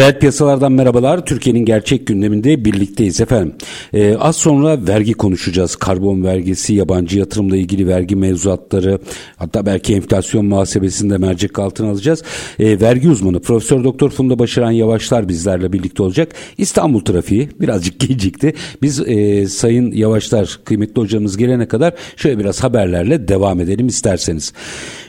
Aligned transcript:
Reel 0.00 0.18
piyasalardan 0.18 0.72
merhabalar. 0.72 1.26
Türkiye'nin 1.26 1.64
gerçek 1.64 2.06
gündeminde 2.06 2.64
birlikteyiz 2.64 3.20
efendim. 3.20 3.54
Ee, 3.92 4.16
az 4.16 4.36
sonra 4.36 4.86
vergi 4.88 5.12
konuşacağız. 5.12 5.76
Karbon 5.76 6.24
vergisi, 6.24 6.74
yabancı 6.74 7.18
yatırımla 7.18 7.56
ilgili 7.56 7.88
vergi 7.88 8.16
mevzuatları, 8.16 8.98
hatta 9.36 9.66
belki 9.66 9.94
enflasyon 9.94 10.46
muhasebesinde 10.46 11.18
mercek 11.18 11.58
altına 11.58 11.90
alacağız. 11.90 12.22
Ee, 12.58 12.80
vergi 12.80 13.08
uzmanı 13.08 13.40
Profesör 13.40 13.84
Doktor 13.84 14.10
Funda 14.10 14.38
Başaran 14.38 14.70
Yavaşlar 14.70 15.28
bizlerle 15.28 15.72
birlikte 15.72 16.02
olacak. 16.02 16.34
İstanbul 16.58 17.00
trafiği 17.00 17.48
birazcık 17.60 18.00
gecikti. 18.08 18.54
Biz 18.82 19.00
e, 19.00 19.46
Sayın 19.46 19.92
Yavaşlar 19.92 20.60
kıymetli 20.64 21.00
hocamız 21.00 21.36
gelene 21.36 21.68
kadar 21.68 21.94
şöyle 22.16 22.38
biraz 22.38 22.64
haberlerle 22.64 23.28
devam 23.28 23.60
edelim 23.60 23.86
isterseniz. 23.86 24.52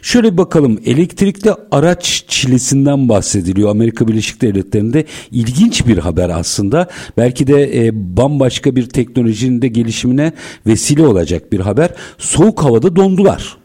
Şöyle 0.01 0.33
bir 0.33 0.37
bakalım 0.37 0.79
elektrikli 0.85 1.51
araç 1.71 2.23
çilesinden 2.27 3.09
bahsediliyor 3.09 3.69
Amerika 3.69 4.07
Birleşik 4.07 4.41
Devletleri'nde 4.81 5.05
ilginç 5.31 5.87
bir 5.87 5.97
haber 5.97 6.29
aslında. 6.29 6.87
Belki 7.17 7.47
de 7.47 7.85
e, 7.85 7.91
bambaşka 8.17 8.75
bir 8.75 8.89
teknolojinin 8.89 9.61
de 9.61 9.67
gelişimine 9.67 10.33
vesile 10.67 11.07
olacak 11.07 11.51
bir 11.51 11.59
haber. 11.59 11.89
Soğuk 12.17 12.63
havada 12.63 12.95
dondular. 12.95 13.60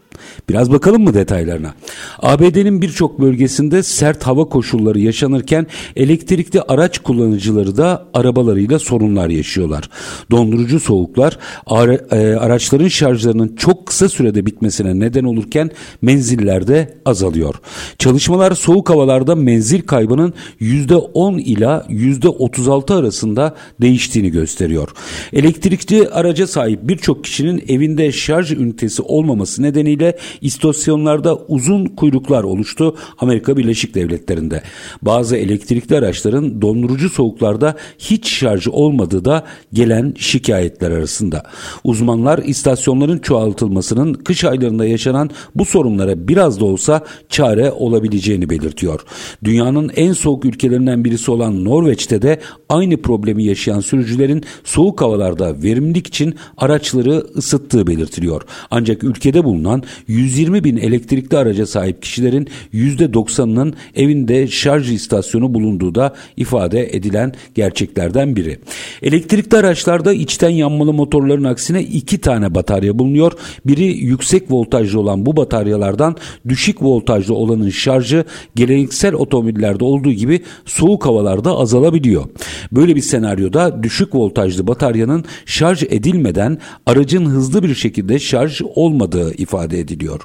Biraz 0.49 0.73
bakalım 0.73 1.05
mı 1.05 1.15
detaylarına? 1.15 1.75
ABD'nin 2.19 2.83
birçok 2.83 3.21
bölgesinde 3.21 3.83
sert 3.83 4.27
hava 4.27 4.45
koşulları 4.45 5.01
yaşanırken 5.01 5.67
elektrikli 5.97 6.61
araç 6.69 6.99
kullanıcıları 6.99 7.77
da 7.77 8.07
arabalarıyla 8.15 8.79
sorunlar 8.79 9.29
yaşıyorlar. 9.29 9.91
Dondurucu 10.31 10.81
soğuklar 10.81 11.39
e, 11.71 12.17
araçların 12.17 12.89
şarjlarının 12.89 13.57
çok 13.57 13.87
kısa 13.87 14.09
sürede 14.09 14.47
bitmesine 14.47 15.01
neden 15.01 15.25
olurken 15.25 15.71
menzillerde 16.03 16.99
azalıyor. 17.05 17.55
Çalışmalar 17.99 18.53
soğuk 18.53 18.91
havalarda 18.91 19.35
menzil 19.35 19.83
kaybının 19.83 20.35
%10 20.61 21.41
ila 21.41 21.87
%36 21.91 22.95
arasında 22.95 23.55
değiştiğini 23.81 24.31
gösteriyor. 24.31 24.89
Elektrikli 25.33 26.09
araca 26.09 26.47
sahip 26.47 26.81
birçok 26.83 27.25
kişinin 27.25 27.65
evinde 27.69 28.13
şarj 28.13 28.53
ünitesi 28.53 29.03
olmaması 29.03 29.63
nedeniyle 29.63 30.17
istasyonlarda 30.41 31.37
uzun 31.37 31.85
kuyruklar 31.85 32.45
oluştu 32.45 32.97
Amerika 33.19 33.57
Birleşik 33.57 33.95
Devletleri'nde. 33.95 34.63
Bazı 35.03 35.37
elektrikli 35.37 35.97
araçların 35.97 36.63
dondurucu 36.63 37.11
soğuklarda 37.11 37.77
hiç 37.99 38.29
şarjı 38.29 38.71
olmadığı 38.71 39.25
da 39.25 39.45
gelen 39.73 40.15
şikayetler 40.19 40.91
arasında. 40.91 41.43
Uzmanlar 41.85 42.39
istasyonların 42.39 43.19
çoğaltılmasının 43.19 44.15
kış 44.15 44.45
aylarında 44.45 44.87
yaşanan 44.87 45.31
bu 45.55 45.65
sorunlara 45.65 46.29
biraz 46.29 46.61
da 46.61 46.65
olsa 46.65 47.05
çare 47.29 47.73
olabileceğini 47.73 48.51
belirtiyor. 48.51 49.01
Dünyanın 49.45 49.91
en 49.97 50.13
soğuk 50.13 50.45
ülkelerinden 50.45 51.05
birisi 51.05 51.31
olan 51.31 51.65
Norveç'te 51.65 52.23
de 52.23 52.41
aynı 52.69 53.03
problemi 53.03 53.45
yaşayan 53.45 53.81
sürücülerin 53.81 54.45
soğuk 54.65 55.01
havalarda 55.01 55.63
verimlilik 55.63 56.07
için 56.07 56.35
araçları 56.57 57.27
ısıttığı 57.37 57.87
belirtiliyor. 57.87 58.43
Ancak 58.71 59.05
ülkede 59.05 59.45
bulunan 59.45 59.83
120 60.27 60.65
bin 60.65 60.77
elektrikli 60.77 61.37
araca 61.37 61.67
sahip 61.67 62.03
kişilerin 62.03 62.49
%90'ının 62.75 63.75
evinde 63.95 64.47
şarj 64.47 64.93
istasyonu 64.93 65.55
bulunduğu 65.55 65.95
da 65.95 66.15
ifade 66.37 66.97
edilen 66.97 67.33
gerçeklerden 67.55 68.37
biri. 68.37 68.59
Elektrikli 69.03 69.57
araçlarda 69.57 70.13
içten 70.13 70.51
yanmalı 70.51 70.93
motorların 70.93 71.45
aksine 71.45 71.83
iki 71.83 72.19
tane 72.19 72.55
batarya 72.55 72.99
bulunuyor. 72.99 73.33
Biri 73.67 73.85
yüksek 73.85 74.51
voltajlı 74.51 75.01
olan 75.01 75.27
bu 75.27 75.37
bataryalardan 75.37 76.17
düşük 76.49 76.83
voltajlı 76.83 77.35
olanın 77.35 77.71
şarjı 77.71 78.25
geleneksel 78.55 79.15
otomobillerde 79.15 79.85
olduğu 79.85 80.13
gibi 80.13 80.41
soğuk 80.65 81.07
havalarda 81.07 81.57
azalabiliyor. 81.57 82.25
Böyle 82.73 82.97
bir 82.97 83.01
senaryoda 83.01 83.83
düşük 83.83 84.15
voltajlı 84.15 84.67
bataryanın 84.67 85.25
şarj 85.47 85.83
edilmeden 85.83 86.59
aracın 86.87 87.27
hızlı 87.27 87.63
bir 87.63 87.75
şekilde 87.75 88.19
şarj 88.19 88.63
olmadığı 88.75 89.35
ifade 89.35 89.81
ediliyor. 89.81 90.16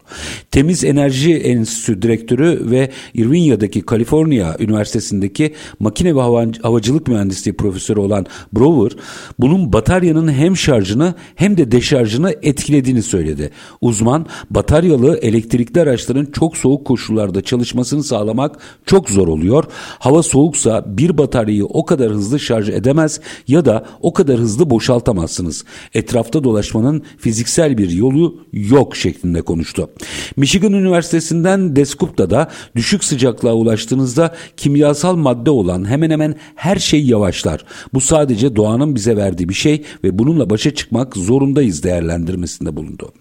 Temiz 0.51 0.83
Enerji 0.83 1.35
Enstitüsü 1.35 2.01
Direktörü 2.01 2.71
ve 2.71 2.91
Irvinia'daki 3.13 3.81
Kaliforniya 3.81 4.55
Üniversitesi'ndeki 4.59 5.53
makine 5.79 6.15
ve 6.15 6.21
havacılık 6.61 7.07
mühendisliği 7.07 7.55
profesörü 7.55 7.99
olan 7.99 8.25
Brower, 8.53 8.99
bunun 9.39 9.73
bataryanın 9.73 10.31
hem 10.31 10.57
şarjını 10.57 11.15
hem 11.35 11.57
de 11.57 11.71
deşarjını 11.71 12.35
etkilediğini 12.41 13.03
söyledi. 13.03 13.51
Uzman, 13.81 14.25
bataryalı 14.49 15.17
elektrikli 15.17 15.81
araçların 15.81 16.25
çok 16.25 16.57
soğuk 16.57 16.85
koşullarda 16.85 17.41
çalışmasını 17.41 18.03
sağlamak 18.03 18.59
çok 18.85 19.09
zor 19.09 19.27
oluyor. 19.27 19.63
Hava 19.99 20.23
soğuksa 20.23 20.85
bir 20.87 21.17
bataryayı 21.17 21.65
o 21.65 21.85
kadar 21.85 22.11
hızlı 22.11 22.39
şarj 22.39 22.69
edemez 22.69 23.19
ya 23.47 23.65
da 23.65 23.85
o 24.01 24.13
kadar 24.13 24.39
hızlı 24.39 24.69
boşaltamazsınız. 24.69 25.65
Etrafta 25.93 26.43
dolaşmanın 26.43 27.03
fiziksel 27.17 27.77
bir 27.77 27.89
yolu 27.89 28.39
yok 28.53 28.95
şeklinde 28.95 29.41
konuştu. 29.41 29.80
Michigan 30.37 30.73
Üniversitesi'nden 30.73 31.75
Descupta'da 31.75 32.47
düşük 32.75 33.03
sıcaklığa 33.03 33.53
ulaştığınızda 33.53 34.35
kimyasal 34.57 35.15
madde 35.15 35.49
olan 35.49 35.89
hemen 35.89 36.09
hemen 36.09 36.35
her 36.55 36.75
şey 36.75 37.05
yavaşlar. 37.05 37.65
Bu 37.93 38.01
sadece 38.01 38.55
doğanın 38.55 38.95
bize 38.95 39.17
verdiği 39.17 39.49
bir 39.49 39.53
şey 39.53 39.83
ve 40.03 40.19
bununla 40.19 40.49
başa 40.49 40.75
çıkmak 40.75 41.17
zorundayız 41.17 41.83
değerlendirmesinde 41.83 42.75
bulundu. 42.75 43.11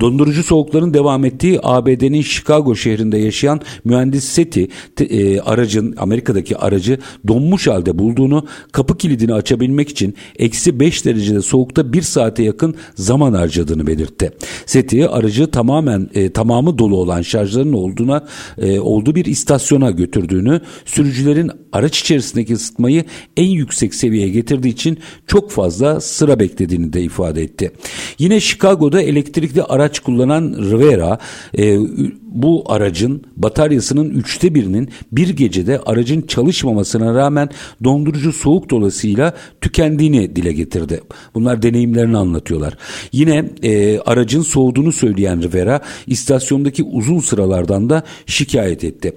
Dondurucu 0.00 0.42
soğukların 0.42 0.94
devam 0.94 1.24
ettiği 1.24 1.60
ABD'nin 1.62 2.22
Chicago 2.22 2.76
şehrinde 2.76 3.18
yaşayan 3.18 3.60
mühendis 3.84 4.24
Seti 4.24 4.68
e, 5.00 5.40
aracın 5.40 5.94
Amerika'daki 5.96 6.56
aracı 6.56 6.98
donmuş 7.28 7.66
halde 7.66 7.98
bulduğunu 7.98 8.46
kapı 8.72 8.98
kilidini 8.98 9.34
açabilmek 9.34 9.88
için 9.88 10.14
eksi 10.38 10.80
5 10.80 11.04
derecede 11.04 11.42
soğukta 11.42 11.92
bir 11.92 12.02
saate 12.02 12.42
yakın 12.42 12.74
zaman 12.94 13.32
harcadığını 13.32 13.86
belirtti. 13.86 14.32
Seti 14.66 15.08
aracı 15.08 15.50
tamamen 15.50 15.97
e, 16.14 16.32
tamamı 16.32 16.78
dolu 16.78 16.96
olan 16.96 17.22
şarjların 17.22 17.72
olduğuna 17.72 18.24
e, 18.58 18.80
olduğu 18.80 19.14
bir 19.14 19.24
istasyona 19.24 19.90
götürdüğünü, 19.90 20.60
sürücülerin 20.84 21.50
araç 21.72 22.00
içerisindeki 22.00 22.54
ısıtmayı 22.54 23.04
en 23.36 23.50
yüksek 23.50 23.94
seviyeye 23.94 24.28
getirdiği 24.28 24.68
için 24.68 24.98
çok 25.26 25.50
fazla 25.50 26.00
sıra 26.00 26.40
beklediğini 26.40 26.92
de 26.92 27.02
ifade 27.02 27.42
etti. 27.42 27.72
Yine 28.18 28.40
Chicago'da 28.40 29.02
elektrikli 29.02 29.62
araç 29.62 30.00
kullanan 30.00 30.56
Rivera 30.70 31.18
e, 31.58 31.78
bu 32.22 32.64
aracın 32.66 33.22
bataryasının 33.36 34.10
üçte 34.10 34.54
birinin 34.54 34.88
bir 35.12 35.28
gecede 35.28 35.80
aracın 35.86 36.22
çalışmamasına 36.22 37.14
rağmen 37.14 37.48
dondurucu 37.84 38.32
soğuk 38.32 38.70
dolayısıyla 38.70 39.34
tükendiğini 39.60 40.36
dile 40.36 40.52
getirdi. 40.52 41.00
Bunlar 41.34 41.62
deneyimlerini 41.62 42.16
anlatıyorlar. 42.16 42.76
Yine 43.12 43.44
e, 43.62 43.98
aracın 43.98 44.42
soğuduğunu 44.42 44.92
söyleyen 44.92 45.42
Rivera 45.42 45.77
istasyondaki 46.06 46.82
uzun 46.82 47.20
sıralardan 47.20 47.90
da 47.90 48.02
şikayet 48.26 48.84
etti. 48.84 49.12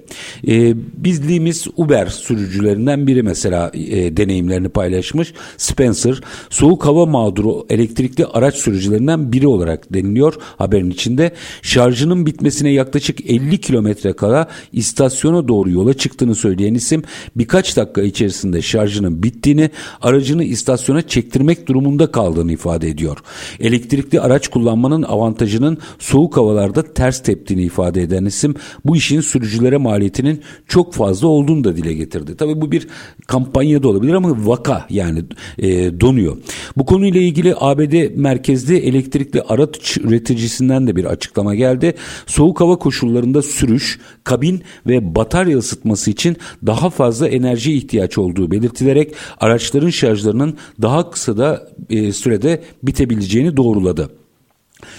E, 0.48 0.74
bizliğimiz 1.04 1.66
Uber 1.76 2.06
sürücülerinden 2.06 3.06
biri 3.06 3.22
mesela 3.22 3.70
e, 3.74 4.16
deneyimlerini 4.16 4.68
paylaşmış. 4.68 5.32
Spencer 5.56 6.20
soğuk 6.50 6.86
hava 6.86 7.06
mağduru 7.06 7.66
elektrikli 7.70 8.26
araç 8.26 8.54
sürücülerinden 8.54 9.32
biri 9.32 9.46
olarak 9.46 9.94
deniliyor 9.94 10.34
haberin 10.58 10.90
içinde. 10.90 11.32
Şarjının 11.62 12.26
bitmesine 12.26 12.70
yaklaşık 12.70 13.30
50 13.30 13.60
kilometre 13.60 14.12
kala 14.12 14.48
istasyona 14.72 15.48
doğru 15.48 15.70
yola 15.70 15.94
çıktığını 15.94 16.34
söyleyen 16.34 16.74
isim 16.74 17.02
birkaç 17.36 17.76
dakika 17.76 18.02
içerisinde 18.02 18.62
şarjını 18.62 18.82
şarjının 18.92 19.22
bittiğini, 19.22 19.70
aracını 20.00 20.44
istasyona 20.44 21.02
çektirmek 21.02 21.66
durumunda 21.66 22.06
kaldığını 22.12 22.52
ifade 22.52 22.88
ediyor. 22.88 23.18
Elektrikli 23.60 24.20
araç 24.20 24.48
kullanmanın 24.48 25.02
avantajının 25.02 25.78
soğuk 25.98 26.38
havalarda 26.52 26.94
ters 26.94 27.22
teptiğini 27.22 27.62
ifade 27.62 28.02
eden 28.02 28.24
isim 28.24 28.54
bu 28.84 28.96
işin 28.96 29.20
sürücülere 29.20 29.76
maliyetinin 29.76 30.40
çok 30.68 30.94
fazla 30.94 31.28
olduğunu 31.28 31.64
da 31.64 31.76
dile 31.76 31.94
getirdi. 31.94 32.36
Tabii 32.36 32.60
bu 32.60 32.72
bir 32.72 32.88
kampanya 33.26 33.82
da 33.82 33.88
olabilir 33.88 34.14
ama 34.14 34.46
vaka 34.46 34.86
yani 34.90 35.24
e, 35.58 36.00
donuyor. 36.00 36.36
Bu 36.76 36.86
konuyla 36.86 37.20
ilgili 37.20 37.54
ABD 37.60 38.16
merkezli 38.16 38.76
elektrikli 38.76 39.42
araç 39.42 39.96
üreticisinden 39.96 40.86
de 40.86 40.96
bir 40.96 41.04
açıklama 41.04 41.54
geldi. 41.54 41.94
Soğuk 42.26 42.60
hava 42.60 42.76
koşullarında 42.76 43.42
sürüş, 43.42 43.98
kabin 44.24 44.62
ve 44.86 45.14
batarya 45.14 45.58
ısıtması 45.58 46.10
için 46.10 46.36
daha 46.66 46.90
fazla 46.90 47.28
enerji 47.28 47.72
ihtiyaç 47.72 48.18
olduğu 48.18 48.50
belirtilerek 48.50 49.14
araçların 49.40 49.90
şarjlarının 49.90 50.56
daha 50.82 51.10
kısa 51.10 51.36
da 51.36 51.68
e, 51.90 52.12
sürede 52.12 52.62
bitebileceğini 52.82 53.56
doğruladı. 53.56 54.21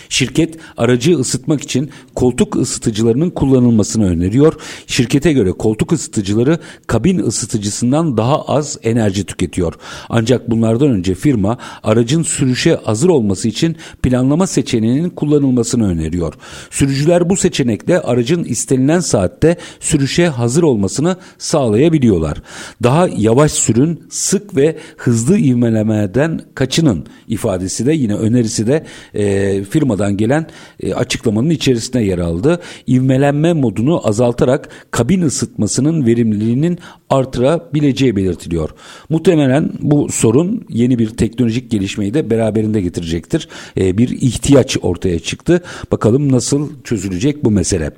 Şirket 0.09 0.57
aracı 0.77 1.17
ısıtmak 1.19 1.61
için 1.61 1.89
koltuk 2.15 2.55
ısıtıcılarının 2.55 3.29
kullanılmasını 3.29 4.09
öneriyor. 4.09 4.53
Şirkete 4.87 5.33
göre 5.33 5.51
koltuk 5.51 5.91
ısıtıcıları 5.91 6.59
kabin 6.87 7.19
ısıtıcısından 7.19 8.17
daha 8.17 8.41
az 8.41 8.77
enerji 8.83 9.23
tüketiyor. 9.23 9.73
Ancak 10.09 10.49
bunlardan 10.49 10.89
önce 10.89 11.15
firma 11.15 11.57
aracın 11.83 12.23
sürüşe 12.23 12.79
hazır 12.83 13.09
olması 13.09 13.47
için 13.47 13.75
planlama 14.03 14.47
seçeneğinin 14.47 15.09
kullanılmasını 15.09 15.87
öneriyor. 15.87 16.33
Sürücüler 16.71 17.29
bu 17.29 17.37
seçenekle 17.37 17.99
aracın 17.99 18.43
istenilen 18.43 18.99
saatte 18.99 19.57
sürüşe 19.79 20.27
hazır 20.27 20.63
olmasını 20.63 21.17
sağlayabiliyorlar. 21.37 22.41
Daha 22.83 23.07
yavaş 23.17 23.51
sürün, 23.51 24.03
sık 24.09 24.55
ve 24.55 24.77
hızlı 24.97 25.37
ivmelemeden 25.37 26.41
kaçının 26.55 27.05
ifadesi 27.27 27.85
de 27.85 27.93
yine 27.93 28.15
önerisi 28.15 28.67
de 28.67 28.85
e, 29.13 29.63
firmadan 29.73 30.17
gelen 30.17 30.47
e, 30.83 30.93
açıklamanın 30.93 31.49
içerisinde 31.49 31.99
yer 31.99 32.19
aldı. 32.19 32.59
İvmelenme 32.87 33.53
modunu 33.53 34.07
azaltarak 34.07 34.69
kabin 34.91 35.21
ısıtmasının 35.21 36.05
verimliliğinin 36.05 36.79
artırabileceği 37.09 38.15
belirtiliyor. 38.15 38.69
Muhtemelen 39.09 39.69
bu 39.79 40.09
sorun 40.09 40.65
yeni 40.69 40.99
bir 40.99 41.09
teknolojik 41.09 41.71
gelişmeyi 41.71 42.13
de 42.13 42.29
beraberinde 42.29 42.81
getirecektir. 42.81 43.47
E, 43.77 43.97
bir 43.97 44.09
ihtiyaç 44.09 44.77
ortaya 44.81 45.19
çıktı. 45.19 45.61
Bakalım 45.91 46.31
nasıl 46.31 46.69
çözülecek 46.83 47.45
bu 47.45 47.51
mesele. 47.51 47.91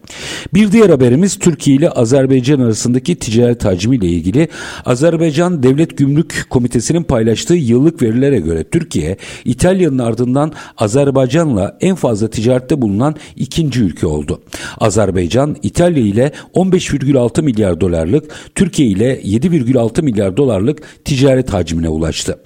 Bir 0.53 0.71
diğer 0.71 0.89
haberimiz 0.89 1.39
Türkiye 1.39 1.77
ile 1.77 1.89
Azerbaycan 1.89 2.59
arasındaki 2.59 3.15
ticaret 3.15 3.65
hacmi 3.65 3.95
ile 3.95 4.07
ilgili. 4.07 4.47
Azerbaycan 4.85 5.63
Devlet 5.63 5.97
Gümrük 5.97 6.45
Komitesi'nin 6.49 7.03
paylaştığı 7.03 7.55
yıllık 7.55 8.01
verilere 8.01 8.39
göre 8.39 8.63
Türkiye, 8.63 9.17
İtalya'nın 9.45 9.99
ardından 9.99 10.53
Azerbaycan'la 10.77 11.64
en 11.81 11.95
fazla 11.95 12.27
ticarette 12.27 12.81
bulunan 12.81 13.15
ikinci 13.35 13.81
ülke 13.81 14.07
oldu. 14.07 14.41
Azerbaycan, 14.77 15.55
İtalya 15.63 16.03
ile 16.03 16.31
15,6 16.53 17.41
milyar 17.41 17.81
dolarlık, 17.81 18.31
Türkiye 18.55 18.89
ile 18.89 19.05
ile 19.05 19.37
7,6 19.37 20.01
milyar 20.01 20.37
dolarlık 20.37 21.05
ticaret 21.05 21.53
hacmine 21.53 21.89
ulaştı. 21.89 22.39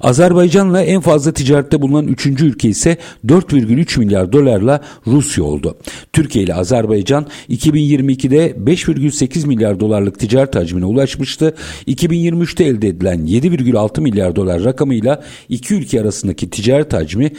Azerbaycan'la 0.00 0.82
en 0.82 1.00
fazla 1.00 1.32
ticarette 1.32 1.82
bulunan 1.82 2.06
3. 2.06 2.26
ülke 2.26 2.68
ise 2.68 2.96
4,3 3.26 3.98
milyar 3.98 4.32
dolarla 4.32 4.80
Rusya 5.06 5.44
oldu. 5.44 5.76
Türkiye 6.12 6.44
ile 6.44 6.54
Azerbaycan 6.54 7.26
2022'de 7.50 8.50
5,8 8.50 9.46
milyar 9.46 9.80
dolarlık 9.80 10.18
ticaret 10.18 10.54
hacmine 10.54 10.84
ulaşmıştı. 10.84 11.54
2023'te 11.88 12.64
elde 12.64 12.88
edilen 12.88 13.18
7,6 13.18 14.00
milyar 14.00 14.36
dolar 14.36 14.64
rakamıyla 14.64 15.22
iki 15.48 15.74
ülke 15.74 16.00
arasındaki 16.00 16.50
ticaret 16.50 16.92
hacmi 16.92 17.32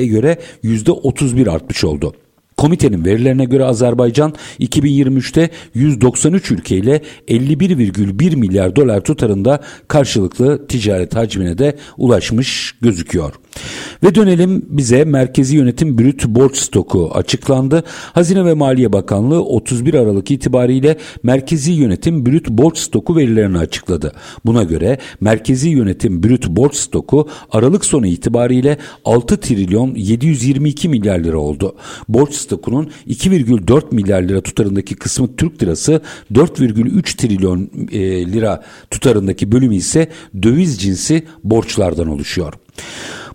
2022'ye 0.00 0.06
göre 0.06 0.38
%31 0.64 1.50
artmış 1.50 1.84
oldu. 1.84 2.14
Komitenin 2.56 3.04
verilerine 3.04 3.44
göre 3.44 3.64
Azerbaycan 3.64 4.34
2023'te 4.60 5.50
193 5.74 6.50
ülkeyle 6.50 7.02
51,1 7.28 8.36
milyar 8.36 8.76
dolar 8.76 9.00
tutarında 9.00 9.60
karşılıklı 9.88 10.66
ticaret 10.66 11.16
hacmine 11.16 11.58
de 11.58 11.76
ulaşmış 11.96 12.74
gözüküyor. 12.80 13.34
Ve 14.02 14.14
dönelim 14.14 14.66
bize 14.68 15.04
merkezi 15.04 15.56
yönetim 15.56 15.98
brüt 15.98 16.26
borç 16.26 16.56
stoku 16.56 17.10
açıklandı. 17.14 17.82
Hazine 18.12 18.44
ve 18.44 18.54
Maliye 18.54 18.92
Bakanlığı 18.92 19.44
31 19.44 19.94
Aralık 19.94 20.30
itibariyle 20.30 20.96
merkezi 21.22 21.72
yönetim 21.72 22.26
brüt 22.26 22.50
borç 22.50 22.78
stoku 22.78 23.16
verilerini 23.16 23.58
açıkladı. 23.58 24.12
Buna 24.46 24.62
göre 24.62 24.98
merkezi 25.20 25.68
yönetim 25.68 26.22
brüt 26.22 26.48
borç 26.48 26.74
stoku 26.74 27.28
Aralık 27.52 27.84
sonu 27.84 28.06
itibariyle 28.06 28.78
6 29.04 29.40
trilyon 29.40 29.94
722 29.94 30.88
milyar 30.88 31.18
lira 31.18 31.38
oldu. 31.38 31.76
Borç 32.08 32.34
stokunun 32.34 32.90
2,4 33.08 33.94
milyar 33.94 34.22
lira 34.22 34.40
tutarındaki 34.40 34.94
kısmı 34.94 35.36
Türk 35.36 35.62
lirası 35.62 36.00
4,3 36.32 37.16
trilyon 37.16 37.70
e, 37.92 38.00
lira 38.32 38.62
tutarındaki 38.90 39.52
bölümü 39.52 39.76
ise 39.76 40.08
döviz 40.42 40.80
cinsi 40.80 41.26
borçlardan 41.44 42.08
oluşuyor. 42.08 42.54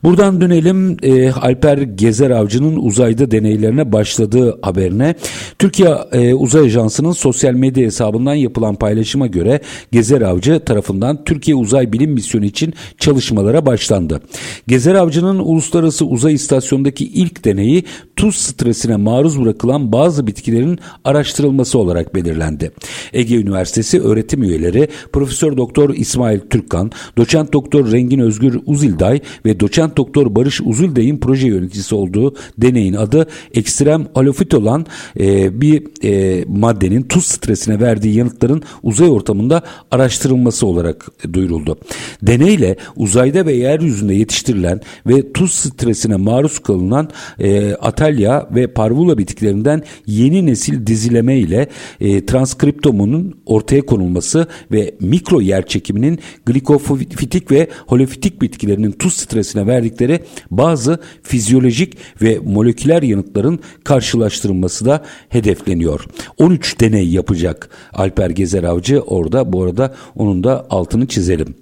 Buradan 0.05 0.41
dönelim 0.41 0.97
e, 1.03 1.31
Alper 1.31 1.77
Gezer 1.77 2.29
Avcı'nın 2.29 2.75
uzayda 2.75 3.31
deneylerine 3.31 3.91
başladığı 3.91 4.59
haberine. 4.61 5.15
Türkiye 5.59 5.89
e, 6.11 6.33
Uzay 6.33 6.65
Ajansı'nın 6.65 7.11
sosyal 7.11 7.53
medya 7.53 7.85
hesabından 7.85 8.33
yapılan 8.33 8.75
paylaşıma 8.75 9.27
göre 9.27 9.59
Gezer 9.91 10.21
Avcı 10.21 10.59
tarafından 10.59 11.23
Türkiye 11.23 11.55
Uzay 11.55 11.93
Bilim 11.93 12.11
Misyonu 12.11 12.45
için 12.45 12.73
çalışmalara 12.97 13.65
başlandı. 13.65 14.21
Gezer 14.67 14.95
Avcı'nın 14.95 15.39
Uluslararası 15.39 16.05
Uzay 16.05 16.33
İstasyonu'ndaki 16.33 17.05
ilk 17.05 17.45
deneyi 17.45 17.83
tuz 18.15 18.35
stresine 18.35 18.95
maruz 18.95 19.41
bırakılan 19.41 19.91
bazı 19.91 20.27
bitkilerin 20.27 20.79
araştırılması 21.03 21.79
olarak 21.79 22.15
belirlendi. 22.15 22.71
Ege 23.13 23.35
Üniversitesi 23.35 24.01
öğretim 24.01 24.43
üyeleri 24.43 24.87
Profesör 25.13 25.57
Doktor 25.57 25.89
İsmail 25.89 26.39
Türkkan, 26.39 26.91
Doçent 27.17 27.53
Doktor 27.53 27.91
Rengin 27.91 28.19
Özgür 28.19 28.59
Uzilday 28.65 29.19
ve 29.45 29.59
Doçent 29.59 29.94
Doktor 29.97 30.35
Barış 30.35 30.61
Uzulday'ın 30.61 31.17
proje 31.17 31.47
yöneticisi 31.47 31.95
olduğu 31.95 32.35
deneyin 32.57 32.93
adı 32.93 33.27
ekstrem 33.53 34.07
alofit 34.15 34.53
olan 34.53 34.85
e, 35.19 35.61
bir 35.61 35.83
e, 36.03 36.45
maddenin 36.47 37.03
tuz 37.03 37.25
stresine 37.25 37.79
verdiği 37.79 38.15
yanıtların 38.15 38.63
uzay 38.83 39.09
ortamında 39.09 39.61
araştırılması 39.91 40.67
olarak 40.67 41.07
duyuruldu. 41.33 41.77
Deneyle 42.21 42.75
uzayda 42.95 43.45
ve 43.45 43.53
yeryüzünde 43.53 44.13
yetiştirilen 44.13 44.81
ve 45.07 45.33
tuz 45.33 45.51
stresine 45.51 46.15
maruz 46.15 46.59
kalınan 46.59 47.09
e, 47.39 47.73
atalya 47.73 48.49
ve 48.55 48.67
parvula 48.67 49.17
bitkilerinden 49.17 49.81
yeni 50.07 50.45
nesil 50.45 50.87
dizileme 50.87 51.39
ile 51.39 51.67
e, 52.01 52.25
transkriptomunun 52.25 53.33
ortaya 53.45 53.81
konulması 53.81 54.47
ve 54.71 54.95
mikro 54.99 55.41
yer 55.41 55.65
çekiminin 55.65 56.19
glikofitik 56.45 57.51
ve 57.51 57.67
holofitik 57.87 58.41
bitkilerinin 58.41 58.91
tuz 58.91 59.13
stresine 59.13 59.67
verdiği 59.67 59.84
verdikleri 59.85 60.19
bazı 60.51 60.99
fizyolojik 61.23 61.97
ve 62.21 62.39
moleküler 62.45 63.01
yanıtların 63.01 63.59
karşılaştırılması 63.83 64.85
da 64.85 65.03
hedefleniyor. 65.29 66.05
13 66.37 66.79
deney 66.79 67.07
yapacak 67.07 67.69
Alper 67.93 68.29
Gezer 68.29 68.63
Avcı 68.63 68.99
orada 68.99 69.53
bu 69.53 69.63
arada 69.63 69.95
onun 70.15 70.43
da 70.43 70.65
altını 70.69 71.07
çizelim. 71.07 71.55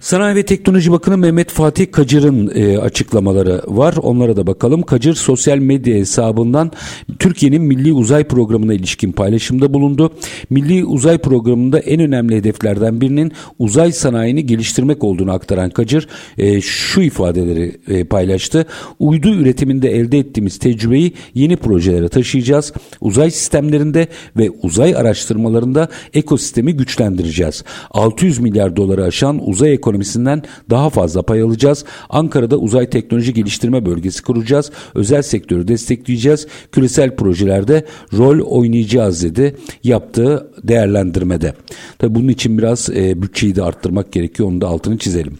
Sanayi 0.00 0.36
ve 0.36 0.42
Teknoloji 0.42 0.92
Bakanı 0.92 1.18
Mehmet 1.18 1.50
Fatih 1.50 1.92
Kacır'ın 1.92 2.50
e, 2.54 2.78
açıklamaları 2.78 3.62
var. 3.66 3.94
Onlara 4.02 4.36
da 4.36 4.46
bakalım. 4.46 4.82
Kacır 4.82 5.14
sosyal 5.14 5.58
medya 5.58 5.94
hesabından 5.94 6.72
Türkiye'nin 7.18 7.62
Milli 7.62 7.92
Uzay 7.92 8.24
Programı'na 8.24 8.74
ilişkin 8.74 9.12
paylaşımda 9.12 9.74
bulundu. 9.74 10.12
Milli 10.50 10.84
Uzay 10.84 11.18
Programı'nda 11.18 11.78
en 11.78 12.00
önemli 12.00 12.36
hedeflerden 12.36 13.00
birinin 13.00 13.32
uzay 13.58 13.92
sanayini 13.92 14.46
geliştirmek 14.46 15.04
olduğunu 15.04 15.32
aktaran 15.32 15.70
Kacır 15.70 16.08
e, 16.38 16.60
şu 16.60 17.00
ifadeleri 17.00 17.76
e, 17.88 18.04
paylaştı. 18.04 18.66
Uydu 18.98 19.28
üretiminde 19.34 19.90
elde 19.90 20.18
ettiğimiz 20.18 20.58
tecrübeyi 20.58 21.12
yeni 21.34 21.56
projelere 21.56 22.08
taşıyacağız. 22.08 22.72
Uzay 23.00 23.30
sistemlerinde 23.30 24.08
ve 24.36 24.50
uzay 24.62 24.96
araştırmalarında 24.96 25.88
ekosistemi 26.14 26.72
güçlendireceğiz. 26.72 27.64
600 27.90 28.38
milyar 28.38 28.76
doları 28.76 29.04
aşan 29.04 29.48
uzay 29.48 29.72
ekonomisi 29.72 29.85
ekonomisinden 29.86 30.42
daha 30.70 30.90
fazla 30.90 31.22
pay 31.22 31.42
alacağız. 31.42 31.84
Ankara'da 32.10 32.56
uzay 32.56 32.90
teknoloji 32.90 33.34
geliştirme 33.34 33.86
bölgesi 33.86 34.22
kuracağız. 34.22 34.70
Özel 34.94 35.22
sektörü 35.22 35.68
destekleyeceğiz. 35.68 36.46
Küresel 36.72 37.16
projelerde 37.16 37.84
rol 38.12 38.40
oynayacağız 38.40 39.22
dedi 39.22 39.56
yaptığı 39.84 40.50
değerlendirmede. 40.62 41.54
Tabi 41.98 42.14
bunun 42.14 42.28
için 42.28 42.58
biraz 42.58 42.90
e, 42.90 43.22
bütçeyi 43.22 43.56
de 43.56 43.62
arttırmak 43.62 44.12
gerekiyor. 44.12 44.48
Onu 44.48 44.60
da 44.60 44.68
altını 44.68 44.98
çizelim. 44.98 45.38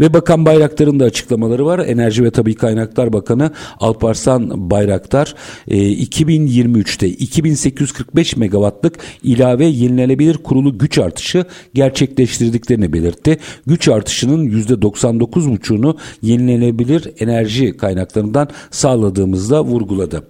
Ve 0.00 0.14
Bakan 0.14 0.46
Bayraktar'ın 0.46 1.00
da 1.00 1.04
açıklamaları 1.04 1.66
var. 1.66 1.78
Enerji 1.78 2.24
ve 2.24 2.30
Tabi 2.30 2.54
Kaynaklar 2.54 3.12
Bakanı 3.12 3.50
Alparslan 3.80 4.70
Bayraktar 4.70 5.34
e, 5.68 5.76
2023'te 5.92 7.08
2845 7.08 8.36
megawattlık 8.36 8.94
ilave 9.22 9.66
yenilenebilir 9.66 10.34
kurulu 10.34 10.78
güç 10.78 10.98
artışı 10.98 11.44
gerçekleştirdiklerini 11.74 12.92
belirtti. 12.92 13.38
Güç 13.66 13.85
artışının 13.88 14.46
%99,5'unu 14.46 15.96
yenilenebilir 16.22 17.12
enerji 17.18 17.76
kaynaklarından 17.76 18.48
sağladığımızda 18.70 19.64
vurguladı. 19.64 20.22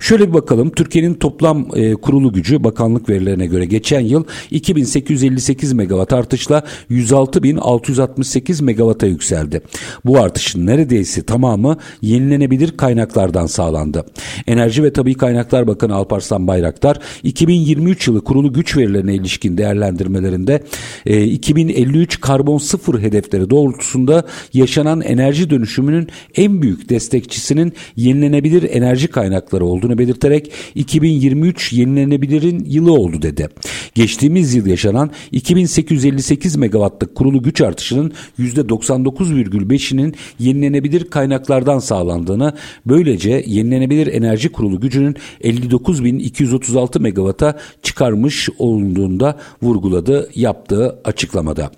Şöyle 0.00 0.28
bir 0.28 0.34
bakalım 0.34 0.70
Türkiye'nin 0.70 1.14
toplam 1.14 1.68
e, 1.74 1.94
kurulu 1.94 2.32
gücü 2.32 2.64
bakanlık 2.64 3.08
verilerine 3.08 3.46
göre 3.46 3.64
geçen 3.64 4.00
yıl 4.00 4.24
2858 4.50 5.72
megawatt 5.72 6.12
artışla 6.12 6.62
106.668 6.90 8.64
megawata 8.64 9.06
yükseldi. 9.06 9.62
Bu 10.04 10.18
artışın 10.18 10.66
neredeyse 10.66 11.22
tamamı 11.22 11.76
yenilenebilir 12.02 12.76
kaynaklardan 12.76 13.46
sağlandı. 13.46 14.06
Enerji 14.46 14.82
ve 14.82 14.92
Tabi 14.92 15.14
Kaynaklar 15.14 15.66
Bakanı 15.66 15.94
Alparslan 15.94 16.46
Bayraktar 16.46 16.98
2023 17.22 18.08
yılı 18.08 18.24
kurulu 18.24 18.52
güç 18.52 18.76
verilerine 18.76 19.14
ilişkin 19.14 19.58
değerlendirmelerinde 19.58 20.62
e, 21.06 21.24
2053 21.24 22.20
karbon 22.20 22.58
sıfır 22.58 22.99
hedefleri 23.00 23.50
doğrultusunda 23.50 24.24
yaşanan 24.52 25.00
enerji 25.00 25.50
dönüşümünün 25.50 26.08
en 26.36 26.62
büyük 26.62 26.88
destekçisinin 26.88 27.72
yenilenebilir 27.96 28.70
enerji 28.70 29.08
kaynakları 29.08 29.64
olduğunu 29.64 29.98
belirterek 29.98 30.52
2023 30.74 31.72
yenilenebilirin 31.72 32.64
yılı 32.64 32.92
oldu 32.92 33.22
dedi. 33.22 33.48
Geçtiğimiz 33.94 34.54
yıl 34.54 34.66
yaşanan 34.66 35.10
2858 35.32 36.56
megawattlık 36.56 37.14
kurulu 37.14 37.42
güç 37.42 37.60
artışının 37.60 38.12
%99,5'inin 38.38 40.14
yenilenebilir 40.38 41.10
kaynaklardan 41.10 41.78
sağlandığını, 41.78 42.52
böylece 42.86 43.44
yenilenebilir 43.46 44.06
enerji 44.06 44.52
kurulu 44.52 44.80
gücünün 44.80 45.16
59.236 45.44 47.00
megawata 47.00 47.58
çıkarmış 47.82 48.48
olduğunda 48.58 49.38
vurguladı 49.62 50.30
yaptığı 50.34 50.98
açıklamada. 51.04 51.70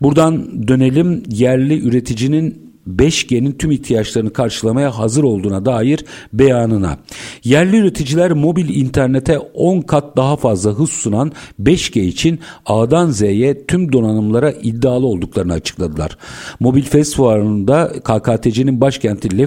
Buradan 0.00 0.47
dönelim 0.68 1.22
yerli 1.28 1.80
üreticinin 1.80 2.67
5G'nin 2.96 3.52
tüm 3.52 3.70
ihtiyaçlarını 3.70 4.32
karşılamaya 4.32 4.98
hazır 4.98 5.24
olduğuna 5.24 5.64
dair 5.64 6.04
beyanına. 6.32 6.98
Yerli 7.44 7.76
üreticiler 7.76 8.32
mobil 8.32 8.68
internete 8.68 9.38
10 9.38 9.80
kat 9.80 10.16
daha 10.16 10.36
fazla 10.36 10.70
hız 10.70 10.90
sunan 10.90 11.32
5G 11.62 12.00
için 12.00 12.38
A'dan 12.66 13.10
Z'ye 13.10 13.66
tüm 13.66 13.92
donanımlara 13.92 14.50
iddialı 14.50 15.06
olduklarını 15.06 15.52
açıkladılar. 15.52 16.18
Mobil 16.60 16.82
Fest 16.82 17.16
Fuarı'nda 17.16 17.92
KKTC'nin 18.04 18.80
başkenti 18.80 19.38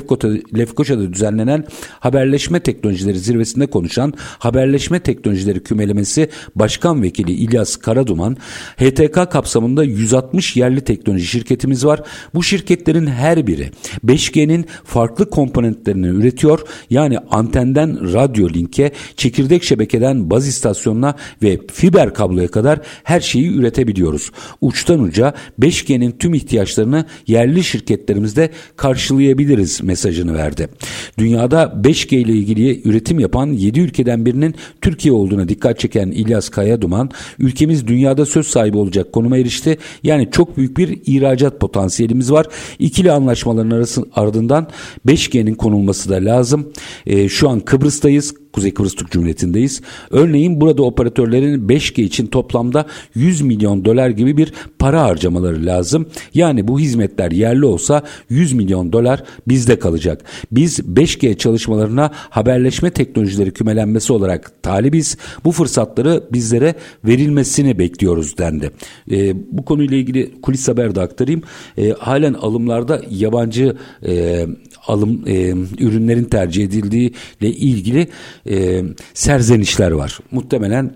Lefkoşa'da 0.57 1.13
düzenlenen 1.13 1.65
haberleşme 2.00 2.60
teknolojileri 2.60 3.19
zirvesinde 3.19 3.67
konuşan 3.67 4.13
haberleşme 4.39 5.00
teknolojileri 5.00 5.63
kümelemesi 5.63 6.29
Başkan 6.55 7.03
Vekili 7.03 7.31
İlyas 7.31 7.75
Karaduman, 7.75 8.38
HTK 8.77 9.31
kapsamında 9.31 9.83
160 9.83 10.57
yerli 10.57 10.81
teknoloji 10.81 11.25
şirketimiz 11.25 11.86
var. 11.86 12.01
Bu 12.33 12.43
şirketlerin 12.43 13.07
her 13.07 13.31
her 13.32 13.48
biri 13.48 13.72
5G'nin 14.06 14.66
farklı 14.84 15.30
komponentlerini 15.30 16.08
üretiyor. 16.08 16.60
Yani 16.90 17.18
antenden 17.32 18.14
radyo 18.14 18.50
linke, 18.50 18.92
çekirdek 19.16 19.64
şebekeden 19.64 20.30
baz 20.30 20.48
istasyonuna 20.48 21.16
ve 21.44 21.60
fiber 21.74 22.14
kabloya 22.14 22.48
kadar 22.48 22.80
her 23.04 23.20
şeyi 23.20 23.52
üretebiliyoruz. 23.52 24.32
Uçtan 24.62 25.00
uca 25.04 25.34
5G'nin 25.60 26.12
tüm 26.12 26.34
ihtiyaçlarını 26.34 27.06
yerli 27.28 27.64
şirketlerimizde 27.64 28.50
karşılayabiliriz 28.76 29.84
mesajını 29.84 30.34
verdi. 30.34 30.68
Dünyada 31.18 31.64
5G 31.84 32.16
ile 32.16 32.32
ilgili 32.32 32.90
üretim 32.90 33.20
yapan 33.20 33.48
7 33.48 33.80
ülkeden 33.80 34.26
birinin 34.26 34.56
Türkiye 34.82 35.14
olduğuna 35.14 35.50
dikkat 35.50 35.80
çeken 35.80 36.08
İlyas 36.08 36.50
Kayaduman, 36.50 37.10
ülkemiz 37.40 37.88
dünyada 37.88 38.26
söz 38.26 38.48
sahibi 38.48 38.78
olacak 38.78 39.14
konuma 39.14 39.38
erişti. 39.38 39.78
Yani 40.04 40.30
çok 40.32 40.58
büyük 40.58 40.78
bir 40.78 41.00
ihracat 41.06 41.60
potansiyelimiz 41.60 42.32
var. 42.32 42.46
İkili 42.80 43.11
anlaşmaların 43.12 43.72
arası, 43.72 44.03
ardından 44.15 44.68
5G'nin 45.08 45.56
konulması 45.56 46.10
da 46.10 46.15
lazım. 46.15 46.74
E, 47.06 47.30
şu 47.30 47.50
an 47.50 47.60
Kıbrıs'tayız. 47.60 48.40
Kuzey 48.53 48.74
Kıbrıs 48.74 48.96
Türk 48.96 49.12
Cumhuriyeti'ndeyiz. 49.12 49.81
Örneğin 50.10 50.62
burada 50.62 50.84
operatörlerin 50.84 51.67
5G 51.67 52.01
için 52.01 52.27
toplamda 52.27 52.86
100 53.15 53.41
milyon 53.41 53.86
dolar 53.86 54.10
gibi 54.10 54.38
bir 54.38 54.53
para 54.79 55.01
harcamaları 55.01 55.65
lazım. 55.65 56.05
Yani 56.34 56.67
bu 56.67 56.79
hizmetler 56.79 57.31
yerli 57.31 57.65
olsa 57.65 58.03
100 58.29 58.53
milyon 58.53 58.93
dolar 58.93 59.24
bizde 59.48 59.79
kalacak. 59.79 60.24
Biz 60.51 60.79
5G 60.79 61.38
çalışmalarına 61.38 62.12
haberleşme 62.13 62.89
teknolojileri 62.89 63.51
kümelenmesi 63.51 64.13
olarak 64.13 64.63
talibiz. 64.63 65.17
Bu 65.46 65.51
fırsatları 65.51 66.24
bizlere 66.31 66.75
verilmesini 67.05 67.79
bekliyoruz 67.79 68.38
dendi. 68.38 68.72
E, 69.12 69.34
bu 69.58 69.65
konuyla 69.65 69.98
ilgili 69.98 70.41
kulis 70.41 70.67
haber 70.67 70.96
de 70.96 71.01
aktarayım. 71.01 71.41
E, 71.77 71.89
halen 71.89 72.34
alımlarda 72.34 73.01
yabancı 73.10 73.75
e, 74.08 74.46
alım 74.88 75.24
e, 75.28 75.50
ürünlerin 75.80 76.24
tercih 76.24 76.64
edildiği 76.64 77.14
ile 77.42 77.50
ilgili 77.50 78.08
e, 78.50 78.84
serzenişler 79.14 79.92
var. 79.92 80.20
Muhtemelen 80.32 80.96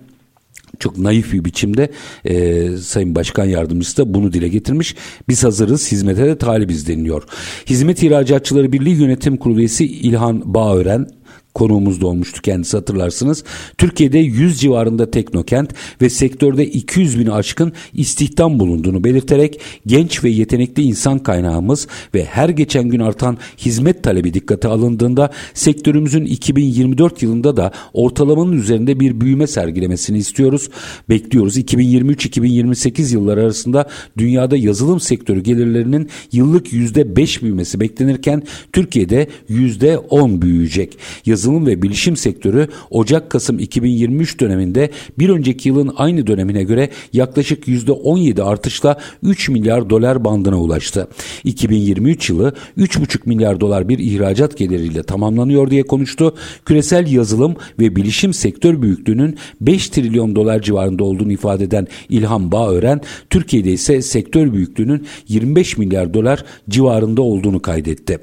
çok 0.80 0.98
naif 0.98 1.34
bir 1.34 1.46
biçimde 1.46 1.92
e, 2.25 2.68
Sayın 2.77 3.15
Başkan 3.15 3.46
Yardımcısı 3.46 3.98
da 3.98 4.13
bunu 4.13 4.34
dile 4.34 4.48
getirmiş. 4.48 4.96
Biz 5.30 5.44
hazırız, 5.44 5.92
hizmete 5.92 6.25
de 6.25 6.38
talibiz 6.38 6.88
deniliyor. 6.88 7.24
Hizmet 7.65 8.04
İhracatçıları 8.04 8.72
Birliği 8.72 8.96
Yönetim 8.96 9.38
Kurulu 9.38 9.60
üyesi 9.60 9.86
İlhan 9.86 10.54
Bağören 10.54 11.08
konuğumuz 11.55 12.01
da 12.01 12.07
olmuştu 12.07 12.41
kendisi 12.41 12.77
hatırlarsınız. 12.77 13.43
Türkiye'de 13.77 14.17
100 14.17 14.59
civarında 14.59 15.12
teknokent 15.12 15.74
ve 16.01 16.09
sektörde 16.09 16.65
200 16.65 17.19
bin 17.19 17.27
aşkın 17.27 17.74
istihdam 17.93 18.59
bulunduğunu 18.59 19.03
belirterek 19.03 19.59
genç 19.88 20.24
ve 20.24 20.29
yetenekli 20.29 20.83
insan 20.83 21.19
kaynağımız 21.19 21.88
ve 22.13 22.25
her 22.25 22.50
geçen 22.50 22.89
gün 22.89 23.00
artan 23.00 23.38
hizmet 23.57 24.03
talebi 24.03 24.33
dikkate 24.33 24.67
alındığında 24.67 25.29
sektörümüzün 25.53 26.25
2024 26.25 27.24
yılında 27.24 27.57
da 27.57 27.71
ortalamanın 27.93 28.51
üzerinde 28.51 29.00
bir 29.00 29.21
büyüme 29.21 29.47
sergilemesini 29.47 30.17
istiyoruz. 30.17 30.69
Bekliyoruz. 31.09 31.57
2023-2028 31.57 33.13
yılları 33.13 33.41
arasında 33.41 33.89
dünyada 34.17 34.57
yazılım 34.57 35.00
sektörü 35.00 35.39
gelirlerinin 35.39 36.09
yıllık 36.31 36.74
%5 36.74 37.41
büyümesi 37.41 37.79
beklenirken 37.79 38.43
Türkiye'de 38.74 39.27
%10 39.50 40.41
büyüyecek. 40.41 40.97
Yazılım 41.25 41.44
yazılım 41.45 41.65
ve 41.65 41.81
bilişim 41.81 42.17
sektörü 42.17 42.67
Ocak-Kasım 42.91 43.59
2023 43.59 44.39
döneminde 44.39 44.89
bir 45.19 45.29
önceki 45.29 45.69
yılın 45.69 45.93
aynı 45.97 46.27
dönemine 46.27 46.63
göre 46.63 46.89
yaklaşık 47.13 47.67
%17 47.67 48.43
artışla 48.43 48.97
3 49.23 49.49
milyar 49.49 49.89
dolar 49.89 50.23
bandına 50.25 50.61
ulaştı. 50.61 51.07
2023 51.43 52.29
yılı 52.29 52.53
3,5 52.77 53.19
milyar 53.25 53.59
dolar 53.59 53.89
bir 53.89 53.99
ihracat 53.99 54.57
geliriyle 54.57 55.03
tamamlanıyor 55.03 55.71
diye 55.71 55.83
konuştu. 55.83 56.35
Küresel 56.65 57.11
yazılım 57.11 57.55
ve 57.79 57.95
bilişim 57.95 58.33
sektör 58.33 58.81
büyüklüğünün 58.81 59.37
5 59.61 59.89
trilyon 59.89 60.35
dolar 60.35 60.61
civarında 60.61 61.03
olduğunu 61.03 61.31
ifade 61.31 61.63
eden 61.63 61.87
İlham 62.09 62.51
Bağören, 62.51 63.01
Türkiye'de 63.29 63.71
ise 63.71 64.01
sektör 64.01 64.53
büyüklüğünün 64.53 65.05
25 65.27 65.77
milyar 65.77 66.13
dolar 66.13 66.45
civarında 66.69 67.21
olduğunu 67.21 67.61
kaydetti. 67.61 68.19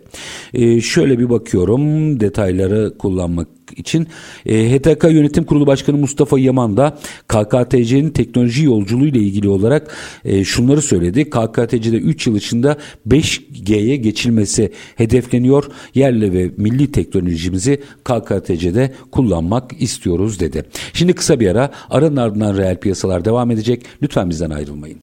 Ee, 0.54 0.80
şöyle 0.80 1.18
bir 1.18 1.30
bakıyorum 1.30 2.20
detayları 2.20 2.92
kullanmak 3.12 3.48
için 3.76 4.08
e, 4.46 4.78
HTK 4.78 5.04
Yönetim 5.04 5.44
Kurulu 5.44 5.66
Başkanı 5.66 5.96
Mustafa 5.96 6.38
Yaman 6.38 6.76
da 6.76 6.98
KKTC'nin 7.28 8.10
teknoloji 8.10 8.64
yolculuğu 8.64 9.06
ile 9.06 9.18
ilgili 9.18 9.48
olarak 9.48 9.96
e, 10.24 10.44
şunları 10.44 10.82
söyledi. 10.82 11.30
KKTC'de 11.30 11.96
3 11.96 12.26
yıl 12.26 12.36
içinde 12.36 12.76
5G'ye 13.08 13.96
geçilmesi 13.96 14.72
hedefleniyor. 14.96 15.64
Yerli 15.94 16.32
ve 16.32 16.50
milli 16.56 16.92
teknolojimizi 16.92 17.80
KKTC'de 18.04 18.92
kullanmak 19.10 19.82
istiyoruz 19.82 20.40
dedi. 20.40 20.64
Şimdi 20.92 21.12
kısa 21.12 21.40
bir 21.40 21.48
ara 21.48 21.70
aranın 21.90 22.16
ardından 22.16 22.56
reel 22.56 22.76
piyasalar 22.76 23.24
devam 23.24 23.50
edecek. 23.50 23.84
Lütfen 24.02 24.30
bizden 24.30 24.50
ayrılmayın. 24.50 24.98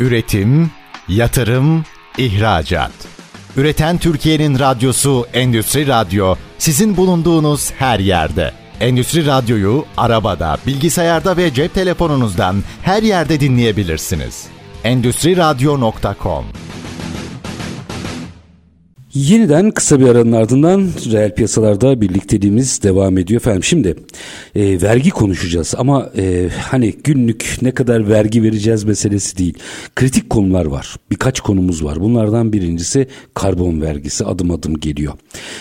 Üretim, 0.00 0.70
yatırım, 1.08 1.84
ihracat. 2.18 2.92
Üreten 3.56 3.98
Türkiye'nin 3.98 4.58
radyosu 4.58 5.26
Endüstri 5.34 5.86
Radyo 5.86 6.34
sizin 6.64 6.96
bulunduğunuz 6.96 7.72
her 7.78 7.98
yerde. 7.98 8.52
Endüstri 8.80 9.26
Radyo'yu 9.26 9.84
arabada, 9.96 10.58
bilgisayarda 10.66 11.36
ve 11.36 11.54
cep 11.54 11.74
telefonunuzdan 11.74 12.56
her 12.82 13.02
yerde 13.02 13.40
dinleyebilirsiniz. 13.40 14.46
endüstriradyo.com 14.84 16.44
Yeniden 19.14 19.70
kısa 19.70 20.00
bir 20.00 20.06
aranın 20.06 20.32
ardından 20.32 20.88
reel 21.12 21.34
piyasalarda 21.34 22.00
birlikteliğimiz 22.00 22.82
devam 22.82 23.18
ediyor 23.18 23.40
efendim. 23.40 23.64
Şimdi 23.64 23.96
e, 24.54 24.82
vergi 24.82 25.10
konuşacağız 25.10 25.74
ama 25.78 26.10
e, 26.16 26.48
hani 26.70 26.92
günlük 27.04 27.56
ne 27.62 27.70
kadar 27.70 28.08
vergi 28.08 28.42
vereceğiz 28.42 28.84
meselesi 28.84 29.38
değil. 29.38 29.58
Kritik 29.96 30.30
konular 30.30 30.66
var. 30.66 30.96
Birkaç 31.10 31.40
konumuz 31.40 31.84
var. 31.84 32.00
Bunlardan 32.00 32.52
birincisi 32.52 33.08
karbon 33.34 33.80
vergisi 33.80 34.24
adım 34.24 34.50
adım 34.50 34.80
geliyor. 34.80 35.12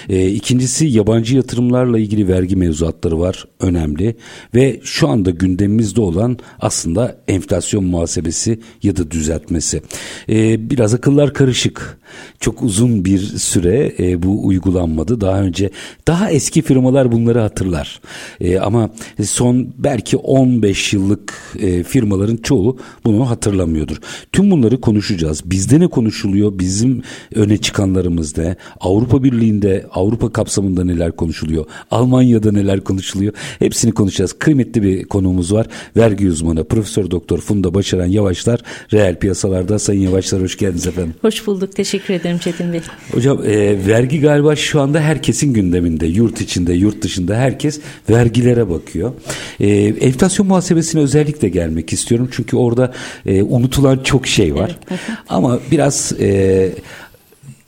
E, 0.10 0.28
ikincisi 0.28 0.86
yabancı 0.86 1.36
yatırımlarla 1.36 2.00
ilgili 2.00 2.28
vergi 2.28 2.56
mevzuatları 2.56 3.20
var. 3.20 3.48
Önemli 3.60 4.16
ve 4.56 4.80
şu 4.84 5.08
anda 5.08 5.30
gündemimizde 5.30 6.02
olan 6.02 6.38
aslında 6.60 7.18
enflasyon 7.28 7.84
muhasebesi 7.84 8.60
ya 8.84 8.96
da 8.96 9.12
düzeltmesi. 9.12 9.82
E, 10.30 10.70
biraz 10.70 10.94
akıllar 10.94 11.34
karışık. 11.34 11.98
Çok 12.40 12.64
uzun 12.64 13.06
bir 13.06 13.20
süre 13.44 13.94
e, 14.00 14.24
bu 14.24 14.48
uygulanmadı. 14.48 15.22
Daha 15.22 15.42
önce 15.42 15.70
daha 16.08 16.32
eski 16.32 16.62
firmalar 16.62 17.12
bunları 17.12 17.40
hatırlar. 17.40 18.02
E, 18.42 18.60
ama 18.60 18.90
son 19.24 19.68
belki 19.78 20.18
15 20.18 20.94
yıllık 20.94 21.34
e, 21.60 21.84
firmaların 21.84 22.38
çoğu 22.38 22.78
bunu 23.06 23.30
hatırlamıyordur. 23.30 23.98
Tüm 24.32 24.52
bunları 24.52 24.82
konuşacağız. 24.82 25.42
Bizde 25.46 25.80
ne 25.80 25.88
konuşuluyor? 25.88 26.60
Bizim 26.60 27.02
öne 27.36 27.58
çıkanlarımız 27.58 28.38
ne? 28.38 28.56
Avrupa 28.80 29.24
Birliği'nde, 29.24 29.86
Avrupa 29.94 30.32
kapsamında 30.32 30.84
neler 30.84 31.12
konuşuluyor? 31.12 31.66
Almanya'da 31.92 32.52
neler 32.52 32.82
konuşuluyor? 32.82 33.34
Hepsini 33.60 33.92
konuşacağız. 33.92 34.34
Kıymetli 34.34 34.84
bir 34.84 35.04
konuğumuz 35.04 35.54
var. 35.54 35.68
Vergi 35.98 36.30
uzmanı 36.30 36.64
Profesör 36.64 37.12
Doktor 37.12 37.40
Funda 37.40 37.74
Başaran 37.74 38.06
Yavaşlar 38.06 38.60
reel 38.94 39.20
piyasalarda. 39.20 39.80
Sayın 39.80 40.02
Yavaşlar 40.02 40.42
hoş 40.42 40.58
geldiniz 40.58 40.88
efendim. 40.88 41.14
Hoş 41.22 41.48
bulduk. 41.48 41.76
Teşekkür 41.76 42.14
ederim 42.14 42.38
Çetin 42.38 42.74
Bey. 42.74 42.82
Hocam 43.12 43.33
e, 43.46 43.88
vergi 43.88 44.20
galiba 44.20 44.56
şu 44.56 44.82
anda 44.82 45.00
herkesin 45.00 45.54
gündeminde. 45.54 46.08
Yurt 46.08 46.42
içinde, 46.42 46.74
yurt 46.74 47.02
dışında 47.02 47.36
herkes 47.36 47.80
vergilere 48.10 48.70
bakıyor. 48.70 49.13
E, 49.60 49.70
enflasyon 49.86 50.48
muhasebesine 50.48 51.02
özellikle 51.02 51.50
gelmek 51.50 51.94
istiyorum. 51.94 52.30
Çünkü 52.32 52.58
orada 52.58 52.94
e, 53.25 53.44
unutulan 53.44 54.00
çok 54.04 54.28
şey 54.28 54.56
var. 54.56 54.78
Evet. 54.90 55.00
Ama 55.30 55.60
biraz... 55.72 56.13
E, 56.20 56.70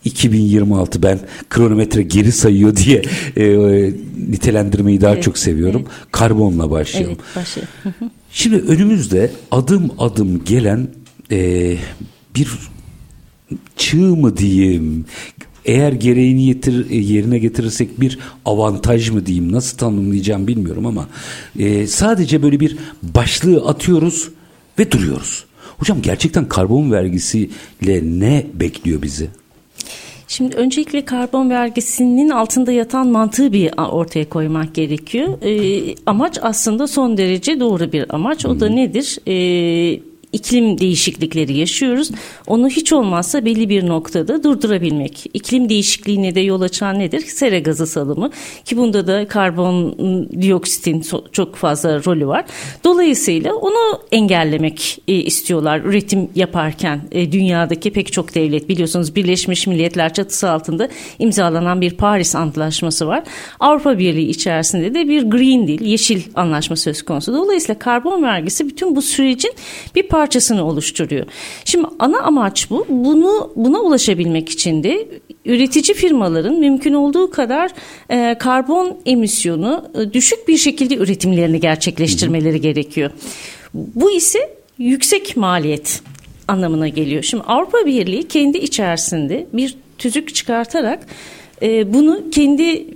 2026 0.05 1.03
ben 1.03 1.19
kronometre 1.49 2.01
geri 2.01 2.31
sayıyor 2.31 2.75
diye 2.75 3.01
e, 3.37 3.45
nitelendirmeyi 4.29 5.01
daha 5.01 5.13
evet, 5.13 5.23
çok 5.23 5.37
seviyorum. 5.37 5.81
Evet. 5.85 6.11
Karbonla 6.11 6.71
başlayalım. 6.71 7.17
Evet, 7.25 7.35
başlayalım. 7.35 8.11
Şimdi 8.31 8.55
önümüzde 8.55 9.31
adım 9.51 9.91
adım 9.97 10.43
gelen 10.43 10.87
e, 11.31 11.77
bir 12.35 12.47
çığ 13.77 13.97
mı 13.97 14.37
diyeyim 14.37 15.05
eğer 15.65 15.91
gereğini 15.93 16.45
yetir, 16.45 16.89
e, 16.89 16.95
yerine 16.95 17.37
getirirsek 17.39 18.01
bir 18.01 18.19
avantaj 18.45 19.09
mı 19.09 19.25
diyeyim 19.25 19.51
nasıl 19.51 19.77
tanımlayacağım 19.77 20.47
bilmiyorum 20.47 20.85
ama 20.85 21.07
e, 21.59 21.87
sadece 21.87 22.43
böyle 22.43 22.59
bir 22.59 22.77
başlığı 23.03 23.67
atıyoruz 23.67 24.29
ve 24.79 24.91
duruyoruz. 24.91 25.45
Hocam 25.77 26.01
gerçekten 26.01 26.47
karbon 26.47 26.91
vergisiyle 26.91 28.01
ne 28.03 28.45
bekliyor 28.53 29.01
bizi? 29.01 29.27
Şimdi 30.27 30.55
öncelikle 30.55 31.05
karbon 31.05 31.49
vergisinin 31.49 32.29
altında 32.29 32.71
yatan 32.71 33.07
mantığı 33.07 33.53
bir 33.53 33.71
ortaya 33.77 34.29
koymak 34.29 34.73
gerekiyor. 34.73 35.41
E, 35.41 35.95
amaç 36.05 36.39
aslında 36.41 36.87
son 36.87 37.17
derece 37.17 37.59
doğru 37.59 37.91
bir 37.91 38.15
amaç. 38.15 38.45
O 38.45 38.59
da 38.59 38.69
nedir? 38.69 39.19
E, 39.27 39.99
iklim 40.35 40.77
değişiklikleri 40.77 41.57
yaşıyoruz. 41.57 42.11
Onu 42.47 42.69
hiç 42.69 42.93
olmazsa 42.93 43.45
belli 43.45 43.69
bir 43.69 43.87
noktada 43.87 44.43
durdurabilmek. 44.43 45.25
İklim 45.33 45.69
değişikliğine 45.69 46.35
de 46.35 46.39
yol 46.39 46.61
açan 46.61 46.99
nedir? 46.99 47.19
Sera 47.19 47.59
gazı 47.59 47.87
salımı 47.87 48.29
ki 48.65 48.77
bunda 48.77 49.07
da 49.07 49.27
karbon 49.27 49.95
dioksitin 50.41 51.05
çok 51.31 51.55
fazla 51.55 52.03
rolü 52.05 52.27
var. 52.27 52.45
Dolayısıyla 52.83 53.53
onu 53.53 53.99
engellemek 54.11 55.01
e, 55.07 55.13
istiyorlar 55.13 55.79
üretim 55.79 56.29
yaparken 56.35 57.01
e, 57.11 57.31
dünyadaki 57.31 57.93
pek 57.93 58.13
çok 58.13 58.35
devlet 58.35 58.69
biliyorsunuz 58.69 59.15
Birleşmiş 59.15 59.67
Milletler 59.67 60.13
çatısı 60.13 60.49
altında 60.49 60.89
imzalanan 61.19 61.81
bir 61.81 61.91
Paris 61.91 62.35
Antlaşması 62.35 63.07
var. 63.07 63.23
Avrupa 63.59 63.99
Birliği 63.99 64.29
içerisinde 64.29 64.93
de 64.93 65.09
bir 65.09 65.23
Green 65.23 65.67
Deal, 65.67 65.81
yeşil 65.81 66.21
anlaşma 66.35 66.75
söz 66.75 67.01
konusu. 67.01 67.33
Dolayısıyla 67.33 67.79
karbon 67.79 68.23
vergisi 68.23 68.67
bütün 68.67 68.95
bu 68.95 69.01
sürecin 69.01 69.53
bir 69.95 70.03
parçası 70.03 70.24
parçasını 70.25 70.65
oluşturuyor. 70.65 71.25
Şimdi 71.65 71.87
ana 71.99 72.19
amaç 72.19 72.69
bu. 72.69 72.85
Bunu 72.89 73.53
buna 73.55 73.79
ulaşabilmek 73.79 74.49
için 74.49 74.83
de 74.83 75.07
üretici 75.45 75.95
firmaların 75.95 76.55
mümkün 76.59 76.93
olduğu 76.93 77.31
kadar 77.31 77.71
e, 78.09 78.37
karbon 78.39 78.97
emisyonu 79.05 79.85
e, 79.95 80.13
düşük 80.13 80.47
bir 80.47 80.57
şekilde 80.57 80.95
üretimlerini 80.95 81.59
gerçekleştirmeleri 81.59 82.61
gerekiyor. 82.61 83.11
Bu 83.73 84.11
ise 84.11 84.39
yüksek 84.77 85.37
maliyet 85.37 86.01
anlamına 86.47 86.87
geliyor. 86.87 87.23
Şimdi 87.23 87.43
Avrupa 87.43 87.85
Birliği 87.85 88.27
kendi 88.27 88.57
içerisinde 88.57 89.47
bir 89.53 89.77
tüzük 89.97 90.35
çıkartarak 90.35 91.07
e, 91.61 91.93
bunu 91.93 92.29
kendi 92.31 92.87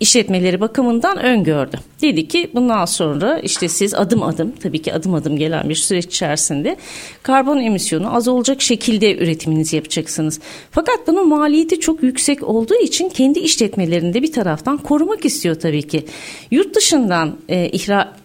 işletmeleri 0.00 0.60
bakımından 0.60 1.18
öngördü. 1.18 1.76
Dedi 2.02 2.28
ki 2.28 2.50
bundan 2.54 2.84
sonra 2.84 3.38
işte 3.38 3.68
siz 3.68 3.94
adım 3.94 4.22
adım 4.22 4.52
tabii 4.62 4.82
ki 4.82 4.94
adım 4.94 5.14
adım 5.14 5.36
gelen 5.36 5.68
bir 5.68 5.74
süreç 5.74 6.04
içerisinde 6.04 6.76
karbon 7.22 7.60
emisyonu 7.60 8.14
az 8.16 8.28
olacak 8.28 8.62
şekilde 8.62 9.16
üretiminizi 9.16 9.76
yapacaksınız. 9.76 10.40
Fakat 10.70 10.98
bunun 11.06 11.28
maliyeti 11.28 11.80
çok 11.80 12.02
yüksek 12.02 12.42
olduğu 12.42 12.74
için 12.74 13.08
kendi 13.08 13.38
işletmelerinde 13.38 14.22
bir 14.22 14.32
taraftan 14.32 14.76
korumak 14.76 15.24
istiyor 15.24 15.54
tabii 15.54 15.82
ki. 15.82 16.04
Yurt 16.50 16.76
dışından 16.76 17.36
e, 17.48 17.68
ihra 17.68 18.19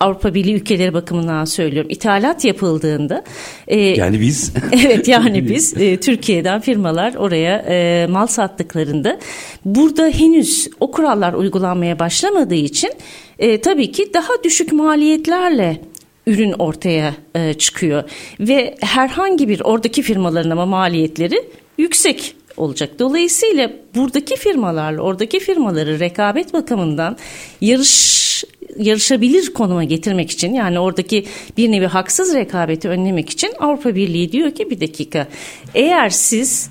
Avrupa 0.00 0.34
Birliği 0.34 0.54
ülkeleri 0.54 0.94
bakımından 0.94 1.44
söylüyorum. 1.44 1.90
İthalat 1.90 2.44
yapıldığında 2.44 3.24
e, 3.68 3.78
yani 3.78 4.20
biz 4.20 4.52
evet 4.84 5.08
yani 5.08 5.48
biz 5.48 5.76
e, 5.76 5.96
Türkiye'den 5.96 6.60
firmalar 6.60 7.14
oraya 7.14 7.64
e, 7.68 8.06
mal 8.10 8.26
sattıklarında 8.26 9.18
burada 9.64 10.06
henüz 10.06 10.68
o 10.80 10.90
kurallar 10.90 11.32
uygulanmaya 11.32 11.98
başlamadığı 11.98 12.54
için 12.54 12.90
e, 13.38 13.60
tabii 13.60 13.92
ki 13.92 14.10
daha 14.14 14.44
düşük 14.44 14.72
maliyetlerle 14.72 15.80
ürün 16.26 16.52
ortaya 16.52 17.14
e, 17.34 17.54
çıkıyor 17.54 18.04
ve 18.40 18.74
herhangi 18.80 19.48
bir 19.48 19.60
oradaki 19.60 20.02
firmaların 20.02 20.50
ama 20.50 20.66
maliyetleri 20.66 21.42
yüksek 21.78 22.34
olacak. 22.56 22.90
Dolayısıyla 22.98 23.70
buradaki 23.94 24.36
firmalarla 24.36 25.02
oradaki 25.02 25.40
firmaları 25.40 26.00
rekabet 26.00 26.52
bakımından 26.52 27.16
yarış 27.60 28.29
yarışabilir 28.78 29.52
konuma 29.54 29.84
getirmek 29.84 30.30
için 30.30 30.54
yani 30.54 30.78
oradaki 30.78 31.24
bir 31.56 31.72
nevi 31.72 31.86
haksız 31.86 32.34
rekabeti 32.34 32.88
önlemek 32.88 33.30
için 33.30 33.52
Avrupa 33.58 33.94
Birliği 33.94 34.32
diyor 34.32 34.50
ki 34.50 34.70
bir 34.70 34.80
dakika 34.80 35.26
eğer 35.74 36.08
siz 36.08 36.70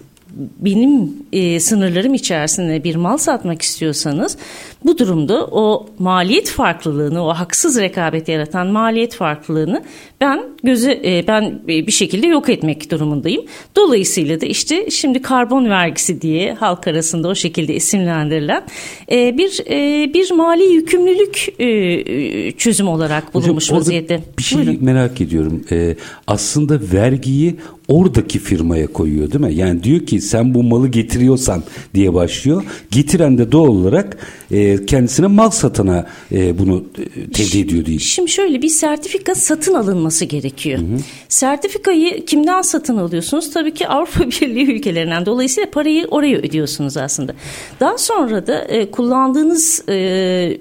benim 0.59 1.13
e, 1.33 1.59
sınırlarım 1.59 2.13
içerisinde 2.13 2.83
bir 2.83 2.95
mal 2.95 3.17
satmak 3.17 3.61
istiyorsanız 3.61 4.37
bu 4.85 4.97
durumda 4.97 5.45
o 5.51 5.85
maliyet 5.99 6.49
farklılığını, 6.49 7.25
o 7.25 7.29
haksız 7.29 7.79
rekabet 7.79 8.27
yaratan 8.29 8.67
maliyet 8.67 9.15
farklılığını 9.15 9.83
ben 10.21 10.43
göze 10.63 11.01
e, 11.05 11.27
ben 11.27 11.61
bir 11.67 11.91
şekilde 11.91 12.27
yok 12.27 12.49
etmek 12.49 12.91
durumundayım. 12.91 13.41
Dolayısıyla 13.75 14.41
da 14.41 14.45
işte 14.45 14.89
şimdi 14.89 15.21
karbon 15.21 15.69
vergisi 15.69 16.21
diye 16.21 16.53
halk 16.53 16.87
arasında 16.87 17.27
o 17.27 17.35
şekilde 17.35 17.75
isimlendirilen 17.75 18.63
e, 19.11 19.37
bir 19.37 19.61
e, 19.69 20.13
bir 20.13 20.31
mali 20.31 20.63
yükümlülük 20.63 21.59
çözüm 22.57 22.87
olarak 22.87 23.33
bulunmuş 23.33 23.65
Hocam, 23.65 23.79
vaziyette. 23.79 24.23
Bir 24.37 24.43
şey 24.43 24.57
Buyurun. 24.57 24.77
merak 24.81 25.21
ediyorum. 25.21 25.65
aslında 26.27 26.79
vergiyi 26.93 27.55
oradaki 27.87 28.39
firmaya 28.39 28.87
koyuyor 28.87 29.31
değil 29.31 29.45
mi? 29.45 29.53
Yani 29.53 29.83
diyor 29.83 30.05
ki 30.05 30.21
sen 30.21 30.53
bu 30.53 30.63
malı 30.63 30.87
getiriyorsan 30.87 31.63
diye 31.93 32.13
başlıyor. 32.13 32.63
Getiren 32.91 33.37
de 33.37 33.51
doğal 33.51 33.67
olarak 33.67 34.17
e, 34.51 34.68
kendisine 34.85 35.27
mal 35.27 35.49
satana 35.49 36.05
e, 36.31 36.59
bunu 36.59 36.83
e, 36.97 37.31
tevdi 37.31 37.59
ediyor 37.59 37.85
değil. 37.85 37.99
Şimdi 37.99 38.31
şöyle 38.31 38.61
bir 38.61 38.69
sertifika 38.69 39.35
satın 39.35 39.73
alınması 39.73 40.25
gerekiyor. 40.25 40.79
Hı 40.79 40.83
hı. 40.83 40.99
Sertifikayı 41.29 42.25
kimden 42.25 42.61
satın 42.61 42.97
alıyorsunuz? 42.97 43.51
Tabii 43.53 43.73
ki 43.73 43.87
Avrupa 43.87 44.19
Birliği 44.41 44.75
ülkelerinden. 44.75 45.25
Dolayısıyla 45.25 45.71
parayı 45.71 46.07
oraya 46.07 46.37
ödüyorsunuz 46.37 46.97
aslında. 46.97 47.33
Daha 47.79 47.97
sonra 47.97 48.47
da 48.47 48.61
e, 48.61 48.91
kullandığınız 48.91 49.83
e, 49.89 49.93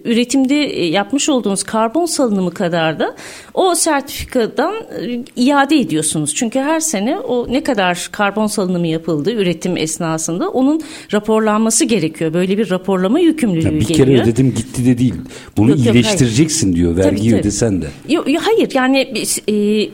üretimde 0.04 0.54
e, 0.54 0.86
yapmış 0.86 1.28
olduğunuz 1.28 1.62
karbon 1.62 2.06
salınımı 2.06 2.54
kadar 2.54 2.98
da 2.98 3.16
o 3.54 3.74
sertifikadan 3.74 4.74
e, 4.74 5.24
iade 5.36 5.76
ediyorsunuz. 5.76 6.34
Çünkü 6.34 6.58
her 6.58 6.80
sene 6.80 7.18
o 7.18 7.52
ne 7.52 7.64
kadar 7.64 8.08
karbon 8.12 8.46
salınımı 8.46 8.86
yapıldı 8.86 9.32
üretim 9.32 9.76
esnasında 9.76 10.50
onun 10.50 10.80
raporlanması 11.12 11.84
gerekiyor. 11.84 12.34
Böyle 12.34 12.58
bir 12.58 12.70
raporlama 12.70 13.20
yükümlülüğü 13.20 13.64
ya 13.64 13.72
bir 13.72 13.80
geliyor. 13.80 13.97
Bir 13.97 13.97
kere 14.04 14.22
ödedim 14.22 14.54
gitti 14.54 14.86
de 14.86 14.98
değil. 14.98 15.14
Bunu 15.56 15.70
yok, 15.70 15.78
iyileştireceksin 15.78 16.66
yok, 16.68 16.76
diyor 16.76 16.96
vergi 16.96 17.36
ödesen 17.36 17.82
de. 17.82 17.86
Yok, 18.08 18.26
hayır 18.40 18.70
yani 18.74 19.14
e, 19.48 19.88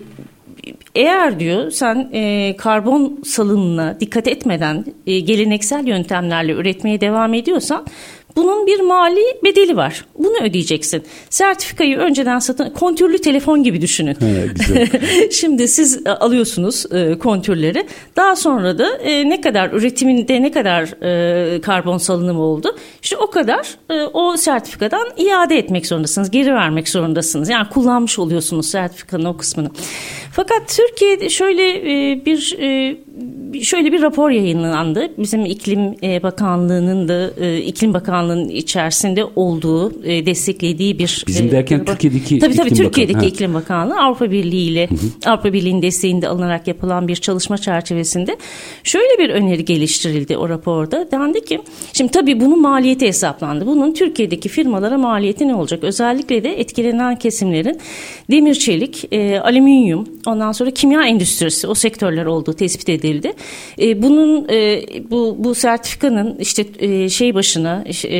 eğer 0.95 1.40
diyor 1.40 1.71
sen 1.71 2.09
e, 2.12 2.55
karbon 2.59 3.21
salınımına 3.25 4.01
dikkat 4.01 4.29
etmeden 4.29 4.85
e, 5.07 5.21
geleneksel 5.21 5.87
yöntemlerle 5.87 6.53
üretmeye 6.53 7.01
devam 7.01 7.35
ediyorsan 7.35 7.87
bunun 8.37 8.66
bir 8.66 8.81
mali 8.81 9.20
bedeli 9.44 9.77
var. 9.77 10.05
Bunu 10.18 10.42
ödeyeceksin. 10.42 11.03
Sertifikayı 11.31 11.99
önceden 11.99 12.38
satın 12.38 12.70
kontürlü 12.70 13.18
telefon 13.18 13.62
gibi 13.62 13.81
düşünün. 13.81 14.16
He, 14.20 14.47
güzel. 14.55 14.88
Şimdi 15.31 15.68
siz 15.68 16.07
e, 16.07 16.11
alıyorsunuz 16.11 16.87
e, 16.92 17.18
kontürleri. 17.18 17.87
Daha 18.16 18.37
sonra 18.37 18.79
da 18.79 18.97
e, 18.97 19.29
ne 19.29 19.40
kadar 19.40 19.70
üretiminde 19.73 20.42
ne 20.42 20.53
kadar 20.53 21.03
e, 21.03 21.61
karbon 21.61 21.99
salınımı 21.99 22.42
oldu? 22.42 22.77
İşte 23.03 23.16
o 23.16 23.31
kadar 23.31 23.66
e, 23.90 24.03
o 24.03 24.37
sertifikadan 24.37 25.09
iade 25.16 25.59
etmek 25.59 25.87
zorundasınız. 25.87 26.31
Geri 26.31 26.55
vermek 26.55 26.88
zorundasınız. 26.88 27.49
Yani 27.49 27.68
kullanmış 27.68 28.18
oluyorsunuz 28.18 28.66
sertifikanın 28.66 29.25
o 29.25 29.37
kısmını. 29.37 29.70
Fakat 30.33 30.77
Türkiye'de 30.77 31.31
şöyle 31.31 31.70
e, 31.70 32.25
bir 32.27 32.57
e, 32.61 32.97
şöyle 33.62 33.92
bir 33.92 34.03
rapor 34.03 34.31
yayınlandı. 34.31 35.11
Bizim 35.18 35.44
İklim 35.44 35.97
e, 36.03 36.23
Bakanlığı'nın 36.23 37.09
da 37.09 37.31
e, 37.40 37.59
İklim 37.59 37.94
Bakanlığı'nın 38.25 38.49
içerisinde 38.49 39.25
olduğu, 39.37 40.05
e, 40.05 40.27
desteklediği 40.27 40.99
bir 40.99 41.25
Bizim 41.27 41.51
derken 41.51 41.81
rapor. 41.81 41.93
Türkiye'deki 41.93 42.39
tabii, 42.39 42.57
tabii, 42.57 42.69
İklim 42.69 42.85
Türkiye'deki 42.85 43.15
Bakanlığı. 43.15 43.35
İklim 43.35 43.55
Bakanlığı 43.55 44.01
Avrupa 44.01 44.31
Birliği 44.31 44.71
ile 44.71 44.89
Avrupa 45.27 45.53
Birliği'nin 45.53 45.83
desteğinde 45.83 46.29
alınarak 46.29 46.69
yapılan 46.69 47.09
bir 47.09 47.17
çalışma 47.17 47.59
çerçevesinde 47.59 48.37
şöyle 48.85 49.19
bir 49.19 49.31
öneri 49.31 49.65
geliştirildi 49.65 50.37
o 50.37 50.49
raporda. 50.49 51.09
Dendi 51.11 51.45
ki 51.45 51.61
şimdi 51.93 52.13
tabii 52.13 52.41
bunun 52.41 52.63
maliyeti 52.63 53.07
hesaplandı. 53.07 53.67
Bunun 53.67 53.95
Türkiye'deki 53.95 54.49
firmalara 54.49 54.99
maliyeti 54.99 55.49
ne 55.49 55.55
olacak? 55.55 55.85
Özellikle 55.85 56.45
de 56.45 56.61
etkilenen 56.61 57.17
kesimlerin 57.17 57.81
demir 58.31 58.55
çelik, 58.55 59.13
e, 59.13 59.41
alüminyum, 59.41 60.09
ondan 60.27 60.53
sonra 60.53 60.71
kimya 60.71 61.03
endüstrisi 61.03 61.67
o 61.67 61.75
sektörler 61.75 62.27
olduğu 62.27 62.53
tespit 62.53 62.89
edildi. 62.89 63.33
E, 63.79 64.03
bunun 64.03 64.49
e, 64.49 64.83
bu 65.11 65.37
bu 65.39 65.55
sertifikanın 65.55 66.37
işte 66.39 66.65
e, 66.79 67.09
şey 67.09 67.35
başına 67.35 67.85
e, 68.05 68.13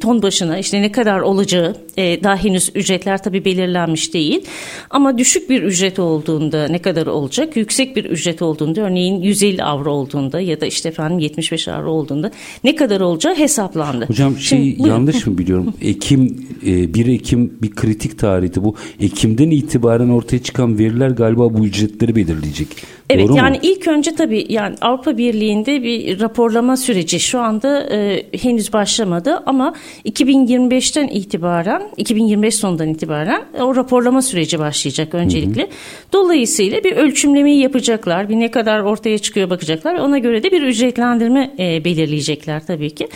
ton 0.00 0.22
başına 0.22 0.58
işte 0.58 0.82
ne 0.82 0.92
kadar 0.92 1.20
olacağı 1.20 1.76
e, 1.96 2.22
daha 2.22 2.36
henüz 2.36 2.70
ücretler 2.74 3.22
tabii 3.22 3.44
belirlenmiş 3.44 4.14
değil. 4.14 4.44
Ama 4.90 5.18
düşük 5.18 5.50
bir 5.50 5.62
ücret 5.62 5.98
olduğunda 5.98 6.68
ne 6.68 6.78
kadar 6.78 7.06
olacak? 7.06 7.56
Yüksek 7.56 7.96
bir 7.96 8.04
ücret 8.04 8.42
olduğunda 8.42 8.80
örneğin 8.80 9.22
150 9.22 9.64
avro 9.64 9.92
olduğunda 9.92 10.40
ya 10.40 10.60
da 10.60 10.66
işte 10.66 10.88
efendim 10.88 11.18
75 11.18 11.68
avro 11.68 11.90
olduğunda 11.90 12.30
ne 12.64 12.76
kadar 12.76 13.00
olacağı 13.00 13.34
hesaplandı. 13.34 14.06
Hocam 14.06 14.36
şey 14.36 14.58
Şimdi 14.58 14.88
yanlış 14.88 15.26
mı 15.26 15.38
biliyorum? 15.38 15.74
Ekim 15.82 16.46
e, 16.66 16.94
1 16.94 17.06
Ekim 17.06 17.52
bir 17.62 17.70
kritik 17.70 18.18
tarihti 18.18 18.64
bu. 18.64 18.74
Ekim'den 19.00 19.50
itibaren 19.50 20.08
ortaya 20.08 20.38
çıkan 20.38 20.78
veriler 20.78 21.10
galiba 21.10 21.54
bu 21.54 21.66
ücretleri 21.66 22.16
belirleyecek. 22.16 22.68
Evet 23.10 23.28
Doğru 23.28 23.36
yani 23.36 23.56
mu? 23.56 23.62
ilk 23.62 23.88
önce 23.88 24.14
tabii 24.14 24.46
yani 24.48 24.76
Avrupa 24.80 25.18
Birliği'nde 25.18 25.82
bir 25.82 26.20
raporlama 26.20 26.76
süreci 26.76 27.20
şu 27.20 27.40
anda 27.40 27.88
e, 27.92 28.26
henüz 28.42 28.72
başlamadı 28.72 29.42
ama 29.46 29.74
2025'ten 30.04 31.08
itibaren 31.08 31.82
2025 31.96 32.54
sonundan 32.54 32.88
itibaren 32.88 33.44
o 33.60 33.76
raporlama 33.76 34.22
süreci 34.22 34.58
başlayacak 34.58 35.14
öncelikle. 35.14 35.68
Dolayısıyla 36.12 36.84
bir 36.84 36.92
ölçümlemeyi 36.92 37.60
yapacaklar. 37.60 38.28
Bir 38.28 38.40
ne 38.40 38.50
kadar 38.50 38.80
ortaya 38.80 39.18
çıkıyor 39.18 39.50
bakacaklar 39.50 39.94
ve 39.94 40.00
ona 40.00 40.18
göre 40.18 40.42
de 40.42 40.50
bir 40.50 40.62
ücretlendirme 40.62 41.54
e, 41.58 41.84
belirleyecekler 41.84 42.66
tabii 42.66 42.90
ki. 42.90 43.08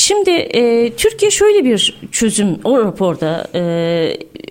Şimdi 0.00 0.30
e, 0.30 0.92
Türkiye 0.96 1.30
şöyle 1.30 1.64
bir 1.64 1.98
çözüm 2.12 2.58
o 2.64 2.78
raporda 2.78 3.46
e, 3.54 3.60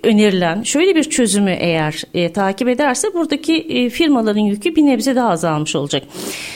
önerilen 0.03 0.63
şöyle 0.63 0.95
bir 0.95 1.03
çözümü 1.03 1.51
eğer 1.51 2.03
e, 2.13 2.33
takip 2.33 2.67
ederse 2.67 3.13
buradaki 3.13 3.55
e, 3.55 3.89
firmaların 3.89 4.41
yükü 4.41 4.75
bir 4.75 4.85
nebze 4.85 5.15
daha 5.15 5.29
azalmış 5.29 5.75
olacak. 5.75 6.03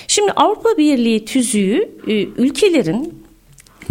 Şimdi 0.07 0.31
Avrupa 0.31 0.77
Birliği 0.77 1.25
tüzüğü 1.25 1.89
e, 2.07 2.13
ülkelerin 2.23 3.23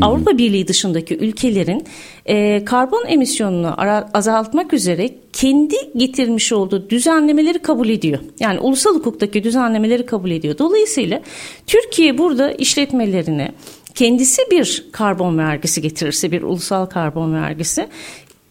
Avrupa 0.03 0.39
Birliği 0.39 0.69
dışındaki 0.69 1.17
ülkelerin 1.17 1.85
e, 2.27 2.65
karbon 2.65 3.05
emisyonunu 3.09 3.81
ara- 3.81 4.11
azaltmak 4.15 4.73
üzere 4.73 5.11
kendi 5.33 5.77
getirmiş 5.97 6.53
olduğu 6.53 6.91
düzenlemeleri 6.91 7.59
kabul 7.59 7.89
ediyor. 7.89 8.19
Yani 8.41 8.61
ulusal 8.61 8.95
hukuktaki 8.95 9.45
düzenlemeleri 9.45 10.07
kabul 10.07 10.31
ediyor. 10.31 10.59
Dolayısıyla 10.59 11.23
Türkiye 11.67 12.19
burada 12.19 12.53
işletmelerine 12.53 13.53
kendisi 13.95 14.43
bir 14.51 14.85
karbon 14.93 15.39
vergisi 15.39 15.83
getirirse 15.83 16.33
bir 16.33 16.43
ulusal 16.43 16.87
karbon 16.87 17.35
vergisi 17.35 17.89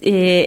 e, 0.06 0.46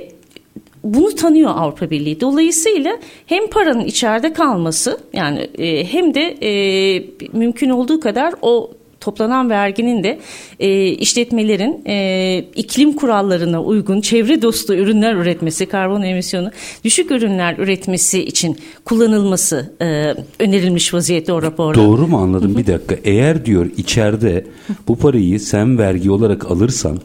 bunu 0.85 1.15
tanıyor 1.15 1.51
Avrupa 1.57 1.91
Birliği. 1.91 2.21
Dolayısıyla 2.21 2.99
hem 3.27 3.51
paranın 3.51 3.85
içeride 3.85 4.33
kalması 4.33 5.01
yani 5.13 5.41
e, 5.59 5.93
hem 5.93 6.15
de 6.15 6.37
e, 6.43 6.51
mümkün 7.33 7.71
olduğu 7.71 8.01
kadar 8.01 8.35
o 8.43 8.71
toplanan 9.05 9.51
verginin 9.51 10.03
de 10.03 10.19
e, 10.61 10.87
işletmelerin 10.87 11.83
e, 11.87 12.45
iklim 12.55 12.93
kurallarına 12.93 13.63
uygun 13.63 14.01
çevre 14.01 14.43
dostu 14.43 14.75
ürünler 14.75 15.15
üretmesi, 15.15 15.67
karbon 15.67 16.03
emisyonu 16.03 16.51
düşük 16.85 17.11
ürünler 17.11 17.59
üretmesi 17.59 18.25
için 18.25 18.57
kullanılması 18.85 19.73
e, 19.81 20.15
önerilmiş 20.39 20.95
vaziyette 20.95 21.33
o 21.33 21.43
raporda. 21.43 21.79
Doğru 21.79 22.07
mu 22.07 22.19
anladım? 22.19 22.57
Bir 22.57 22.67
dakika. 22.67 22.97
Eğer 23.05 23.45
diyor 23.45 23.71
içeride 23.77 24.45
bu 24.89 24.97
parayı 24.97 25.41
sen 25.41 25.79
vergi 25.79 26.11
olarak 26.11 26.51
alırsan 26.51 26.99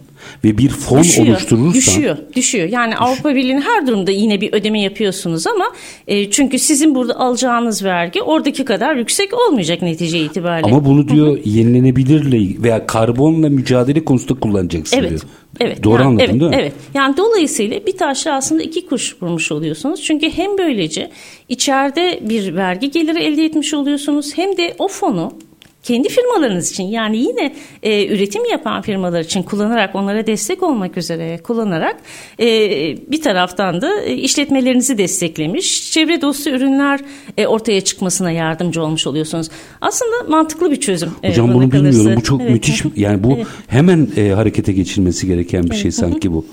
ve 0.43 0.57
bir 0.57 0.69
fon 0.69 1.03
düşüyor, 1.03 1.27
oluşturursan 1.27 1.73
düşüyor, 1.73 2.17
düşüyor. 2.35 2.69
Yani 2.69 2.97
Avrupa 2.97 3.35
Birliği'nin 3.35 3.61
her 3.61 3.87
durumda 3.87 4.11
yine 4.11 4.41
bir 4.41 4.53
ödeme 4.53 4.81
yapıyorsunuz 4.81 5.47
ama 5.47 5.65
e, 6.07 6.31
çünkü 6.31 6.59
sizin 6.59 6.95
burada 6.95 7.19
alacağınız 7.19 7.83
vergi 7.83 8.21
oradaki 8.21 8.65
kadar 8.65 8.95
yüksek 8.95 9.33
olmayacak 9.33 9.81
netice 9.81 10.19
itibariyle. 10.19 10.71
ama 10.71 10.85
bunu 10.85 11.07
diyor 11.07 11.37
yenilenebilirle 11.45 12.63
veya 12.63 12.87
karbonla 12.87 13.49
mücadele 13.49 14.05
konusunda 14.05 14.39
kullanacaksın 14.39 14.97
Evet. 14.97 15.09
diyor. 15.09 15.21
Evet. 15.59 15.83
Doğru 15.83 16.01
yani, 16.01 16.05
anladım 16.07 16.25
evet, 16.29 16.39
değil 16.41 16.51
mi? 16.51 16.57
Evet. 16.59 16.73
Yani 16.93 17.17
dolayısıyla 17.17 17.85
bir 17.85 17.97
taşla 17.97 18.35
aslında 18.35 18.63
iki 18.63 18.85
kuş 18.85 19.15
vurmuş 19.21 19.51
oluyorsunuz. 19.51 20.01
Çünkü 20.01 20.29
hem 20.29 20.57
böylece 20.57 21.11
içeride 21.49 22.19
bir 22.29 22.55
vergi 22.55 22.91
geliri 22.91 23.19
elde 23.19 23.45
etmiş 23.45 23.73
oluyorsunuz 23.73 24.37
hem 24.37 24.57
de 24.57 24.75
o 24.79 24.87
fonu 24.87 25.31
kendi 25.83 26.09
firmalarınız 26.09 26.71
için 26.71 26.83
yani 26.83 27.17
yine 27.17 27.55
e, 27.83 28.07
üretim 28.07 28.45
yapan 28.45 28.81
firmalar 28.81 29.19
için 29.19 29.43
kullanarak 29.43 29.95
onlara 29.95 30.27
destek 30.27 30.63
olmak 30.63 30.97
üzere 30.97 31.37
kullanarak 31.43 31.95
e, 32.39 32.47
bir 33.11 33.21
taraftan 33.21 33.81
da 33.81 34.01
e, 34.01 34.13
işletmelerinizi 34.15 34.97
desteklemiş 34.97 35.91
çevre 35.91 36.21
dostu 36.21 36.49
ürünler 36.49 36.99
e, 37.37 37.47
ortaya 37.47 37.81
çıkmasına 37.81 38.31
yardımcı 38.31 38.83
olmuş 38.83 39.07
oluyorsunuz. 39.07 39.47
Aslında 39.81 40.23
mantıklı 40.29 40.71
bir 40.71 40.79
çözüm. 40.79 41.11
e, 41.23 41.29
Hocam 41.29 41.47
bana 41.47 41.55
bunu 41.55 41.71
bilmiyorum. 41.71 42.03
kalırsa. 42.03 42.15
Bu 42.19 42.23
çok 42.23 42.41
Evet. 42.41 42.51
müthiş. 42.51 42.83
Yani 42.95 43.23
bu 43.23 43.33
Evet. 43.35 43.47
hemen 43.67 44.07
e, 44.17 44.29
harekete 44.29 44.71
geçilmesi 44.73 45.27
gereken 45.27 45.63
bir 45.63 45.75
şey 45.75 45.91
sanki 45.91 46.33
bu. 46.33 46.45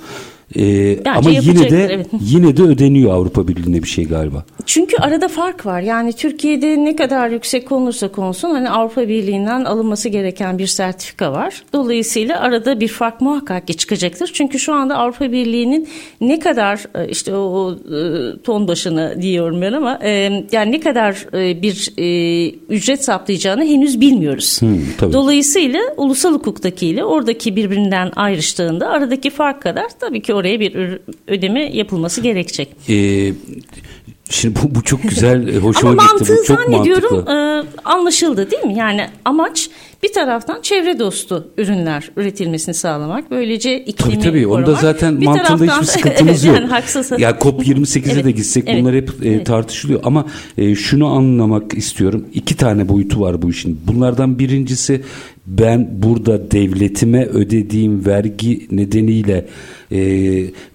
E, 0.54 0.98
ama 1.04 1.30
yine 1.30 1.34
yapacaktır, 1.34 1.70
de 1.70 1.88
evet. 1.90 2.06
yine 2.20 2.56
de 2.56 2.62
ödeniyor 2.62 3.14
Avrupa 3.14 3.48
Birliği'ne 3.48 3.82
bir 3.82 3.88
şey 3.88 4.04
galiba. 4.04 4.44
Çünkü 4.66 4.96
arada 4.96 5.28
fark 5.28 5.66
var. 5.66 5.80
Yani 5.80 6.12
Türkiye'de 6.12 6.84
ne 6.84 6.96
kadar 6.96 7.30
yüksek 7.30 7.68
konulursa 7.68 8.08
konulsun 8.08 8.50
hani 8.50 8.70
Avrupa 8.70 9.08
Birliği'nden 9.08 9.64
alınması 9.64 10.08
gereken 10.08 10.58
bir 10.58 10.66
sertifika 10.66 11.32
var. 11.32 11.62
Dolayısıyla 11.72 12.40
arada 12.40 12.80
bir 12.80 12.88
fark 12.88 13.20
muhakkak 13.20 13.66
ki 13.66 13.76
çıkacaktır. 13.76 14.30
Çünkü 14.34 14.58
şu 14.58 14.74
anda 14.74 14.96
Avrupa 14.96 15.32
Birliği'nin 15.32 15.88
ne 16.20 16.38
kadar 16.38 16.86
e, 16.94 17.08
işte 17.08 17.34
o, 17.34 17.38
o, 17.38 17.72
e, 17.72 18.42
ton 18.42 18.68
başına 18.68 19.22
diyorum 19.22 19.62
ben 19.62 19.72
ama 19.72 19.98
e, 20.02 20.10
yani 20.52 20.72
ne 20.72 20.80
kadar 20.80 21.26
e, 21.34 21.62
bir 21.62 21.92
e, 21.98 22.50
ücret 22.68 23.04
saptayacağını 23.04 23.64
henüz 23.64 24.00
bilmiyoruz. 24.00 24.60
tabii. 24.98 25.12
Dolayısıyla 25.12 25.80
ulusal 25.96 26.32
hukuktakiyle 26.32 27.04
oradaki 27.04 27.56
birbirinden 27.56 28.12
ayrıştığında 28.16 28.88
aradaki 28.88 29.30
fark 29.30 29.62
kadar 29.62 29.88
tabii 30.00 30.22
ki 30.22 30.35
oraya 30.36 30.60
bir 30.60 30.98
ödeme 31.28 31.76
yapılması 31.76 32.20
gerekecek. 32.20 32.68
E, 32.88 32.94
şimdi 34.30 34.58
bu, 34.62 34.74
bu 34.74 34.82
çok 34.82 35.02
güzel, 35.02 35.48
e, 35.48 35.56
hoşuma 35.58 35.92
Ama 35.92 36.02
gitti. 36.02 36.14
mantığı 36.14 36.36
Bu 36.36 36.44
çok 36.44 36.60
zannediyorum 36.60 37.14
mantıklı. 37.16 37.32
e, 37.32 37.80
anlaşıldı 37.84 38.50
değil 38.50 38.64
mi? 38.64 38.74
Yani 38.78 39.06
amaç 39.24 39.70
bir 40.02 40.12
taraftan 40.12 40.60
çevre 40.62 40.98
dostu 40.98 41.48
ürünler 41.58 42.10
üretilmesini 42.16 42.74
sağlamak. 42.74 43.30
Böylece 43.30 43.80
iklimi 43.84 44.14
Tabii 44.14 44.24
tabii 44.24 44.46
onda 44.46 44.62
korumak. 44.64 44.80
zaten 44.80 45.20
Bir 45.20 45.26
mantığında 45.26 45.46
taraftan- 45.48 45.66
hiçbir 45.74 45.86
sıkıntımız 45.86 46.44
yok. 46.44 46.56
Yani 46.56 46.66
haksız. 46.66 47.10
Ya 47.18 47.30
COP28'e 47.30 48.12
Evet, 48.12 48.24
de 48.24 48.30
gitsek 48.30 48.64
evet, 48.66 48.80
bunlar 48.82 48.94
hep 48.94 49.10
e, 49.26 49.44
tartışılıyor 49.44 50.00
ama 50.04 50.26
e, 50.58 50.74
şunu 50.74 51.06
anlamak 51.06 51.74
istiyorum. 51.74 52.24
İki 52.34 52.56
tane 52.56 52.88
boyutu 52.88 53.20
var 53.20 53.42
bu 53.42 53.50
işin. 53.50 53.80
Bunlardan 53.86 54.38
birincisi 54.38 55.02
ben 55.46 55.88
burada 55.92 56.50
devletime 56.50 57.26
ödediğim 57.26 58.06
vergi 58.06 58.66
nedeniyle 58.70 59.46
e, 59.92 60.00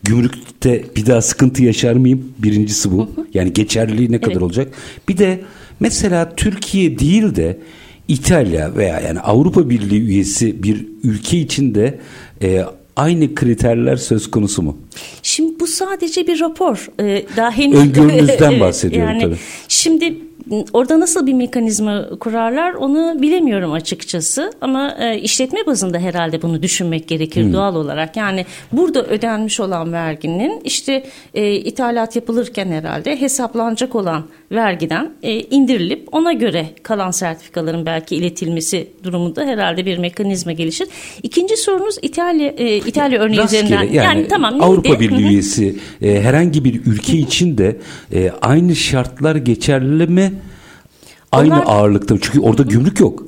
gümrükte 0.03 0.83
bir 0.95 1.05
daha 1.05 1.21
sıkıntı 1.21 1.63
yaşar 1.63 1.93
mıyım? 1.93 2.33
Birincisi 2.37 2.91
bu. 2.91 3.09
Yani 3.33 3.53
geçerliliği 3.53 4.11
ne 4.11 4.21
kadar 4.21 4.31
Evet. 4.31 4.41
olacak? 4.41 4.73
Bir 5.09 5.17
de 5.17 5.39
mesela 5.79 6.35
Türkiye 6.35 6.99
değil 6.99 7.35
de 7.35 7.57
İtalya 8.07 8.75
veya 8.75 8.99
yani 8.99 9.19
Avrupa 9.19 9.69
Birliği 9.69 10.01
üyesi 10.01 10.63
bir 10.63 10.85
ülke 11.03 11.37
içinde 11.37 11.99
e, 12.41 12.65
aynı 12.95 13.35
kriterler 13.35 13.95
söz 13.95 14.31
konusu 14.31 14.61
mu? 14.61 14.77
Şimdi 15.23 15.59
bu 15.59 15.67
sadece 15.67 16.27
bir 16.27 16.39
rapor. 16.39 16.87
Ee, 16.99 17.25
daha 17.37 17.51
henüz 17.51 17.79
Öngörünüzden 17.79 18.59
bahsediyorum 18.59 19.09
yani, 19.09 19.21
tabii. 19.21 19.37
Şimdi 19.67 20.17
orada 20.73 20.99
nasıl 20.99 21.27
bir 21.27 21.33
mekanizma 21.33 22.09
kurarlar 22.19 22.73
onu 22.73 23.21
bilemiyorum 23.21 23.71
açıkçası 23.71 24.51
ama 24.61 24.95
e, 24.99 25.19
işletme 25.19 25.65
bazında 25.65 25.99
herhalde 25.99 26.41
bunu 26.41 26.61
düşünmek 26.61 27.07
gerekir 27.07 27.43
hmm. 27.43 27.53
doğal 27.53 27.75
olarak. 27.75 28.17
Yani 28.17 28.45
burada 28.71 29.03
ödenmiş 29.03 29.59
olan 29.59 29.93
verginin 29.93 30.61
işte 30.63 31.03
e, 31.33 31.51
ithalat 31.51 32.15
yapılırken 32.15 32.71
herhalde 32.71 33.21
hesaplanacak 33.21 33.95
olan 33.95 34.23
vergiden 34.51 35.11
e, 35.23 35.39
indirilip 35.39 36.07
ona 36.11 36.33
göre 36.33 36.65
kalan 36.83 37.11
sertifikaların 37.11 37.85
belki 37.85 38.15
iletilmesi 38.15 38.87
durumunda 39.03 39.45
herhalde 39.45 39.85
bir 39.85 39.97
mekanizma 39.97 40.51
gelişir. 40.51 40.87
İkinci 41.23 41.57
sorunuz 41.57 41.95
İtalya 42.01 42.47
e, 42.47 42.77
İtalya 42.77 43.21
örneği 43.21 43.37
Rastgele, 43.37 43.63
üzerinden. 43.63 43.83
Yani, 43.83 43.95
yani 43.95 44.27
tamam 44.27 44.61
Avrupa 44.61 44.89
neydi? 44.89 44.99
Birliği 44.99 45.27
üyesi 45.27 45.75
e, 46.01 46.21
herhangi 46.21 46.65
bir 46.65 46.85
ülke 46.85 47.17
için 47.17 47.57
de 47.57 47.77
e, 48.13 48.31
aynı 48.41 48.75
şartlar 48.75 49.35
geçerli 49.35 50.07
mi? 50.07 50.33
Aynı 51.31 51.53
Onlar- 51.53 51.65
ağırlıkta 51.67 52.15
çünkü 52.21 52.39
orada 52.39 52.63
gümrük 52.63 52.99
yok. 52.99 53.23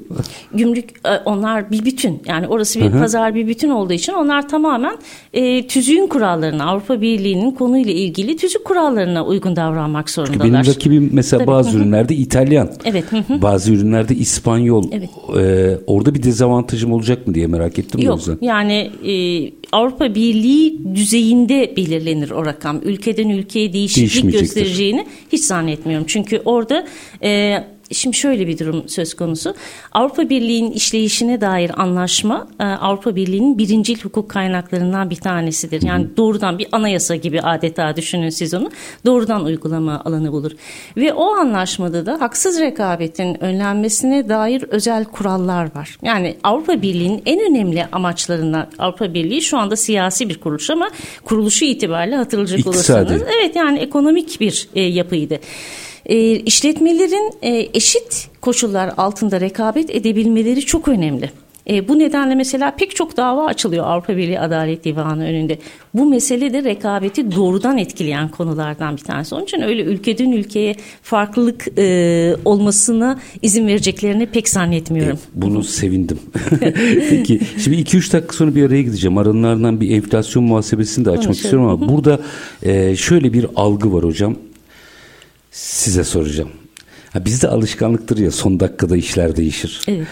gümrük 0.54 0.90
e, 1.06 1.10
onlar 1.26 1.72
bir 1.72 1.86
bütün 1.86 2.22
yani 2.26 2.48
orası 2.48 2.82
bir 2.82 2.92
pazar 2.92 3.36
bir 3.36 3.48
bütün 3.48 3.70
olduğu 3.70 3.94
için 3.94 4.14
onlar 4.14 4.50
tamamen 4.50 4.98
e, 5.34 5.68
tüzüğün 5.68 6.08
kurallarına 6.08 6.66
Avrupa 6.66 7.02
Birliği'nin 7.02 7.52
konuyla 7.52 7.94
ilgili 7.94 8.38
tüzük 8.38 8.66
kurallarına 8.66 9.26
uygun 9.26 9.56
davranmak 9.56 10.10
zorundalar. 10.10 10.44
Benim 10.44 10.66
rakibim 10.68 11.10
mesela 11.14 11.40
Tabii, 11.40 11.52
bazı 11.52 11.70
hı 11.70 11.74
hı. 11.74 11.78
ürünlerde 11.78 12.16
İtalyan, 12.16 12.70
Evet, 12.86 13.04
bazı 13.30 13.74
ürünlerde 13.74 14.16
İspanyol. 14.16 14.84
Evet. 14.92 15.10
E, 15.38 15.78
orada 15.88 16.14
bir 16.16 16.24
dezavantajım 16.24 16.94
olacak 16.94 17.28
mı 17.28 17.34
diye 17.34 17.48
merak 17.48 17.80
ettim. 17.80 18.02
Yok 18.02 18.18
yüzden. 18.18 18.38
yani 18.42 18.92
e, 19.08 19.14
Avrupa 19.72 20.16
Birliği 20.16 20.96
düzeyinde 20.96 21.74
belirlenir 21.78 22.32
o 22.32 22.46
rakam. 22.46 22.82
Ülkeden 22.84 23.30
ülkeye 23.30 23.74
değişiklik 23.74 24.32
göstereceğini 24.40 25.06
hiç 25.32 25.44
zannetmiyorum. 25.44 26.06
Çünkü 26.08 26.42
orada 26.46 26.86
e, 27.24 27.64
şimdi 27.94 28.18
şöyle 28.18 28.48
bir 28.48 28.60
durum 28.60 28.90
söz 28.90 29.14
konusu. 29.14 29.56
Avrupa 29.92 30.30
Birliği'nin 30.30 30.72
işleyişine 30.72 31.42
dair 31.42 31.82
anlaşma 31.82 32.48
e, 32.60 32.64
Avrupa 32.64 33.16
Birliği'nin 33.16 33.58
birincil 33.58 34.02
hukuk 34.04 34.30
kaynaklarından 34.30 35.10
bir 35.10 35.16
tanesidir. 35.16 35.82
Yani 35.82 36.08
doğrudan 36.18 36.60
bir 36.60 36.68
anayasa 36.72 37.16
gibi 37.16 37.42
adeta 37.42 37.96
düşünün 37.96 38.30
siz 38.30 38.54
onu. 38.54 38.72
Doğrudan 39.06 39.46
uygulama 39.46 40.02
alanı 40.06 40.32
bulur. 40.32 40.52
Ve 40.98 41.14
o 41.14 41.26
anlaşmada 41.34 42.06
da 42.06 42.22
haksız 42.22 42.60
rekabetin 42.60 43.44
önlenmesine 43.44 44.30
dair 44.30 44.64
özel 44.70 45.06
kurallar 45.06 45.76
var. 45.76 45.98
Yani 46.02 46.36
Avrupa 46.44 46.82
Birliği'nin 46.82 47.22
en 47.26 47.40
önemli 47.52 47.86
amaçlarından 47.92 48.68
Avrupa 48.80 49.14
Birliği 49.14 49.42
şu 49.42 49.58
anda 49.58 49.76
siyasi 49.76 50.30
bir 50.30 50.40
kuruluş 50.40 50.70
ama 50.70 50.90
kuruluşu 51.26 51.66
itibariyle 51.66 52.16
hatırlayacak 52.16 52.60
İktisadi. 52.60 53.02
olursanız 53.02 53.22
evet 53.40 53.56
yani 53.56 53.80
ekonomik 53.80 54.40
bir 54.42 54.68
e, 54.76 54.82
yapıydı. 54.82 55.40
E, 56.06 56.32
işletmelerin 56.32 57.32
e, 57.42 57.70
eşit 57.74 58.30
koşullar 58.42 58.94
altında 58.98 59.42
rekabet 59.42 59.96
edebilmeleri 59.96 60.62
çok 60.62 60.88
önemli. 60.88 61.30
E, 61.70 61.88
bu 61.88 62.00
nedenle 62.00 62.36
mesela 62.36 62.76
pek 62.76 62.96
çok 62.96 63.18
dava 63.18 63.46
açılıyor 63.46 63.86
Avrupa 63.86 64.18
Birliği 64.18 64.40
Adalet 64.40 64.84
Divanı 64.84 65.26
önünde. 65.26 65.58
Bu 65.94 66.06
mesele 66.06 66.54
de 66.54 66.64
rekabeti 66.64 67.36
doğrudan 67.36 67.78
etkileyen 67.78 68.30
konulardan 68.30 68.98
bir 68.98 69.02
tanesi. 69.02 69.36
Onun 69.36 69.44
için 69.44 69.62
öyle 69.62 69.84
ülkeden 69.84 70.32
ülkeye 70.32 70.76
farklılık 71.02 71.68
e, 71.78 72.36
olmasına 72.46 73.20
izin 73.42 73.68
vereceklerini 73.68 74.26
pek 74.26 74.50
zannetmiyorum. 74.50 75.20
Bunu 75.34 75.64
sevindim. 75.64 76.20
Peki 77.10 77.40
şimdi 77.64 77.78
2-3 77.78 78.14
dakika 78.14 78.34
sonra 78.34 78.56
bir 78.56 78.64
araya 78.64 78.82
gideceğim. 78.82 79.18
Aranlarından 79.18 79.82
bir 79.82 79.92
enflasyon 79.92 80.44
muhasebesini 80.44 81.06
de 81.06 81.10
açmak 81.10 81.26
Konuşalım. 81.26 81.44
istiyorum 81.46 81.70
ama 81.70 81.90
burada 81.90 82.20
e, 82.64 82.96
şöyle 82.96 83.34
bir 83.34 83.46
algı 83.56 83.94
var 83.94 84.04
hocam. 84.04 84.36
Size 85.54 86.04
soracağım. 86.04 86.50
Ha, 87.12 87.26
bizde 87.26 87.48
alışkanlıktır 87.48 88.18
ya 88.18 88.32
son 88.32 88.60
dakikada 88.60 88.98
işler 88.98 89.36
değişir. 89.36 89.82
Evet. 89.88 90.08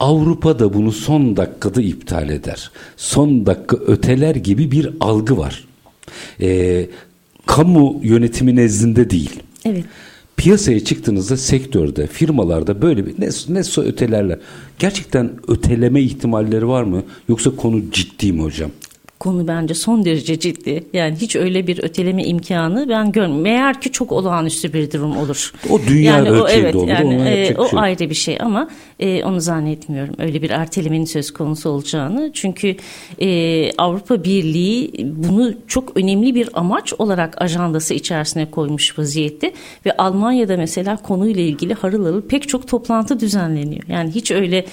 Avrupa 0.00 0.58
da 0.58 0.74
bunu 0.74 0.92
son 0.92 1.36
dakikada 1.36 1.82
iptal 1.82 2.30
eder. 2.30 2.70
Son 2.96 3.46
dakika 3.46 3.76
öteler 3.76 4.34
gibi 4.34 4.70
bir 4.70 4.90
algı 5.00 5.38
var. 5.38 5.64
E, 6.40 6.86
kamu 7.46 8.00
yönetimi 8.02 8.56
nezdinde 8.56 9.10
değil. 9.10 9.42
Evet. 9.64 9.84
Piyasaya 10.36 10.84
çıktığınızda 10.84 11.36
sektörde, 11.36 12.06
firmalarda 12.06 12.82
böyle 12.82 13.06
bir 13.06 13.14
ne, 13.20 13.28
ne 13.48 13.82
ötelerler. 13.88 14.38
Gerçekten 14.78 15.30
öteleme 15.48 16.02
ihtimalleri 16.02 16.68
var 16.68 16.82
mı? 16.82 17.02
Yoksa 17.28 17.56
konu 17.56 17.82
ciddi 17.92 18.32
mi 18.32 18.42
hocam? 18.42 18.70
Konu 19.18 19.48
bence 19.48 19.74
son 19.74 20.04
derece 20.04 20.38
ciddi. 20.38 20.84
Yani 20.92 21.16
hiç 21.16 21.36
öyle 21.36 21.66
bir 21.66 21.82
öteleme 21.82 22.24
imkanı 22.24 22.88
ben 22.88 23.12
görmüyorum. 23.12 23.42
Meğer 23.42 23.80
ki 23.80 23.92
çok 23.92 24.12
olağanüstü 24.12 24.72
bir 24.72 24.92
durum 24.92 25.16
olur. 25.16 25.52
O 25.70 25.80
dünya 25.88 26.16
yani 26.16 26.30
ölçeğinde 26.30 26.76
olur, 26.76 26.88
Yani, 26.88 27.14
e, 27.14 27.54
o 27.56 27.68
şey 27.68 27.78
ayrı 27.78 28.10
bir 28.10 28.14
şey 28.14 28.38
ama 28.40 28.68
e, 29.00 29.24
onu 29.24 29.40
zannetmiyorum. 29.40 30.14
Öyle 30.18 30.42
bir 30.42 30.50
ertelemenin 30.50 31.04
söz 31.04 31.30
konusu 31.30 31.70
olacağını. 31.70 32.30
Çünkü 32.32 32.76
e, 33.20 33.70
Avrupa 33.78 34.24
Birliği 34.24 34.92
bunu 35.04 35.54
çok 35.66 35.96
önemli 35.96 36.34
bir 36.34 36.48
amaç 36.54 36.92
olarak 36.98 37.42
ajandası 37.42 37.94
içerisine 37.94 38.50
koymuş 38.50 38.98
vaziyette 38.98 39.52
ve 39.86 39.96
Almanya'da 39.96 40.56
mesela 40.56 40.96
konuyla 40.96 41.42
ilgili 41.42 41.74
harıl 41.74 42.04
harıl 42.04 42.22
pek 42.22 42.48
çok 42.48 42.68
toplantı 42.68 43.20
düzenleniyor. 43.20 43.82
Yani 43.88 44.10
hiç 44.10 44.30
öyle 44.30 44.64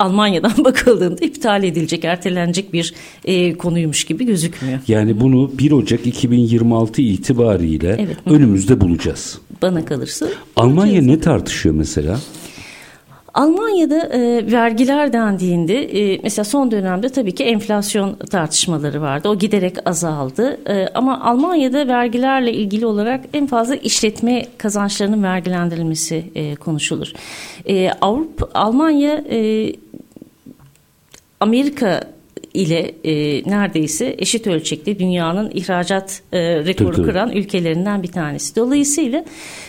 Almanya'dan 0.00 0.52
bakıldığında 0.64 1.24
iptal 1.24 1.64
edilecek, 1.64 2.04
ertelenecek 2.04 2.72
bir 2.72 2.94
e, 3.24 3.54
konuymuş 3.54 4.04
gibi 4.04 4.26
gözükmüyor. 4.26 4.78
Yani 4.88 5.20
bunu 5.20 5.50
1 5.58 5.72
Ocak 5.72 6.06
2026 6.06 7.02
itibariyle 7.02 7.96
Evet. 7.98 8.16
önümüzde 8.26 8.80
bulacağız. 8.80 9.38
Bana 9.62 9.84
kalırsa. 9.84 10.26
Almanya 10.56 11.02
ne 11.02 11.20
tartışıyor 11.20 11.74
mesela? 11.74 12.18
Almanya'da 13.34 13.98
e, 13.98 14.52
vergiler 14.52 15.12
dendiğinde 15.12 15.82
e, 16.12 16.20
mesela 16.22 16.44
son 16.44 16.70
dönemde 16.70 17.08
tabii 17.08 17.32
ki 17.34 17.44
enflasyon 17.44 18.14
tartışmaları 18.14 19.00
vardı. 19.02 19.28
O 19.28 19.38
giderek 19.38 19.76
azaldı. 19.88 20.58
E, 20.68 20.88
ama 20.94 21.20
Almanya'da 21.20 21.88
vergilerle 21.88 22.52
ilgili 22.52 22.86
olarak 22.86 23.24
en 23.34 23.46
fazla 23.46 23.74
işletme 23.74 24.46
kazançlarının 24.58 25.22
vergilendirilmesi 25.22 26.24
e, 26.34 26.54
konuşulur. 26.54 27.12
E, 27.68 27.90
Avrupa 28.00 28.48
Almanya 28.54 29.24
e, 29.30 29.72
Amerika 31.40 32.00
ile 32.54 32.94
e, 33.04 33.42
neredeyse 33.50 34.14
eşit 34.18 34.46
ölçekte 34.46 34.98
dünyanın 34.98 35.50
ihracat 35.54 36.22
e, 36.32 36.38
rekoru 36.64 36.96
Tabii, 36.96 37.06
kıran 37.06 37.32
ülkelerinden 37.32 38.02
bir 38.02 38.08
tanesi. 38.08 38.56
Dolayısıyla 38.56 39.24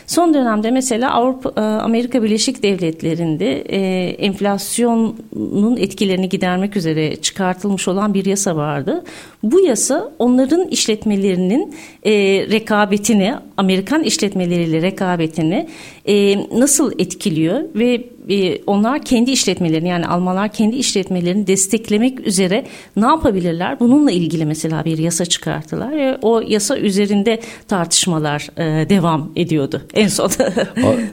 son 0.08 0.34
dönemde 0.34 0.72
mesela 0.72 1.14
Avrupa 1.14 1.62
e, 1.62 1.62
Amerika 1.62 2.24
Birleşik 2.24 2.64
Devletleri'nde 2.64 3.62
e, 3.62 4.10
enflasyonun 4.10 5.78
etkilerini 5.78 6.30
gidermek 6.30 6.78
üzere 6.78 7.16
çıkartılmış 7.16 7.88
olan 7.88 8.14
bir 8.14 8.26
yasa 8.26 8.56
vardı. 8.56 9.04
Bu 9.44 9.60
yasa 9.60 10.12
onların 10.20 10.68
işletmelerinin 10.68 11.74
e, 12.04 12.12
rekabetini, 12.52 13.34
Amerikan 13.58 14.04
işletmeleriyle 14.04 14.82
rekabetini 14.82 15.68
e, 16.08 16.38
nasıl 16.60 16.92
etkiliyor 17.00 17.62
ve 17.76 18.04
e, 18.30 18.64
onlar 18.68 19.02
kendi 19.02 19.32
işletmelerini 19.32 19.88
yani 19.88 20.08
Almanlar 20.08 20.50
kendi 20.50 20.76
işletmelerini 20.76 21.48
desteklemek 21.48 22.28
üzere 22.28 22.66
ne 22.98 23.06
yapabilirler? 23.06 23.80
Bununla 23.80 24.12
ilgili 24.12 24.46
mesela 24.46 24.86
bir 24.86 24.98
yasa 24.98 25.26
çıkarttılar 25.26 25.92
ve 25.92 26.18
o 26.22 26.42
yasa 26.42 26.78
üzerinde 26.78 27.40
tartışmalar 27.68 28.50
e, 28.58 28.90
devam 28.90 29.32
ediyordu 29.36 29.82
en 29.94 30.08
son. 30.08 30.30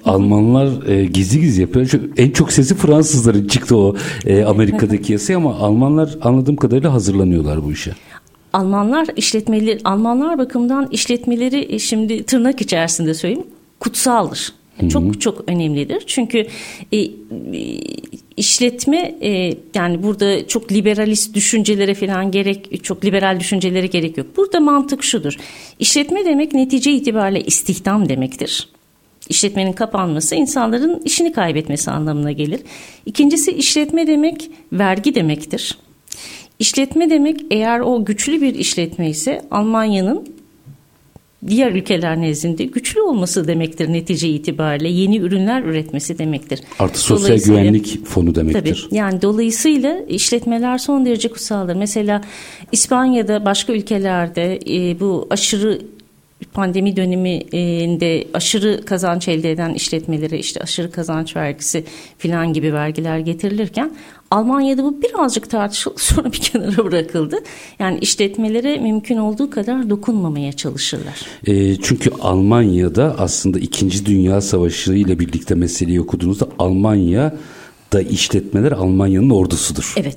Almanlar 0.05 0.89
e, 0.89 1.05
gizli 1.05 1.41
gizli 1.41 1.61
yapıyor. 1.61 1.89
Çünkü 1.91 2.13
en 2.17 2.31
çok 2.31 2.53
sesi 2.53 2.75
Fransızların 2.75 3.49
çıktı 3.49 3.77
o 3.77 3.97
e, 4.27 4.45
Amerika'daki 4.45 5.13
yasaya 5.19 5.37
ama 5.37 5.55
Almanlar 5.55 6.19
anladığım 6.23 6.57
kadarıyla 6.57 6.93
hazırlanıyorlar 6.93 7.65
bu 7.65 7.73
işe. 7.73 7.93
Almanlar 8.53 9.07
işletmeleri 9.17 9.81
Almanlar 9.85 10.39
bakımından 10.39 10.89
işletmeleri 10.91 11.75
e, 11.75 11.79
şimdi 11.79 12.23
tırnak 12.23 12.61
içerisinde 12.61 13.15
söyleyeyim 13.15 13.47
kutsaldır. 13.81 14.53
Çok 14.89 15.21
çok 15.21 15.45
önemlidir. 15.47 16.03
Çünkü 16.07 16.47
e, 16.93 16.99
e, 16.99 17.11
işletme 18.37 19.15
e, 19.23 19.55
yani 19.75 20.03
burada 20.03 20.47
çok 20.47 20.73
liberalist 20.73 21.35
düşüncelere 21.35 21.95
falan 21.95 22.31
gerek 22.31 22.85
çok 22.85 23.05
liberal 23.05 23.41
düşüncelere 23.41 23.87
gerek 23.87 24.19
yok. 24.19 24.27
Burada 24.37 24.61
mantık 24.61 25.05
şudur. 25.05 25.37
İşletme 25.79 26.25
demek 26.25 26.55
netice 26.55 26.93
itibariyle 26.93 27.45
istihdam 27.45 28.09
demektir. 28.09 28.69
İşletmenin 29.29 29.73
kapanması 29.73 30.35
insanların 30.35 31.03
işini 31.05 31.33
kaybetmesi 31.33 31.91
anlamına 31.91 32.33
gelir. 32.33 32.61
İkincisi 33.07 33.53
işletme 33.53 34.07
demek 34.07 34.51
vergi 34.73 35.15
demektir. 35.15 35.79
İşletme 36.59 37.11
demek 37.11 37.41
eğer 37.51 37.81
o 37.81 38.05
güçlü 38.05 38.41
bir 38.41 38.55
işletme 38.55 39.11
ise 39.11 39.43
Almanya'nın 39.51 40.29
diğer 41.47 41.73
ülkeler 41.73 42.21
nezdinde 42.21 42.65
güçlü 42.65 43.01
olması 43.01 43.49
demektir 43.49 43.93
netice 43.93 44.29
itibariyle. 44.29 44.89
Yeni 44.89 45.19
ürünler 45.19 45.63
üretmesi 45.63 46.19
demektir. 46.19 46.61
Artı 46.79 47.01
sosyal 47.01 47.39
güvenlik 47.39 48.07
fonu 48.07 48.35
demektir. 48.35 48.87
Tabii 48.89 48.97
yani 48.97 49.23
dolayısıyla 49.23 50.01
işletmeler 50.09 50.79
son 50.79 51.07
derece 51.07 51.29
kutsaldır. 51.29 51.75
Mesela 51.75 52.23
İspanya'da 52.73 53.45
başka 53.45 53.73
ülkelerde 53.73 54.59
e, 54.69 55.01
bu 55.01 55.27
aşırı 55.31 55.81
pandemi 56.53 56.97
döneminde 56.97 58.29
aşırı 58.35 58.85
kazanç 58.85 59.29
elde 59.29 59.51
eden 59.51 59.75
işletmelere 59.75 60.39
işte 60.39 60.61
aşırı 60.61 60.91
kazanç 60.91 61.37
vergisi 61.37 61.85
filan 62.19 62.53
gibi 62.53 62.75
vergiler 62.75 63.19
getirilirken 63.19 63.91
Almanya'da 64.31 64.85
bu 64.85 65.03
birazcık 65.03 65.51
tartışıldı 65.51 65.95
sonra 66.01 66.33
bir 66.33 66.39
kenara 66.39 66.85
bırakıldı. 66.85 67.37
Yani 67.79 67.99
işletmelere 67.99 68.79
mümkün 68.79 69.17
olduğu 69.17 69.51
kadar 69.51 69.91
dokunmamaya 69.91 70.53
çalışırlar. 70.53 71.27
E, 71.47 71.77
çünkü 71.77 72.11
Almanya'da 72.21 73.17
aslında 73.19 73.59
2. 73.59 74.07
Dünya 74.07 74.41
Savaşı 74.41 74.93
ile 74.93 75.19
birlikte 75.19 75.55
meseleyi 75.55 76.01
okuduğunuzda 76.01 76.49
Almanya 76.59 77.37
da 77.93 78.03
işletmeler 78.03 78.73
Almanya'nın 78.73 79.31
ordusudur. 79.31 79.95
Evet. 79.97 80.17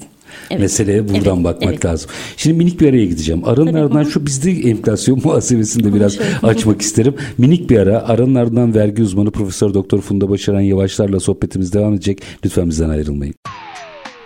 Evet. 0.50 0.62
Meseleye 0.62 1.10
buradan 1.10 1.36
evet. 1.36 1.44
bakmak 1.44 1.74
evet. 1.74 1.86
lazım. 1.86 2.10
Şimdi 2.38 2.58
minik 2.58 2.82
bir 2.82 2.90
araya 2.90 3.06
gideceğim. 3.06 3.42
Aranın 3.46 3.74
ardından 3.74 4.04
şu 4.04 4.26
bizde 4.26 4.52
enflasyon 4.52 5.22
muhasebesini 5.24 5.84
de 5.84 5.94
biraz 5.94 6.18
açmak 6.44 6.82
isterim. 6.82 7.16
Minik 7.38 7.70
bir 7.70 7.78
ara. 7.78 8.08
Aranın 8.08 8.36
ardından 8.36 8.76
vergi 8.76 9.04
uzmanı 9.04 9.32
Profesör 9.32 9.74
Doktor 9.74 10.02
Funda 10.02 10.30
Başaran 10.30 10.62
Yavaşlar'la 10.62 11.20
sohbetimiz 11.20 11.74
devam 11.74 11.94
edecek. 11.94 12.22
Lütfen 12.46 12.70
bizden 12.70 12.90
ayrılmayın. 12.90 13.36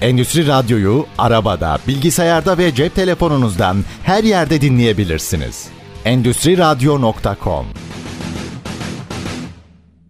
Endüstri 0.00 0.46
Radyo'yu 0.46 1.06
arabada, 1.18 1.78
bilgisayarda 1.88 2.58
ve 2.58 2.74
cep 2.74 2.94
telefonunuzdan 2.94 3.76
her 4.02 4.24
yerde 4.24 4.60
dinleyebilirsiniz. 4.60 5.68
endüstriradyo.com 6.04 7.66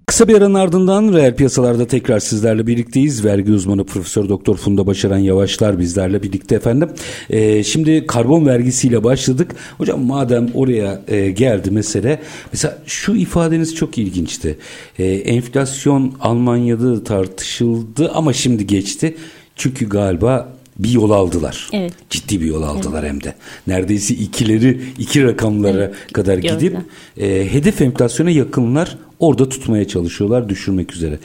Kısa 0.07 0.29
bir 0.29 0.35
aranın 0.35 0.55
ardından 0.55 1.13
reel 1.13 1.37
piyasalarda 1.37 1.87
tekrar 1.87 2.19
sizlerle 2.19 2.67
birlikteyiz. 2.67 3.25
Vergi 3.25 3.53
uzmanı 3.53 3.85
Profesör 3.87 4.29
Doktor 4.29 4.57
Funda 4.57 4.87
Başaran 4.87 5.19
Yavaşlar 5.19 5.79
bizlerle 5.79 6.23
birlikte 6.23 6.55
efendim. 6.55 6.91
Ee, 7.31 7.65
şimdi 7.65 8.07
karbon 8.07 8.47
vergisiyle 8.47 9.05
başladık. 9.05 9.55
Hocam 9.79 10.05
madem 10.05 10.49
oraya 10.55 11.01
e, 11.09 11.31
geldi 11.31 11.71
mesele. 11.71 12.21
Mesela 12.53 12.79
şu 12.87 13.17
ifadeniz 13.17 13.75
çok 13.75 13.99
ilginçti. 13.99 14.59
Ee, 14.99 15.05
enflasyon 15.05 16.15
Almanya'da 16.21 17.05
tartışıldı 17.05 18.11
ama 18.15 18.33
şimdi 18.33 18.67
geçti. 18.67 19.17
Çünkü 19.61 19.89
galiba 19.89 20.49
bir 20.79 20.91
yol 20.91 21.11
aldılar. 21.11 21.69
Evet. 21.73 21.93
Ciddi 22.11 22.41
bir 22.41 22.47
yol 22.47 22.63
aldılar 22.63 23.03
evet. 23.03 23.13
hem 23.13 23.23
de. 23.23 23.35
Neredeyse 23.67 24.15
ikileri 24.15 24.81
iki 24.99 25.25
rakamlara 25.25 25.85
evet. 25.85 26.13
kadar 26.13 26.39
gidip 26.39 26.77
e, 27.17 27.53
hedef 27.53 27.83
enflasyona 27.83 28.31
yakınlar 28.31 28.99
orada 29.19 29.49
tutmaya 29.49 29.89
çalışıyorlar 29.89 30.49
düşürmek 30.49 30.93
üzere. 30.93 31.19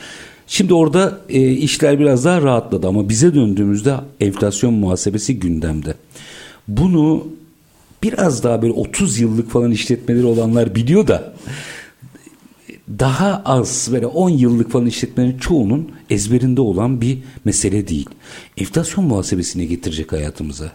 Şimdi 0.48 0.74
orada 0.74 1.20
e, 1.30 1.52
işler 1.52 2.00
biraz 2.00 2.26
daha 2.26 2.42
rahatladı 2.42 2.88
ama 2.88 3.10
bize 3.10 3.36
döndüğümüzde 3.36 3.96
enflasyon 4.20 4.74
muhasebesi 4.74 5.40
gündemde. 5.40 5.94
Bunu 6.68 7.28
biraz 8.04 8.44
daha 8.44 8.62
böyle 8.62 8.74
30 8.74 9.20
yıllık 9.20 9.52
falan 9.52 9.72
işletmeleri 9.72 10.26
olanlar 10.26 10.76
biliyor 10.76 11.08
da 11.08 11.34
daha 12.90 13.42
az 13.46 13.90
böyle 13.92 14.08
10 14.08 14.30
yıllık 14.30 14.72
falan 14.72 14.86
işletmelerin 14.86 15.38
çoğunun 15.38 15.92
ezberinde 16.10 16.62
olan 16.62 17.02
bir 17.02 17.18
mesele 17.46 17.88
değil. 17.88 18.10
Enflasyon 18.58 19.06
muhasebesine 19.06 19.66
getirecek 19.66 20.12
hayatımıza. 20.12 20.72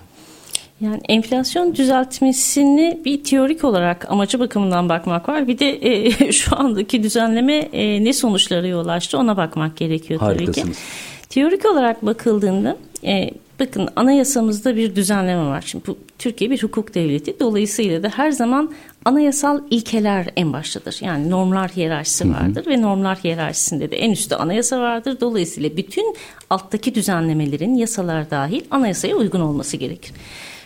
Yani 0.81 1.01
enflasyon 1.09 1.75
düzeltmesini 1.75 3.01
bir 3.05 3.25
teorik 3.25 3.65
olarak 3.65 4.11
amacı 4.11 4.41
bakımından 4.41 4.89
bakmak 4.89 5.29
var. 5.29 5.49
Bir 5.49 5.59
de 5.59 5.79
e, 5.83 6.33
şu 6.33 6.59
andaki 6.59 7.03
düzenleme 7.03 7.55
e, 7.55 8.05
ne 8.05 8.13
sonuçlara 8.13 8.67
yol 8.67 8.89
açtı 8.89 9.19
ona 9.19 9.37
bakmak 9.37 9.77
gerekiyor 9.77 10.21
tabii 10.21 10.53
ki. 10.53 10.65
Teorik 11.29 11.65
olarak 11.65 12.07
bakıldığında 12.07 12.77
e, 13.05 13.31
bakın 13.61 13.89
anayasamızda 13.97 14.77
bir 14.77 14.97
düzenleme 14.97 15.45
var. 15.45 15.65
Şimdi 15.67 15.87
bu 15.87 15.99
Türkiye 16.19 16.51
bir 16.51 16.63
hukuk 16.63 16.95
devleti. 16.95 17.41
Dolayısıyla 17.41 18.03
da 18.03 18.09
her 18.09 18.31
zaman 18.31 18.73
anayasal 19.05 19.61
ilkeler 19.71 20.27
en 20.37 20.53
baştadır. 20.53 20.99
Yani 21.01 21.31
normlar 21.31 21.71
hiyerarşisi 21.71 22.31
vardır 22.31 22.67
hı 22.67 22.71
hı. 22.71 22.75
ve 22.75 22.83
normlar 22.83 23.19
hiyerarşisinde 23.19 23.91
de 23.91 23.97
en 23.97 24.11
üstte 24.11 24.37
anayasa 24.37 24.81
vardır. 24.81 25.21
Dolayısıyla 25.21 25.77
bütün 25.77 26.17
alttaki 26.51 26.95
düzenlemelerin 26.95 27.75
yasalar 27.75 28.31
dahil 28.31 28.63
anayasaya 28.71 29.17
uygun 29.17 29.41
olması 29.41 29.77
gerekir. 29.77 30.13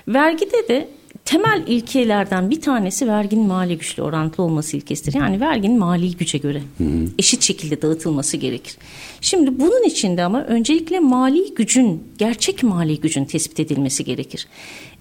Vergide 0.09 0.68
de 0.68 0.88
temel 1.24 1.62
ilkelerden 1.66 2.50
bir 2.50 2.61
tanesi 2.61 3.09
verginin 3.09 3.46
mali 3.46 3.78
güçle 3.78 4.02
orantılı 4.02 4.46
olması 4.46 4.76
ilkesidir. 4.76 5.14
Yani 5.14 5.40
verginin 5.40 5.78
mali 5.78 6.16
güce 6.16 6.38
göre 6.38 6.62
hı 6.78 6.85
hı. 6.85 7.09
eşit 7.18 7.42
şekilde 7.42 7.83
dağıtılması 7.83 8.37
gerekir. 8.37 8.76
Şimdi 9.24 9.60
bunun 9.60 9.82
içinde 9.82 10.24
ama 10.24 10.44
öncelikle 10.44 11.00
mali 11.00 11.54
gücün, 11.54 12.02
gerçek 12.18 12.62
mali 12.62 13.00
gücün 13.00 13.24
tespit 13.24 13.60
edilmesi 13.60 14.04
gerekir. 14.04 14.48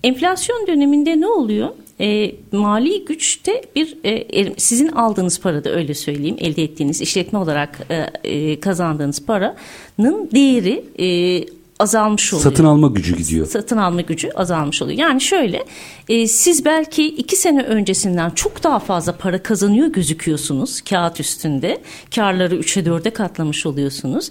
Enflasyon 0.04 0.68
döneminde 0.68 1.20
ne 1.20 1.28
oluyor? 1.28 1.70
E, 2.00 2.32
mali 2.52 3.06
güçte 3.06 3.62
bir 3.76 3.98
e, 4.06 4.54
sizin 4.58 4.88
aldığınız 4.88 5.40
parada 5.40 5.70
öyle 5.70 5.94
söyleyeyim 5.94 6.36
elde 6.40 6.64
ettiğiniz 6.64 7.02
işletme 7.02 7.40
olarak 7.40 7.80
e, 7.90 8.30
e, 8.30 8.60
kazandığınız 8.60 9.26
paranın 9.26 10.30
değeri 10.32 10.86
e, 11.00 11.46
azalmış 11.84 12.34
oluyor. 12.34 12.52
Satın 12.52 12.66
alma 12.66 12.88
gücü 12.88 13.16
gidiyor. 13.18 13.48
Satın 13.48 13.78
alma 13.78 14.02
gücü 14.02 14.30
azalmış 14.36 14.82
oluyor. 14.82 15.00
Yani 15.00 15.22
şöyle 15.22 15.64
e, 16.10 16.28
siz 16.28 16.66
belki 16.66 17.08
iki 17.08 17.36
sene 17.36 17.64
öncesinden 17.64 18.30
çok 18.30 18.64
daha 18.64 18.80
fazla 18.80 19.12
para 19.18 19.44
kazanıyor 19.44 19.88
gözüküyorsunuz 19.88 20.82
kağıt 20.82 21.20
üstünde. 21.20 21.82
Karları 22.16 22.56
3'e 22.56 22.84
4'e 22.84 23.10
katlamış 23.10 23.66
oluyorsunuz. 23.66 24.30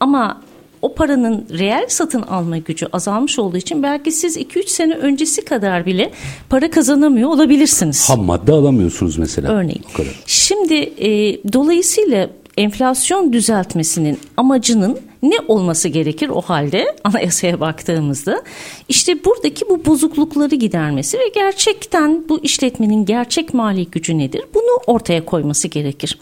Ama 0.00 0.42
o 0.82 0.94
paranın 0.94 1.46
reel 1.58 1.86
satın 1.88 2.22
alma 2.22 2.58
gücü 2.58 2.86
azalmış 2.92 3.38
olduğu 3.38 3.56
için 3.56 3.82
belki 3.82 4.12
siz 4.12 4.36
2-3 4.36 4.68
sene 4.68 4.94
öncesi 4.94 5.44
kadar 5.44 5.86
bile 5.86 6.10
para 6.50 6.70
kazanamıyor 6.70 7.30
olabilirsiniz. 7.30 8.10
Ham 8.10 8.24
madde 8.24 8.52
alamıyorsunuz 8.52 9.18
mesela. 9.18 9.52
Örneğin. 9.52 9.84
Şimdi 10.26 10.74
e, 10.74 11.08
dolayısıyla 11.52 12.30
enflasyon 12.56 13.32
düzeltmesinin 13.32 14.18
amacının 14.36 14.98
ne 15.22 15.36
olması 15.48 15.88
gerekir 15.88 16.28
o 16.28 16.40
halde 16.40 16.96
anayasaya 17.04 17.60
baktığımızda? 17.60 18.42
işte 18.88 19.24
buradaki 19.24 19.68
bu 19.68 19.84
bozuklukları 19.84 20.54
gidermesi 20.54 21.18
ve 21.18 21.28
gerçekten 21.34 22.28
bu 22.28 22.40
işletmenin 22.44 23.04
gerçek 23.04 23.54
mali 23.54 23.86
gücü 23.86 24.18
nedir? 24.18 24.42
Bunu 24.54 24.80
ortaya 24.86 25.24
koyması 25.24 25.68
gerekir. 25.68 26.18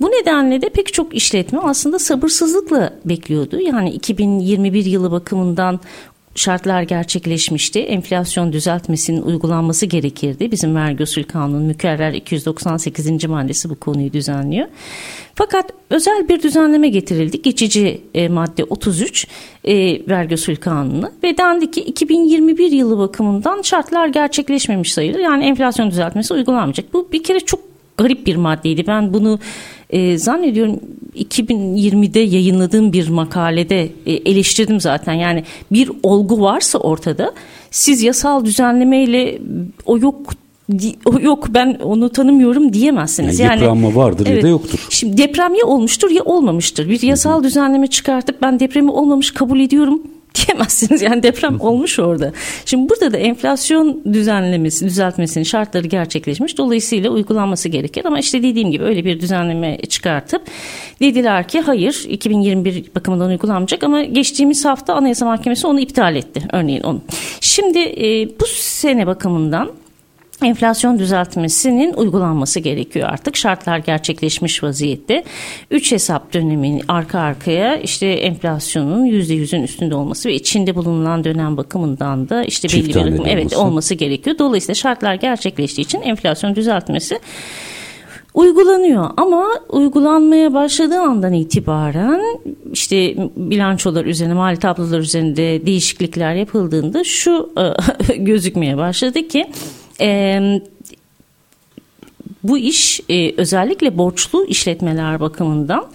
Bu 0.00 0.06
nedenle 0.06 0.62
de 0.62 0.68
pek 0.68 0.94
çok 0.94 1.14
işletme 1.14 1.58
aslında 1.62 1.98
sabırsızlıkla 1.98 2.92
bekliyordu. 3.04 3.60
Yani 3.60 3.90
2021 3.90 4.84
yılı 4.84 5.10
bakımından 5.10 5.80
şartlar 6.34 6.82
gerçekleşmişti. 6.82 7.80
Enflasyon 7.80 8.52
düzeltmesinin 8.52 9.22
uygulanması 9.22 9.86
gerekirdi. 9.86 10.50
Bizim 10.50 10.76
vergi 10.76 11.02
usul 11.02 11.22
kanunun 11.22 11.62
mükerrer 11.62 12.12
298. 12.12 13.24
maddesi 13.24 13.70
bu 13.70 13.74
konuyu 13.74 14.12
düzenliyor. 14.12 14.68
Fakat 15.34 15.70
özel 15.90 16.28
bir 16.28 16.42
düzenleme 16.42 16.88
getirildi. 16.88 17.42
Geçici 17.42 18.00
e, 18.14 18.28
madde 18.28 18.64
33 18.64 19.26
e, 19.64 19.74
vergi 20.08 20.34
usul 20.34 20.56
kanunu 20.56 21.10
ve 21.22 21.38
dendi 21.38 21.70
ki 21.70 21.80
2021 21.80 22.72
yılı 22.72 22.98
bakımından 22.98 23.62
şartlar 23.62 24.08
gerçekleşmemiş 24.08 24.92
sayılır. 24.92 25.18
Yani 25.18 25.44
enflasyon 25.44 25.90
düzeltmesi 25.90 26.34
uygulanmayacak. 26.34 26.92
Bu 26.92 27.08
bir 27.12 27.22
kere 27.22 27.40
çok 27.40 27.60
garip 27.96 28.26
bir 28.26 28.36
maddeydi. 28.36 28.86
Ben 28.86 29.14
bunu 29.14 29.38
e, 29.90 30.18
zannediyorum 30.18 30.80
2020'de 31.16 32.20
yayınladığım 32.20 32.92
bir 32.92 33.08
makalede 33.08 33.88
e, 34.06 34.12
eleştirdim 34.12 34.80
zaten. 34.80 35.12
Yani 35.12 35.44
bir 35.72 35.90
olgu 36.02 36.40
varsa 36.40 36.78
ortada 36.78 37.32
siz 37.70 38.02
yasal 38.02 38.44
düzenlemeyle 38.44 39.38
o 39.86 39.98
yok 39.98 40.32
yok 41.20 41.46
ben 41.48 41.78
onu 41.82 42.08
tanımıyorum 42.08 42.72
diyemezsiniz. 42.72 43.40
Yani, 43.40 43.50
yani 43.50 43.60
deprem 43.60 43.96
vardır 43.96 44.26
evet, 44.26 44.36
ya 44.36 44.42
da 44.42 44.48
yoktur. 44.48 44.86
Şimdi 44.90 45.16
deprem 45.16 45.54
ya 45.54 45.66
olmuştur 45.66 46.10
ya 46.10 46.24
olmamıştır. 46.24 46.88
Bir 46.88 47.02
yasal 47.02 47.42
düzenleme 47.42 47.86
çıkartıp 47.86 48.42
ben 48.42 48.60
depremi 48.60 48.90
olmamış 48.90 49.30
kabul 49.30 49.60
ediyorum 49.60 50.02
diyemezsiniz. 50.34 51.02
Yani 51.02 51.22
deprem 51.22 51.60
olmuş 51.60 51.98
orada. 51.98 52.32
Şimdi 52.64 52.88
burada 52.90 53.12
da 53.12 53.16
enflasyon 53.16 54.02
düzenlemesi, 54.12 54.86
düzeltmesinin 54.86 55.44
şartları 55.44 55.86
gerçekleşmiş. 55.86 56.58
Dolayısıyla 56.58 57.10
uygulanması 57.10 57.68
gerekir. 57.68 58.04
Ama 58.04 58.18
işte 58.18 58.42
dediğim 58.42 58.70
gibi 58.70 58.84
öyle 58.84 59.04
bir 59.04 59.20
düzenleme 59.20 59.78
çıkartıp 59.88 60.42
dediler 61.00 61.48
ki 61.48 61.60
hayır 61.60 62.04
2021 62.08 62.94
bakımından 62.94 63.30
uygulanmayacak 63.30 63.82
ama 63.82 64.02
geçtiğimiz 64.02 64.64
hafta 64.64 64.94
Anayasa 64.94 65.26
Mahkemesi 65.26 65.66
onu 65.66 65.80
iptal 65.80 66.16
etti. 66.16 66.42
Örneğin 66.52 66.82
onu. 66.82 67.00
Şimdi 67.40 67.78
e, 67.78 68.28
bu 68.40 68.46
sene 68.46 69.06
bakımından 69.06 69.70
enflasyon 70.44 70.98
düzeltmesinin 70.98 71.94
uygulanması 71.94 72.60
gerekiyor 72.60 73.08
artık. 73.08 73.36
Şartlar 73.36 73.78
gerçekleşmiş 73.78 74.62
vaziyette. 74.62 75.24
Üç 75.70 75.92
hesap 75.92 76.32
dönemin 76.34 76.82
arka 76.88 77.20
arkaya 77.20 77.76
işte 77.76 78.06
enflasyonun 78.06 79.04
yüzde 79.04 79.34
yüzün 79.34 79.62
üstünde 79.62 79.94
olması 79.94 80.28
ve 80.28 80.34
içinde 80.34 80.74
bulunan 80.74 81.24
dönem 81.24 81.56
bakımından 81.56 82.28
da 82.28 82.44
işte 82.44 82.68
Çift 82.68 82.88
belli 82.88 83.06
bir 83.06 83.12
rakım 83.12 83.26
evet 83.26 83.44
olması. 83.44 83.60
olması 83.60 83.94
gerekiyor. 83.94 84.38
Dolayısıyla 84.38 84.74
şartlar 84.74 85.14
gerçekleştiği 85.14 85.84
için 85.84 86.02
enflasyon 86.02 86.54
düzeltmesi 86.54 87.18
uygulanıyor 88.34 89.10
ama 89.16 89.46
uygulanmaya 89.68 90.54
başladığı 90.54 91.00
andan 91.00 91.32
itibaren 91.32 92.40
işte 92.72 93.14
bilançolar 93.36 94.04
üzerine 94.04 94.34
mali 94.34 94.58
tablolar 94.58 94.98
üzerinde 94.98 95.66
değişiklikler 95.66 96.34
yapıldığında 96.34 97.04
şu 97.04 97.52
e, 98.08 98.16
gözükmeye 98.16 98.76
başladı 98.76 99.28
ki 99.28 99.46
e, 100.00 100.40
bu 102.42 102.58
iş 102.58 103.00
e, 103.08 103.32
özellikle 103.36 103.98
borçlu 103.98 104.46
işletmeler 104.46 105.20
bakımından 105.20 105.86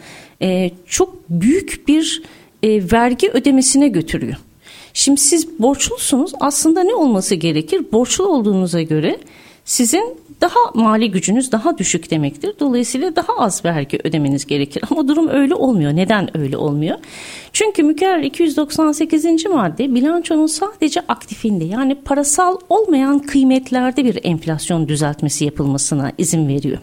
e, 0.41 0.71
çok 0.85 1.29
büyük 1.29 1.87
bir 1.87 2.21
e, 2.63 2.91
vergi 2.91 3.29
ödemesine 3.29 3.87
götürüyor. 3.87 4.35
Şimdi 4.93 5.21
siz 5.21 5.59
borçlusunuz 5.59 6.31
aslında 6.39 6.83
ne 6.83 6.95
olması 6.95 7.35
gerekir? 7.35 7.85
Borçlu 7.91 8.25
olduğunuza 8.25 8.81
göre 8.81 9.17
sizin 9.65 10.17
daha 10.41 10.59
mali 10.73 11.11
gücünüz 11.11 11.51
daha 11.51 11.77
düşük 11.77 12.11
demektir. 12.11 12.53
Dolayısıyla 12.59 13.15
daha 13.15 13.33
az 13.37 13.65
vergi 13.65 13.99
ödemeniz 14.03 14.45
gerekir. 14.45 14.83
Ama 14.91 15.07
durum 15.07 15.27
öyle 15.27 15.55
olmuyor. 15.55 15.95
Neden 15.95 16.37
öyle 16.37 16.57
olmuyor? 16.57 16.97
Çünkü 17.53 17.83
mükerrer 17.83 18.23
298. 18.23 19.45
madde 19.45 19.95
bilançonun 19.95 20.47
sadece 20.47 21.01
aktifinde 21.07 21.65
yani 21.65 21.95
parasal 21.95 22.57
olmayan 22.69 23.19
kıymetlerde 23.19 24.05
bir 24.05 24.19
enflasyon 24.23 24.87
düzeltmesi 24.87 25.45
yapılmasına 25.45 26.11
izin 26.17 26.47
veriyor. 26.47 26.77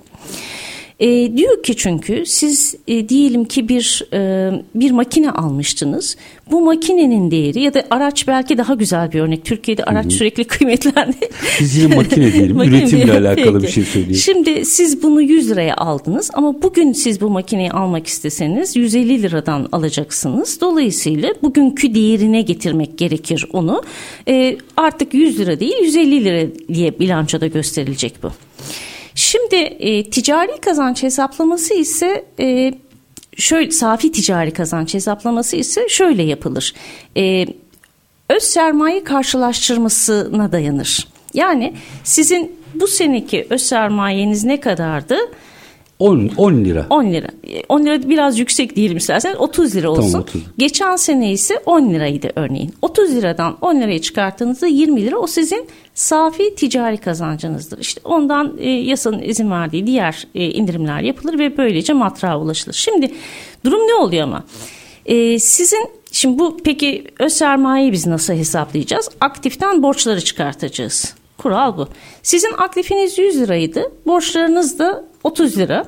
E, 1.00 1.36
diyor 1.36 1.62
ki 1.62 1.76
çünkü 1.76 2.26
siz 2.26 2.74
e, 2.88 3.08
diyelim 3.08 3.44
ki 3.44 3.68
bir 3.68 4.04
e, 4.12 4.50
bir 4.74 4.90
makine 4.90 5.30
almıştınız. 5.30 6.16
Bu 6.50 6.60
makinenin 6.60 7.30
değeri 7.30 7.60
ya 7.60 7.74
da 7.74 7.84
araç 7.90 8.28
belki 8.28 8.58
daha 8.58 8.74
güzel 8.74 9.12
bir 9.12 9.20
örnek. 9.20 9.44
Türkiye'de 9.44 9.84
araç 9.84 10.12
sürekli 10.12 10.44
kıymetlendi. 10.44 11.16
Biz 11.60 11.76
yine 11.76 11.94
makine 11.94 12.32
diyelim. 12.32 12.56
Makine 12.56 12.78
Üretimle 12.78 13.04
diyelim, 13.04 13.26
alakalı 13.26 13.52
peki. 13.52 13.66
bir 13.66 13.72
şey 13.72 13.84
söyleyeyim. 13.84 14.16
Şimdi 14.16 14.64
siz 14.64 15.02
bunu 15.02 15.22
100 15.22 15.50
liraya 15.50 15.76
aldınız 15.76 16.30
ama 16.34 16.62
bugün 16.62 16.92
siz 16.92 17.20
bu 17.20 17.30
makineyi 17.30 17.70
almak 17.70 18.06
isteseniz 18.06 18.76
150 18.76 19.22
liradan 19.22 19.68
alacaksınız. 19.72 20.60
Dolayısıyla 20.60 21.34
bugünkü 21.42 21.94
değerine 21.94 22.42
getirmek 22.42 22.98
gerekir 22.98 23.46
onu. 23.52 23.82
E, 24.28 24.56
artık 24.76 25.14
100 25.14 25.38
lira 25.38 25.60
değil 25.60 25.74
150 25.82 26.24
lira 26.24 26.46
diye 26.74 26.98
bilançoda 26.98 27.46
gösterilecek 27.46 28.14
bu. 28.22 28.30
Şimdi 29.16 29.56
e, 29.56 30.10
ticari 30.10 30.60
kazanç 30.60 31.02
hesaplaması 31.02 31.74
ise 31.74 32.24
e, 32.40 32.74
şöyle 33.36 33.70
safi 33.70 34.12
ticari 34.12 34.50
kazanç 34.50 34.94
hesaplaması 34.94 35.56
ise 35.56 35.88
şöyle 35.88 36.22
yapılır. 36.22 36.74
E, 37.16 37.46
öz 38.30 38.42
sermaye 38.42 39.04
karşılaştırmasına 39.04 40.52
dayanır. 40.52 41.08
Yani 41.34 41.74
sizin 42.04 42.56
bu 42.74 42.86
seneki 42.86 43.46
öz 43.50 43.62
sermayeniz 43.62 44.44
ne 44.44 44.60
kadardı? 44.60 45.16
10, 45.98 46.30
10 46.36 46.64
lira. 46.64 46.86
10 46.90 47.12
lira. 47.12 47.28
E, 47.44 47.62
10 47.68 47.84
lira 47.84 48.08
biraz 48.08 48.38
yüksek 48.38 48.76
diyelim 48.76 48.96
isterseniz 48.96 49.36
30 49.38 49.76
lira 49.76 49.90
olsun. 49.90 50.12
Tamam, 50.12 50.20
30. 50.20 50.42
Geçen 50.58 50.96
sene 50.96 51.32
ise 51.32 51.62
10 51.66 51.90
liraydı 51.90 52.32
örneğin. 52.36 52.74
30 52.82 53.14
liradan 53.14 53.56
10 53.60 53.80
liraya 53.80 54.00
çıkarttığınızda 54.00 54.66
20 54.66 55.04
lira 55.04 55.18
o 55.18 55.26
sizin 55.26 55.66
safi 55.94 56.54
ticari 56.54 56.98
kazancınızdır. 56.98 57.78
İşte 57.78 58.00
ondan 58.04 58.56
e, 58.58 58.70
yasanın 58.70 59.22
izin 59.22 59.50
verdiği 59.50 59.86
diğer 59.86 60.26
e, 60.34 60.44
indirimler 60.44 61.00
yapılır 61.00 61.38
ve 61.38 61.56
böylece 61.56 61.92
matrağa 61.92 62.40
ulaşılır. 62.40 62.74
Şimdi 62.74 63.12
durum 63.64 63.88
ne 63.88 63.94
oluyor 63.94 64.22
ama? 64.22 64.44
E, 65.06 65.38
sizin 65.38 65.88
şimdi 66.12 66.38
bu 66.38 66.56
peki 66.64 67.04
öz 67.18 67.32
sermayeyi 67.32 67.92
biz 67.92 68.06
nasıl 68.06 68.34
hesaplayacağız? 68.34 69.10
Aktiften 69.20 69.82
borçları 69.82 70.20
çıkartacağız. 70.20 71.14
Kural 71.38 71.76
bu. 71.76 71.88
Sizin 72.22 72.52
aktifiniz 72.58 73.18
100 73.18 73.40
liraydı. 73.40 73.92
Borçlarınız 74.06 74.78
da 74.78 75.04
30 75.26 75.58
lira. 75.58 75.86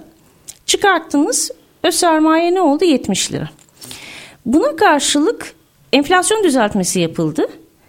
Çıkarttınız. 0.66 1.50
Öz 1.82 1.94
sermaye 1.94 2.54
ne 2.54 2.60
oldu? 2.60 2.84
70 2.84 3.32
lira. 3.32 3.48
Buna 4.46 4.76
karşılık 4.76 5.54
enflasyon 5.92 6.44
düzeltmesi 6.44 7.00
yapıldı. 7.00 7.48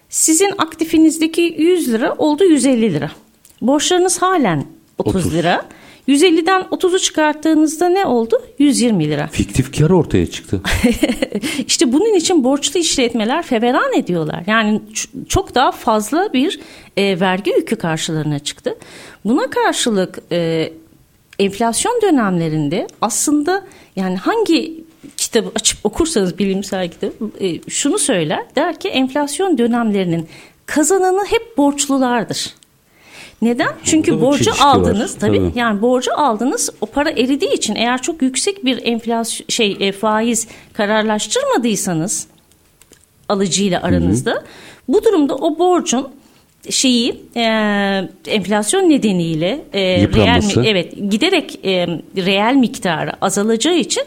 Sizin 0.09 0.53
aktifinizdeki 0.57 1.55
100 1.57 1.93
lira 1.93 2.13
oldu 2.17 2.43
150 2.43 2.93
lira. 2.93 3.11
Borçlarınız 3.61 4.21
halen 4.21 4.65
30, 4.97 5.15
30. 5.15 5.33
lira. 5.33 5.65
150'den 6.07 6.61
30'u 6.61 6.99
çıkarttığınızda 6.99 7.89
ne 7.89 8.05
oldu? 8.05 8.41
120 8.59 9.09
lira. 9.09 9.27
Fiktif 9.27 9.77
kar 9.77 9.89
ortaya 9.89 10.25
çıktı. 10.25 10.61
işte 11.67 11.93
bunun 11.93 12.13
için 12.13 12.43
borçlu 12.43 12.79
işletmeler 12.79 13.43
feveran 13.43 13.93
ediyorlar. 13.93 14.43
Yani 14.47 14.81
çok 15.29 15.55
daha 15.55 15.71
fazla 15.71 16.33
bir 16.33 16.59
e, 16.97 17.19
vergi 17.19 17.51
yükü 17.51 17.75
karşılarına 17.75 18.39
çıktı. 18.39 18.75
Buna 19.25 19.49
karşılık 19.49 20.19
e, 20.31 20.71
enflasyon 21.39 21.99
dönemlerinde 22.01 22.87
aslında 23.01 23.65
yani 23.95 24.17
hangi 24.17 24.83
kitabı 25.17 25.51
açıp 25.55 25.79
okursanız 25.83 26.39
bilimsel 26.39 26.91
kitap 26.91 27.13
e, 27.39 27.69
şunu 27.69 27.99
söyler 27.99 28.45
der 28.55 28.79
ki 28.79 28.87
enflasyon 28.89 29.57
dönemlerinin 29.57 30.27
kazananı 30.65 31.25
hep 31.25 31.57
borçlulardır. 31.57 32.55
Neden? 33.41 33.69
Çünkü 33.83 34.21
borcu 34.21 34.43
çelişki 34.43 34.63
var, 34.63 34.75
aldınız 34.75 35.17
tabii. 35.17 35.37
tabii. 35.37 35.59
Yani 35.59 35.81
borcu 35.81 36.19
aldınız 36.19 36.69
o 36.81 36.85
para 36.85 37.09
eridiği 37.09 37.53
için 37.53 37.75
eğer 37.75 38.01
çok 38.01 38.21
yüksek 38.21 38.65
bir 38.65 38.85
enflasyon 38.85 39.45
şey 39.49 39.77
e, 39.79 39.91
faiz 39.91 40.47
kararlaştırmadıysanız 40.73 42.27
alıcıyla 43.29 43.83
aranızda 43.83 44.43
bu 44.87 45.03
durumda 45.03 45.35
o 45.35 45.59
borcun 45.59 46.07
şeyi 46.69 47.21
e, 47.35 47.43
enflasyon 48.27 48.89
nedeniyle 48.89 49.61
e, 49.73 50.01
Yıpranması. 50.01 50.63
evet 50.65 50.93
giderek 51.11 51.59
e, 51.65 51.87
reel 52.17 52.55
miktarı 52.55 53.11
azalacağı 53.21 53.75
için 53.75 54.03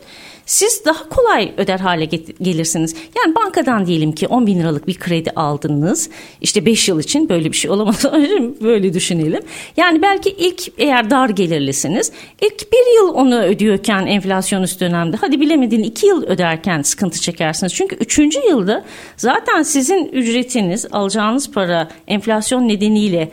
siz 0.46 0.84
daha 0.84 1.08
kolay 1.08 1.52
öder 1.56 1.78
hale 1.78 2.04
gelirsiniz. 2.42 2.94
Yani 3.16 3.34
bankadan 3.34 3.86
diyelim 3.86 4.12
ki 4.12 4.26
10 4.26 4.46
bin 4.46 4.60
liralık 4.60 4.86
bir 4.86 4.98
kredi 4.98 5.30
aldınız. 5.30 6.10
İşte 6.40 6.66
5 6.66 6.88
yıl 6.88 7.00
için 7.00 7.28
böyle 7.28 7.52
bir 7.52 7.56
şey 7.56 7.70
olamaz. 7.70 8.04
böyle 8.60 8.94
düşünelim. 8.94 9.42
Yani 9.76 10.02
belki 10.02 10.30
ilk 10.30 10.62
eğer 10.78 11.10
dar 11.10 11.28
gelirlisiniz. 11.28 12.12
ilk 12.40 12.72
bir 12.72 12.96
yıl 12.96 13.14
onu 13.14 13.42
ödüyorken 13.42 14.06
enflasyon 14.06 14.62
üst 14.62 14.80
dönemde. 14.80 15.16
Hadi 15.20 15.40
bilemedin 15.40 15.82
2 15.82 16.06
yıl 16.06 16.22
öderken 16.22 16.82
sıkıntı 16.82 17.20
çekersiniz. 17.20 17.74
Çünkü 17.74 17.96
3. 17.96 18.18
yılda 18.48 18.84
zaten 19.16 19.62
sizin 19.62 20.06
ücretiniz 20.06 20.86
alacağınız 20.92 21.50
para 21.50 21.88
enflasyon 22.08 22.68
nedeniyle 22.68 23.30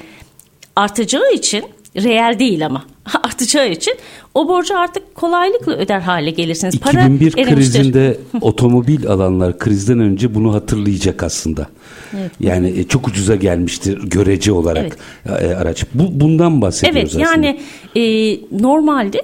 artacağı 0.76 1.32
için 1.34 1.66
reel 1.96 2.40
değil 2.40 2.66
ama 2.66 2.84
artacağı 3.24 3.70
için 3.70 3.94
o 4.34 4.48
borcu 4.48 4.78
artık 4.78 5.16
kolaylıkla 5.16 5.74
öder 5.74 6.00
hale 6.00 6.32
gelirsiniz. 6.32 6.76
2001 6.76 7.38
erimiştir. 7.38 7.56
krizinde 7.56 8.18
otomobil 8.42 9.08
alanlar 9.08 9.60
krizden 9.60 10.00
önce 10.00 10.36
bunu 10.36 10.54
hatırlayacak 10.54 11.24
aslında. 11.24 11.68
Yani 12.40 12.80
e, 12.80 12.84
çok 12.84 13.08
ucuza 13.08 13.36
gelmiştir 13.36 14.10
görece 14.10 14.52
olarak 14.52 14.98
e, 15.26 15.32
araç. 15.32 15.86
Bu 15.94 16.20
bundan 16.20 16.62
bahsediyoruz 16.62 17.16
Evet 17.16 17.26
aslında. 17.28 17.48
yani 17.48 17.60
e, 17.96 18.36
normalde 18.64 19.22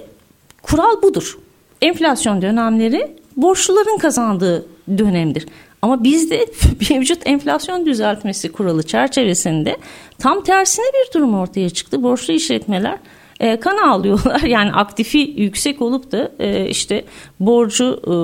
kural 0.62 1.02
budur. 1.02 1.38
Enflasyon 1.82 2.42
dönemleri 2.42 3.08
borçluların 3.36 3.98
kazandığı 3.98 4.66
dönemdir. 4.98 5.46
Ama 5.82 6.04
bizde 6.04 6.46
mevcut 6.90 7.18
enflasyon 7.26 7.86
düzeltmesi 7.86 8.52
kuralı 8.52 8.82
çerçevesinde 8.82 9.76
tam 10.18 10.42
tersine 10.42 10.84
bir 10.86 11.14
durum 11.14 11.34
ortaya 11.34 11.70
çıktı. 11.70 12.02
Borçlu 12.02 12.32
işletmeler 12.34 12.98
e, 13.40 13.60
kan 13.60 13.76
ağlıyorlar. 13.76 14.40
Yani 14.46 14.72
aktifi 14.72 15.18
yüksek 15.36 15.82
olup 15.82 16.12
da 16.12 16.32
e, 16.38 16.68
işte 16.70 17.04
borcu 17.40 18.00
e, 18.06 18.14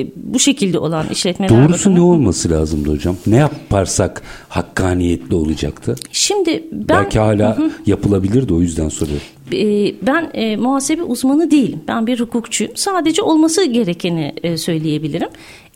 e, 0.00 0.06
bu 0.16 0.38
şekilde 0.38 0.78
olan 0.78 1.06
işletmeler 1.12 1.50
Doğrusu 1.50 1.72
bakımından- 1.72 1.94
ne 2.00 2.00
olması 2.06 2.50
lazımdı 2.50 2.90
hocam? 2.92 3.16
Ne 3.26 3.36
yaparsak 3.36 4.22
hakkaniyetli 4.48 5.34
olacaktı? 5.34 5.94
Şimdi 6.12 6.64
ben 6.72 6.88
Belki 6.88 7.18
hala 7.18 7.58
yapılabilirdi 7.86 8.54
o 8.54 8.60
yüzden 8.60 8.88
soruyorum. 8.88 9.22
e, 9.52 9.94
ben 10.06 10.30
e, 10.34 10.56
muhasebe 10.56 11.02
uzmanı 11.02 11.50
değilim. 11.50 11.80
Ben 11.88 12.06
bir 12.06 12.20
hukukçuyum. 12.20 12.72
Sadece 12.76 13.22
olması 13.22 13.64
gerekeni 13.64 14.32
e, 14.42 14.56
söyleyebilirim. 14.56 15.28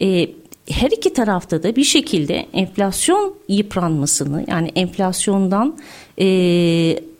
E, 0.02 0.26
her 0.70 0.90
iki 0.90 1.12
tarafta 1.12 1.62
da 1.62 1.76
bir 1.76 1.84
şekilde 1.84 2.46
enflasyon 2.52 3.34
yıpranmasını 3.48 4.44
yani 4.48 4.72
enflasyondan 4.74 5.76
e, 6.20 6.26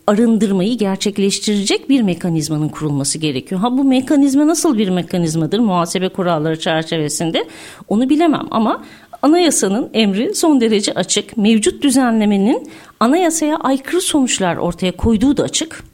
arındırmayı 0.07 0.79
gerçekleştirecek 0.79 1.89
bir 1.89 2.03
mekanizmanın 2.03 2.69
kurulması 2.69 3.19
gerekiyor. 3.19 3.61
Ha 3.61 3.79
bu 3.79 3.85
mekanizma 3.85 4.47
nasıl 4.47 4.79
bir 4.79 4.89
mekanizmadır 4.89 5.59
muhasebe 5.59 6.09
kuralları 6.09 6.59
çerçevesinde 6.59 7.45
onu 7.89 8.11
bilemem 8.11 8.47
ama 8.51 8.85
anayasanın 9.23 9.91
emri 9.95 10.35
son 10.35 10.61
derece 10.61 10.93
açık. 10.93 11.37
Mevcut 11.37 11.83
düzenlemenin 11.83 12.69
anayasaya 13.01 13.57
aykırı 13.57 14.01
sonuçlar 14.01 14.57
ortaya 14.57 14.93
koyduğu 14.93 15.37
da 15.37 15.43
açık. 15.43 15.85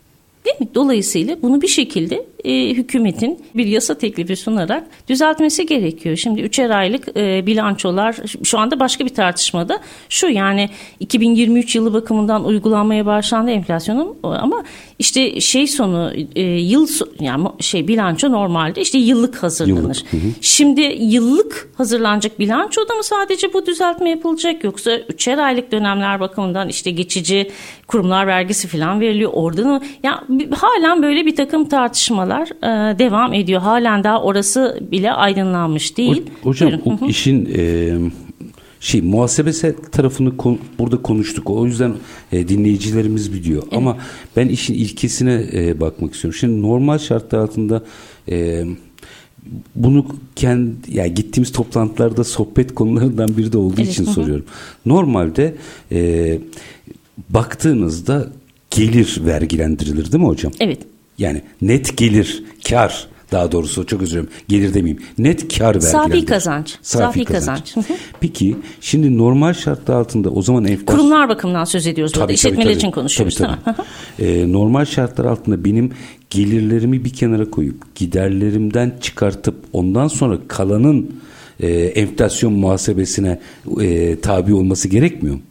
Değil 0.44 0.57
mi? 0.61 0.68
Dolayısıyla 0.74 1.42
bunu 1.42 1.62
bir 1.62 1.68
şekilde 1.68 2.26
e, 2.45 2.70
hükümetin 2.70 3.45
bir 3.55 3.66
yasa 3.66 3.99
teklifi 3.99 4.36
sunarak 4.36 4.84
düzeltmesi 5.09 5.66
gerekiyor. 5.66 6.16
Şimdi 6.16 6.41
üçer 6.41 6.70
aylık 6.70 7.16
e, 7.16 7.47
bilançolar 7.47 8.16
şu 8.45 8.59
anda 8.59 8.80
başka 8.80 9.05
bir 9.05 9.14
tartışmada 9.14 9.80
şu 10.09 10.28
yani 10.28 10.70
2023 11.01 11.76
yılı 11.76 11.95
bakımından 11.95 12.45
uygulanmaya 12.45 13.07
başlandı 13.07 13.51
enflasyonun 13.51 14.16
ama 14.22 14.64
işte 14.99 15.41
şey 15.41 15.66
sonu 15.66 16.12
e, 16.36 16.43
yıl 16.43 16.88
yani 17.20 17.49
şey 17.61 17.88
bilanço 17.88 18.32
normalde 18.32 18.80
işte 18.80 18.99
yıllık 18.99 19.43
hazırlanır. 19.43 19.80
Yıllık, 19.80 20.12
hı 20.12 20.16
hı. 20.16 20.30
Şimdi 20.41 20.80
yıllık 21.01 21.70
hazırlanacak 21.76 22.38
bilançoda 22.38 22.95
mı 22.95 23.05
sadece 23.05 23.53
bu 23.53 23.66
düzeltme 23.66 24.11
yapılacak 24.11 24.64
yoksa 24.64 24.97
üçer 24.97 25.38
aylık 25.38 25.72
dönemler 25.72 26.20
bakımından 26.20 26.68
işte 26.68 26.91
geçici 26.91 27.51
kurumlar 27.86 28.26
vergisi 28.26 28.68
falan 28.68 29.01
veriliyor 29.01 29.30
orada 29.34 29.64
mı? 29.64 29.80
Ya 30.03 30.24
yani 30.30 30.49
halen 30.51 31.03
böyle 31.03 31.26
bir 31.26 31.36
takım 31.36 31.68
tartışmalar 31.68 32.29
çalışmalar 32.30 32.92
e, 32.94 32.98
devam 32.98 33.34
ediyor. 33.34 33.60
Halen 33.60 34.04
daha 34.04 34.22
orası 34.22 34.80
bile 34.92 35.12
aydınlanmış 35.12 35.96
değil. 35.96 36.22
O, 36.44 36.48
hocam 36.48 36.70
Buyurun. 36.70 36.98
o 37.02 37.06
işin 37.06 37.48
e, 37.56 37.94
şey 38.80 39.02
muhasebesi 39.02 39.76
tarafını 39.92 40.36
kon, 40.36 40.58
burada 40.78 41.02
konuştuk. 41.02 41.50
O 41.50 41.66
yüzden 41.66 41.94
e, 42.32 42.48
dinleyicilerimiz 42.48 43.32
biliyor. 43.32 43.62
Evet. 43.62 43.72
Ama 43.76 43.96
ben 44.36 44.48
işin 44.48 44.74
ilkesine 44.74 45.44
e, 45.52 45.80
bakmak 45.80 46.14
istiyorum. 46.14 46.38
Şimdi 46.40 46.62
normal 46.62 46.98
şartlar 46.98 47.38
altında 47.38 47.82
e, 48.28 48.64
bunu 49.74 50.06
kendi 50.36 50.72
yani 50.88 51.14
gittiğimiz 51.14 51.52
toplantılarda 51.52 52.24
sohbet 52.24 52.74
konularından 52.74 53.28
biri 53.36 53.52
de 53.52 53.58
olduğu 53.58 53.80
evet, 53.80 53.90
için 53.90 54.06
hı. 54.06 54.10
soruyorum. 54.10 54.44
Normalde 54.86 55.54
e, 55.92 56.38
baktığınızda 57.28 58.28
gelir 58.70 59.20
vergilendirilir 59.26 60.12
değil 60.12 60.24
mi 60.24 60.28
hocam? 60.28 60.52
Evet. 60.60 60.78
Yani 61.20 61.42
net 61.62 61.96
gelir, 61.96 62.44
kar 62.68 63.08
daha 63.32 63.52
doğrusu 63.52 63.86
çok 63.86 64.02
özür 64.02 64.12
dilerim 64.12 64.28
gelir 64.48 64.74
demeyeyim. 64.74 65.02
Net 65.18 65.58
kar 65.58 65.74
vergilendir. 65.74 65.90
Safi 65.90 66.24
kazanç. 66.24 66.78
Safi, 66.82 67.04
Safi 67.04 67.24
kazanç. 67.24 67.74
kazanç. 67.74 67.98
Peki 68.20 68.56
şimdi 68.80 69.18
normal 69.18 69.52
şartlar 69.52 69.94
altında 69.94 70.30
o 70.30 70.42
zaman 70.42 70.64
enflasyon... 70.64 70.96
Kurumlar 70.98 71.28
bakımından 71.28 71.64
söz 71.64 71.86
ediyoruz 71.86 72.12
tabii, 72.12 72.20
burada. 72.20 72.32
İşletmeler 72.32 72.64
tabii, 72.64 72.76
için 72.76 72.90
konuşuyoruz. 72.90 73.36
Tabii, 73.36 73.56
tabii. 73.64 74.26
ee, 74.26 74.52
normal 74.52 74.84
şartlar 74.84 75.24
altında 75.24 75.64
benim 75.64 75.92
gelirlerimi 76.30 77.04
bir 77.04 77.10
kenara 77.10 77.50
koyup 77.50 77.94
giderlerimden 77.94 78.98
çıkartıp 79.00 79.54
ondan 79.72 80.08
sonra 80.08 80.38
kalanın 80.48 81.10
e, 81.60 81.68
enflasyon 81.72 82.52
muhasebesine 82.52 83.40
e, 83.80 84.20
tabi 84.20 84.54
olması 84.54 84.88
gerekmiyor 84.88 85.34
mu? 85.34 85.42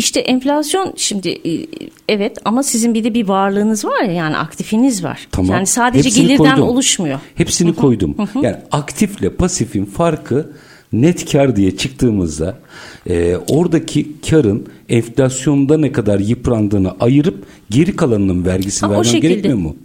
İşte 0.00 0.20
enflasyon 0.20 0.92
şimdi 0.96 1.28
e, 1.28 1.66
evet 2.08 2.38
ama 2.44 2.62
sizin 2.62 2.94
bir 2.94 3.04
de 3.04 3.14
bir 3.14 3.28
varlığınız 3.28 3.84
var 3.84 4.02
ya 4.02 4.12
yani 4.12 4.36
aktifiniz 4.36 5.04
var. 5.04 5.28
Tamam. 5.32 5.56
Yani 5.56 5.66
sadece 5.66 6.08
Hepsini 6.08 6.26
gelirden 6.26 6.54
koydum. 6.56 6.68
oluşmuyor. 6.68 7.20
Hepsini 7.34 7.74
koydum. 7.74 8.16
yani 8.42 8.56
aktifle 8.72 9.30
pasifin 9.30 9.84
farkı 9.84 10.52
net 10.92 11.32
kar 11.32 11.56
diye 11.56 11.76
çıktığımızda 11.76 12.58
e, 13.06 13.36
oradaki 13.36 14.20
karın 14.30 14.66
enflasyonda 14.88 15.78
ne 15.78 15.92
kadar 15.92 16.18
yıprandığını 16.20 16.94
ayırıp 17.00 17.46
geri 17.70 17.96
kalanının 17.96 18.46
vergisini 18.46 18.86
Ama 18.86 19.02
vermem 19.04 19.20
gerekmiyor 19.20 19.58
mu? 19.58 19.76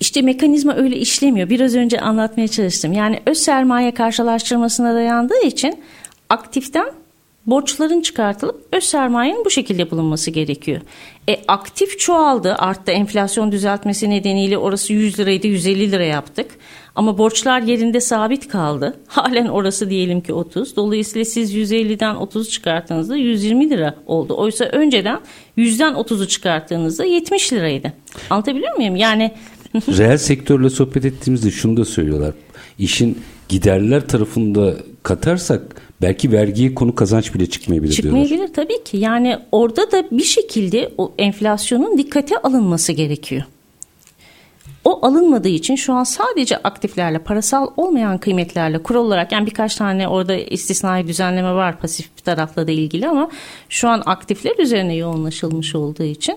İşte 0.00 0.22
mekanizma 0.22 0.76
öyle 0.76 0.96
işlemiyor. 0.96 1.50
Biraz 1.50 1.74
önce 1.74 2.00
anlatmaya 2.00 2.48
çalıştım. 2.48 2.92
Yani 2.92 3.20
öz 3.26 3.38
sermaye 3.38 3.94
karşılaştırmasına 3.94 4.94
dayandığı 4.94 5.42
için 5.46 5.74
aktiften 6.28 7.01
borçların 7.46 8.00
çıkartılıp 8.00 8.66
öz 8.72 8.84
sermayenin 8.84 9.44
bu 9.44 9.50
şekilde 9.50 9.90
bulunması 9.90 10.30
gerekiyor. 10.30 10.80
E, 11.28 11.36
aktif 11.48 11.98
çoğaldı, 11.98 12.54
arttı. 12.54 12.92
Enflasyon 12.92 13.52
düzeltmesi 13.52 14.10
nedeniyle 14.10 14.58
orası 14.58 14.92
100 14.92 15.18
liraydı, 15.18 15.46
150 15.46 15.92
lira 15.92 16.04
yaptık. 16.04 16.46
Ama 16.94 17.18
borçlar 17.18 17.62
yerinde 17.62 18.00
sabit 18.00 18.48
kaldı. 18.48 18.96
Halen 19.06 19.46
orası 19.46 19.90
diyelim 19.90 20.20
ki 20.20 20.32
30. 20.32 20.76
Dolayısıyla 20.76 21.24
siz 21.24 21.54
150'den 21.54 22.14
30 22.14 22.50
çıkarttığınızda 22.50 23.16
120 23.16 23.70
lira 23.70 23.94
oldu. 24.06 24.36
Oysa 24.36 24.64
önceden 24.64 25.20
100'den 25.58 25.92
30'u 25.92 26.28
çıkarttığınızda 26.28 27.04
70 27.04 27.52
liraydı. 27.52 27.92
Anlatabiliyor 28.30 28.76
muyum? 28.76 28.96
Yani 28.96 29.32
reel 29.74 30.18
sektörle 30.18 30.70
sohbet 30.70 31.04
ettiğimizde 31.04 31.50
şunu 31.50 31.76
da 31.76 31.84
söylüyorlar. 31.84 32.34
İşin 32.78 33.18
giderler 33.48 34.08
tarafında 34.08 34.74
katarsak 35.02 35.62
belki 36.02 36.32
vergiye 36.32 36.74
konu 36.74 36.94
kazanç 36.94 37.34
bile 37.34 37.46
çıkmayabilir 37.46 37.92
Çıkmayabilir 37.92 38.28
diyorlar. 38.36 38.54
tabii 38.54 38.84
ki. 38.84 38.96
Yani 38.96 39.38
orada 39.52 39.92
da 39.92 40.04
bir 40.10 40.22
şekilde 40.24 40.92
o 40.98 41.12
enflasyonun 41.18 41.98
dikkate 41.98 42.36
alınması 42.38 42.92
gerekiyor. 42.92 43.42
O 44.84 45.06
alınmadığı 45.06 45.48
için 45.48 45.76
şu 45.76 45.92
an 45.92 46.04
sadece 46.04 46.56
aktiflerle, 46.56 47.18
parasal 47.18 47.66
olmayan 47.76 48.18
kıymetlerle 48.18 48.82
kural 48.82 49.04
olarak 49.04 49.32
yani 49.32 49.46
birkaç 49.46 49.76
tane 49.76 50.08
orada 50.08 50.34
istisnai 50.36 51.08
düzenleme 51.08 51.52
var 51.54 51.78
pasif 51.78 52.24
tarafla 52.24 52.66
da 52.66 52.70
ilgili 52.70 53.08
ama 53.08 53.30
şu 53.68 53.88
an 53.88 54.02
aktifler 54.06 54.58
üzerine 54.58 54.94
yoğunlaşılmış 54.94 55.74
olduğu 55.74 56.02
için 56.04 56.36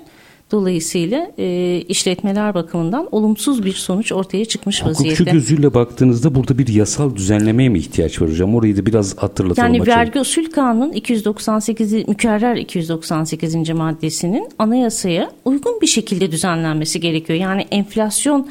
Dolayısıyla 0.52 1.32
e, 1.38 1.78
işletmeler 1.88 2.54
bakımından 2.54 3.08
olumsuz 3.12 3.66
bir 3.66 3.74
sonuç 3.74 4.12
ortaya 4.12 4.46
çıkmış 4.46 4.82
Hukukçu 4.82 5.00
vaziyette. 5.00 5.24
Hukukçu 5.24 5.40
gözüyle 5.40 5.74
baktığınızda 5.74 6.36
burada 6.36 6.58
bir 6.58 6.68
yasal 6.68 7.16
düzenlemeye 7.16 7.70
mi 7.70 7.80
ihtiyaç 7.80 8.22
var 8.22 8.30
hocam? 8.30 8.56
Orayı 8.56 8.78
da 8.78 8.86
biraz 8.86 9.18
hatırlatalım. 9.18 9.74
Yani 9.74 9.82
açalım. 9.82 10.00
vergi 10.00 10.20
usul 10.20 10.46
kanunun 10.46 10.92
298 10.92 11.94
mükerrer 11.94 12.56
298. 12.56 13.70
maddesinin 13.70 14.50
anayasaya 14.60 15.32
uygun 15.46 15.82
bir 15.82 15.88
şekilde 15.88 16.32
düzenlenmesi 16.32 17.00
gerekiyor. 17.00 17.40
Yani 17.40 17.68
enflasyon 17.72 18.50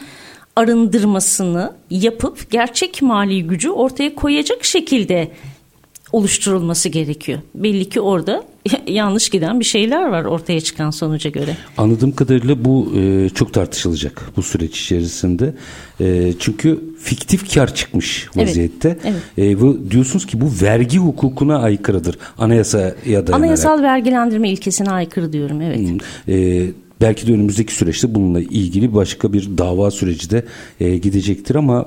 arındırmasını 0.57 1.73
yapıp 1.91 2.51
gerçek 2.51 3.03
mali 3.03 3.47
gücü 3.47 3.71
ortaya 3.71 4.15
koyacak 4.15 4.65
şekilde 4.65 5.29
oluşturulması 6.13 6.89
gerekiyor. 6.89 7.39
Belli 7.55 7.89
ki 7.89 8.01
orada 8.01 8.45
yanlış 8.87 9.29
giden 9.29 9.61
bir 9.61 9.65
şeyler 9.65 10.09
var 10.09 10.25
ortaya 10.25 10.61
çıkan 10.61 10.91
sonuca 10.91 11.31
göre. 11.31 11.57
Anladığım 11.79 12.13
kadarıyla 12.13 12.65
bu 12.65 12.93
e, 12.97 13.29
çok 13.29 13.55
tartışılacak 13.55 14.23
bu 14.37 14.43
süreç 14.43 14.81
içerisinde. 14.81 15.55
E, 16.01 16.33
çünkü 16.39 16.81
fiktif 17.01 17.55
kar 17.55 17.75
çıkmış 17.75 18.29
vaziyette. 18.37 18.89
Evet, 19.05 19.17
evet. 19.39 19.59
E, 19.59 19.61
bu 19.61 19.91
diyorsunuz 19.91 20.27
ki 20.27 20.41
bu 20.41 20.53
vergi 20.63 20.99
hukukuna 20.99 21.59
aykırıdır. 21.59 22.19
Anayasaya 22.39 22.95
dayanarak. 23.05 23.35
Anayasal 23.35 23.83
vergilendirme 23.83 24.51
ilkesine 24.51 24.91
aykırı 24.91 25.33
diyorum 25.33 25.61
evet. 25.61 25.79
Hmm. 25.79 26.35
E, 26.35 26.67
belki 27.05 27.27
de 27.27 27.33
önümüzdeki 27.33 27.75
süreçte 27.75 28.15
bununla 28.15 28.41
ilgili 28.41 28.95
başka 28.95 29.33
bir 29.33 29.59
dava 29.59 29.91
süreci 29.91 30.31
de 30.31 30.45
e, 30.81 30.97
gidecektir 30.99 31.55
ama 31.55 31.87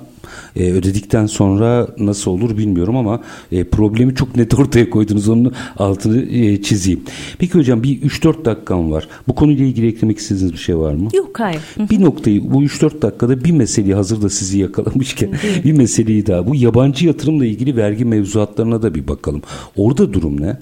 e, 0.56 0.72
ödedikten 0.72 1.26
sonra 1.26 1.88
nasıl 1.98 2.32
olur 2.32 2.58
bilmiyorum 2.58 2.96
ama 2.98 3.22
e, 3.52 3.64
problemi 3.64 4.16
çok 4.16 4.36
net 4.36 4.54
ortaya 4.60 4.90
koydunuz 4.90 5.30
onun 5.30 5.54
altını 5.78 6.22
e, 6.22 6.62
çizeyim. 6.62 7.02
Peki 7.40 7.54
hocam 7.54 7.84
bir 7.84 8.02
3-4 8.02 8.46
dakikam 8.46 8.92
var. 8.92 9.08
Bu 9.28 9.36
konuyla 9.36 9.66
ilgili 9.66 9.88
eklemek 9.88 10.18
istediğiniz 10.18 10.54
bir 10.54 10.58
şey 10.58 10.78
var 10.78 10.94
mı? 10.94 11.10
Yok 11.14 11.40
hayır. 11.40 11.62
Bir 11.92 12.02
noktayı 12.02 12.54
bu 12.54 12.64
3-4 12.64 13.02
dakikada 13.02 13.44
bir 13.44 13.52
meseleyi 13.52 13.96
hazır 13.96 14.22
da 14.22 14.30
sizi 14.30 14.60
yakalamışken 14.60 15.30
bir 15.64 15.72
meseleyi 15.72 16.28
daha 16.28 16.48
bu 16.48 16.56
yabancı 16.56 17.08
yatırımla 17.08 17.46
ilgili 17.46 17.76
vergi 17.76 18.06
mevzuatlarına 18.06 18.82
da 18.82 18.96
bir 18.96 19.08
bakalım. 19.08 19.42
Orada 19.76 20.14
durum 20.14 20.42
ne? 20.42 20.58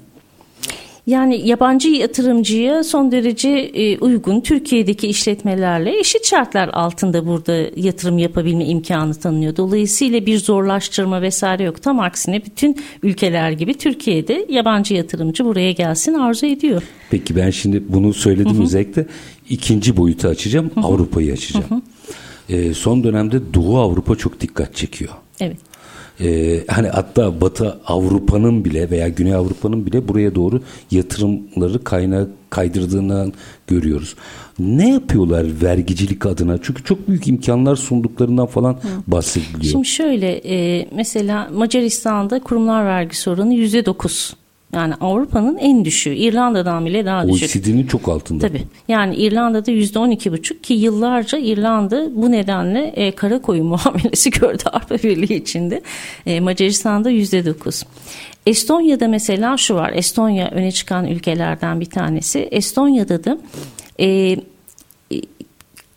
Yani 1.08 1.48
yabancı 1.48 1.90
yatırımcıya 1.90 2.84
son 2.84 3.12
derece 3.12 3.50
e, 3.50 3.98
uygun 3.98 4.42
Türkiye'deki 4.42 5.08
işletmelerle 5.08 6.00
eşit 6.00 6.26
şartlar 6.26 6.68
altında 6.68 7.28
burada 7.28 7.66
yatırım 7.76 8.18
yapabilme 8.18 8.66
imkanı 8.66 9.14
tanınıyor. 9.16 9.56
Dolayısıyla 9.56 10.26
bir 10.26 10.38
zorlaştırma 10.38 11.22
vesaire 11.22 11.64
yok. 11.64 11.82
Tam 11.82 12.00
aksine 12.00 12.46
bütün 12.46 12.78
ülkeler 13.04 13.52
gibi 13.52 13.74
Türkiye'de 13.74 14.46
yabancı 14.50 14.94
yatırımcı 14.94 15.46
buraya 15.46 15.72
gelsin 15.72 16.14
arzu 16.14 16.46
ediyor. 16.46 16.82
Peki 17.12 17.36
ben 17.36 17.50
şimdi 17.50 17.84
bunu 17.90 18.14
söyledim 18.14 18.54
Hı-hı. 18.54 18.64
özellikle 18.64 19.06
ikinci 19.50 19.98
boyutu 19.98 20.28
açacağım. 20.28 20.72
Avrupa'yı 20.84 21.34
açacağım. 21.34 21.66
Hı-hı. 21.70 21.82
E, 22.50 22.74
son 22.74 23.04
dönemde 23.04 23.54
Doğu 23.54 23.78
Avrupa 23.78 24.16
çok 24.16 24.42
dikkat 24.42 24.76
çekiyor. 24.76 25.12
Evet. 25.40 25.58
E, 26.22 26.60
hani 26.68 26.88
hatta 26.88 27.42
Batı 27.42 27.78
Avrupa'nın 27.88 28.66
bile 28.66 28.90
veya 28.90 29.08
Güney 29.08 29.36
Avrupa'nın 29.36 29.86
bile 29.86 30.08
buraya 30.08 30.36
doğru 30.36 30.62
yatırımları 30.92 31.84
kaynağı 31.84 32.30
kaydırdığını 32.50 33.32
görüyoruz. 33.68 34.16
Ne 34.60 34.90
yapıyorlar 34.90 35.46
vergicilik 35.62 36.26
adına? 36.26 36.58
Çünkü 36.62 36.84
çok 36.84 37.08
büyük 37.08 37.28
imkanlar 37.28 37.76
sunduklarından 37.76 38.46
falan 38.46 38.74
Hı. 38.74 38.80
bahsediliyor. 39.08 39.72
Şimdi 39.72 39.88
şöyle 39.88 40.42
e, 40.46 40.88
mesela 40.96 41.50
Macaristan'da 41.54 42.40
kurumlar 42.40 42.86
vergisi 42.86 43.30
oranı 43.30 43.54
yüzde 43.54 43.86
dokuz. 43.86 44.34
Yani 44.74 44.94
Avrupa'nın 45.02 45.58
en 45.58 45.86
düşüğü. 45.86 46.16
İrlanda'dan 46.16 46.86
bile 46.86 47.06
daha 47.06 47.30
düşük. 47.30 47.56
OECD'nin 47.56 47.88
çok 47.88 48.10
altında. 48.10 48.48
Tabii. 48.48 48.64
Yani 48.88 49.16
İrlanda'da 49.16 49.72
yüzde 49.72 50.00
on 50.00 50.10
iki 50.10 50.32
buçuk 50.32 50.64
ki 50.64 50.74
yıllarca 50.74 51.38
İrlanda 51.38 52.16
bu 52.16 52.32
nedenle 52.32 52.88
e, 52.88 53.12
kara 53.12 53.42
koyu 53.42 53.64
muamelesi 53.64 54.32
gördü 54.32 54.64
Avrupa 54.66 54.96
Birliği 54.96 55.36
içinde. 55.36 55.82
E, 56.26 56.40
Macaristan'da 56.40 57.10
yüzde 57.10 57.46
dokuz. 57.46 57.84
Estonya'da 58.46 59.08
mesela 59.08 59.58
şu 59.58 59.76
var. 59.76 59.92
Estonya 59.96 60.50
öne 60.50 60.72
çıkan 60.72 61.08
ülkelerden 61.08 61.80
bir 61.80 61.90
tanesi. 61.90 62.40
Estonya'da 62.40 63.24
da 63.24 63.38
e, 64.00 64.38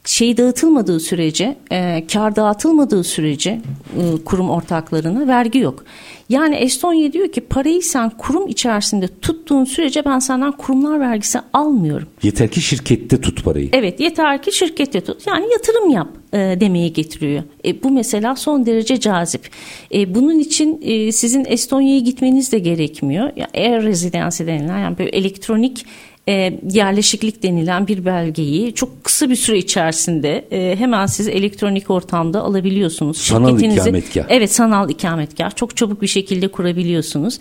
şey 0.09 0.37
dağıtılmadığı 0.37 1.01
sürece, 1.01 1.57
e, 1.73 2.07
kar 2.13 2.37
dağıtılmadığı 2.37 3.05
sürece 3.05 3.51
e, 3.51 4.25
kurum 4.25 4.51
ortaklarına 4.51 5.29
vergi 5.29 5.59
yok. 5.59 5.85
Yani 6.29 6.55
Estonya 6.55 7.13
diyor 7.13 7.33
ki 7.33 7.41
parayı 7.41 7.83
sen 7.83 8.11
kurum 8.11 8.49
içerisinde 8.49 9.09
tuttuğun 9.23 9.65
sürece 9.65 10.05
ben 10.05 10.19
senden 10.19 10.53
kurumlar 10.53 11.01
vergisi 11.01 11.39
almıyorum. 11.53 12.09
Yeter 12.23 12.51
ki 12.51 12.61
şirkette 12.61 13.21
tut 13.21 13.45
parayı. 13.45 13.69
Evet 13.73 14.01
yeter 14.01 14.43
ki 14.43 14.53
şirkette 14.53 15.01
tut. 15.01 15.27
Yani 15.27 15.53
yatırım 15.53 15.91
yap 15.91 16.09
e, 16.33 16.39
demeye 16.39 16.89
getiriyor. 16.89 17.43
E, 17.65 17.83
bu 17.83 17.91
mesela 17.91 18.37
son 18.37 18.67
derece 18.67 19.01
cazip. 19.01 19.49
E, 19.95 20.15
bunun 20.15 20.39
için 20.39 20.81
e, 20.83 21.13
sizin 21.13 21.45
Estonya'ya 21.49 22.01
gitmeniz 22.01 22.53
de 22.53 22.59
gerekmiyor. 22.59 23.33
Ya, 23.37 23.49
residency 23.83 24.47
denilen 24.47 24.79
yani 24.79 24.99
böyle 24.99 25.11
elektronik 25.11 25.87
e, 26.29 26.61
yerleşiklik 26.71 27.43
denilen 27.43 27.87
bir 27.87 28.05
belgeyi 28.05 28.75
çok 28.75 29.05
kısa 29.05 29.31
bir 29.31 29.37
süre 29.37 29.59
içerisinde 29.59 30.45
e, 30.51 30.77
hemen 30.77 31.07
siz 31.07 31.29
elektronik 31.29 31.91
ortamda 31.91 32.43
alabiliyorsunuz. 32.43 33.17
Sanal 33.17 33.61
ikametgah. 33.61 34.25
Evet 34.29 34.53
sanal 34.53 34.91
ikametgah 34.91 35.57
çok 35.57 35.77
çabuk 35.77 36.03
bir 36.03 36.07
şekilde 36.07 36.49
kurabiliyorsunuz. 36.49 37.39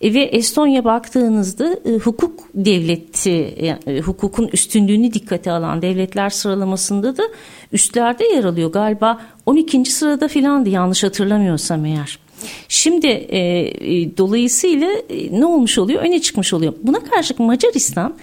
E, 0.00 0.14
ve 0.14 0.22
Estonya 0.22 0.84
baktığınızda 0.84 1.76
e, 1.84 1.92
hukuk 1.98 2.40
devleti 2.54 3.54
yani, 3.62 3.78
e, 3.86 4.00
hukukun 4.00 4.48
üstünlüğünü 4.52 5.12
dikkate 5.12 5.52
alan 5.52 5.82
devletler 5.82 6.30
sıralamasında 6.30 7.16
da 7.16 7.22
üstlerde 7.72 8.24
yer 8.24 8.44
alıyor. 8.44 8.72
Galiba 8.72 9.20
12. 9.46 9.84
sırada 9.84 10.28
filandı 10.28 10.68
yanlış 10.68 11.04
hatırlamıyorsam 11.04 11.84
eğer. 11.84 12.18
Şimdi 12.68 13.06
e, 13.06 13.38
e, 13.38 14.16
dolayısıyla 14.16 14.90
e, 15.10 15.40
ne 15.40 15.46
olmuş 15.46 15.78
oluyor? 15.78 16.02
Öne 16.02 16.20
çıkmış 16.20 16.52
oluyor. 16.52 16.74
Buna 16.82 17.00
karşılık 17.04 17.40
Macaristan 17.40 18.14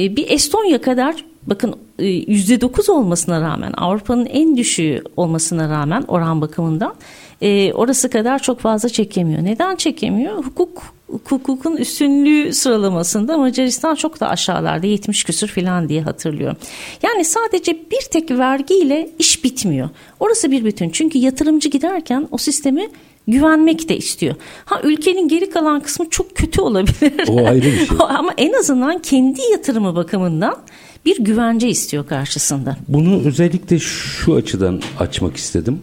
e, 0.00 0.16
bir 0.16 0.30
Estonya 0.30 0.80
kadar 0.80 1.24
bakın 1.46 1.74
e, 1.98 2.06
yüzde 2.06 2.60
dokuz 2.60 2.90
olmasına 2.90 3.40
rağmen 3.40 3.72
Avrupa'nın 3.76 4.26
en 4.26 4.56
düşüğü 4.56 5.02
olmasına 5.16 5.68
rağmen 5.70 6.04
oran 6.08 6.40
bakımından 6.40 6.94
e, 7.42 7.72
orası 7.72 8.10
kadar 8.10 8.38
çok 8.38 8.60
fazla 8.60 8.88
çekemiyor. 8.88 9.44
Neden 9.44 9.76
çekemiyor? 9.76 10.44
Hukuk 10.44 10.82
hukukun 11.24 11.76
üstünlüğü 11.76 12.52
sıralamasında 12.52 13.38
Macaristan 13.38 13.94
çok 13.94 14.20
da 14.20 14.28
aşağılarda 14.28 14.86
70 14.86 15.24
küsür 15.24 15.48
falan 15.48 15.88
diye 15.88 16.02
hatırlıyorum. 16.02 16.56
Yani 17.02 17.24
sadece 17.24 17.72
bir 17.72 18.10
tek 18.10 18.30
vergiyle 18.30 19.10
iş 19.18 19.44
bitmiyor. 19.44 19.88
Orası 20.20 20.50
bir 20.50 20.64
bütün. 20.64 20.90
Çünkü 20.90 21.18
yatırımcı 21.18 21.68
giderken 21.68 22.28
o 22.30 22.38
sistemi 22.38 22.88
güvenmek 23.28 23.88
de 23.88 23.96
istiyor. 23.96 24.34
Ha 24.64 24.80
ülkenin 24.84 25.28
geri 25.28 25.50
kalan 25.50 25.80
kısmı 25.80 26.10
çok 26.10 26.36
kötü 26.36 26.60
olabilir. 26.60 27.28
O 27.28 27.46
ayrı 27.46 27.64
bir 27.64 27.76
şey. 27.76 27.96
Ama 28.08 28.34
en 28.36 28.52
azından 28.52 28.98
kendi 28.98 29.40
yatırımı 29.52 29.96
bakımından 29.96 30.56
bir 31.04 31.24
güvence 31.24 31.68
istiyor 31.68 32.06
karşısında. 32.06 32.76
Bunu 32.88 33.22
özellikle 33.24 33.78
şu 33.78 34.34
açıdan 34.34 34.82
açmak 34.98 35.36
istedim. 35.36 35.82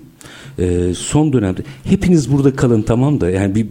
Ee, 0.60 0.94
son 0.96 1.34
dönemde 1.34 1.62
hepiniz 1.84 2.32
burada 2.32 2.56
kalın 2.56 2.82
tamam 2.82 3.22
da 3.22 3.30
yani 3.30 3.56
bir 3.56 3.68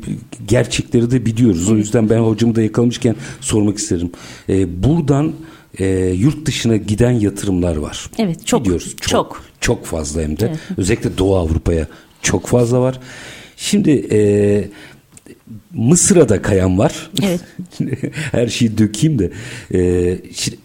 gerçekleri 0.48 1.10
de 1.10 1.26
biliyoruz. 1.26 1.70
O 1.70 1.76
yüzden 1.76 2.10
ben 2.10 2.18
hocamı 2.18 2.54
da 2.54 2.62
yakalamışken 2.62 3.16
sormak 3.40 3.78
isterim. 3.78 4.10
Ee, 4.48 4.82
buradan 4.82 5.32
e, 5.78 5.86
yurt 6.16 6.46
dışına 6.46 6.76
giden 6.76 7.10
yatırımlar 7.10 7.76
var. 7.76 8.10
Evet 8.18 8.46
çok. 8.46 8.64
Biliyoruz. 8.64 8.96
Çok. 9.00 9.08
Çok, 9.10 9.42
çok 9.60 9.84
fazla 9.86 10.22
hem 10.22 10.38
de. 10.38 10.46
Evet. 10.46 10.58
Özellikle 10.76 11.18
Doğu 11.18 11.36
Avrupa'ya 11.36 11.86
çok 12.22 12.46
fazla 12.46 12.80
var. 12.80 13.00
Şimdi 13.58 13.90
e, 14.12 14.20
Mısır'a 15.74 16.28
da 16.28 16.42
kayan 16.42 16.78
var. 16.78 17.10
Evet. 17.22 17.40
Her 18.32 18.48
şeyi 18.48 18.78
dökeyim 18.78 19.18
de. 19.18 19.30
E, 19.74 20.18
şimdi, 20.34 20.58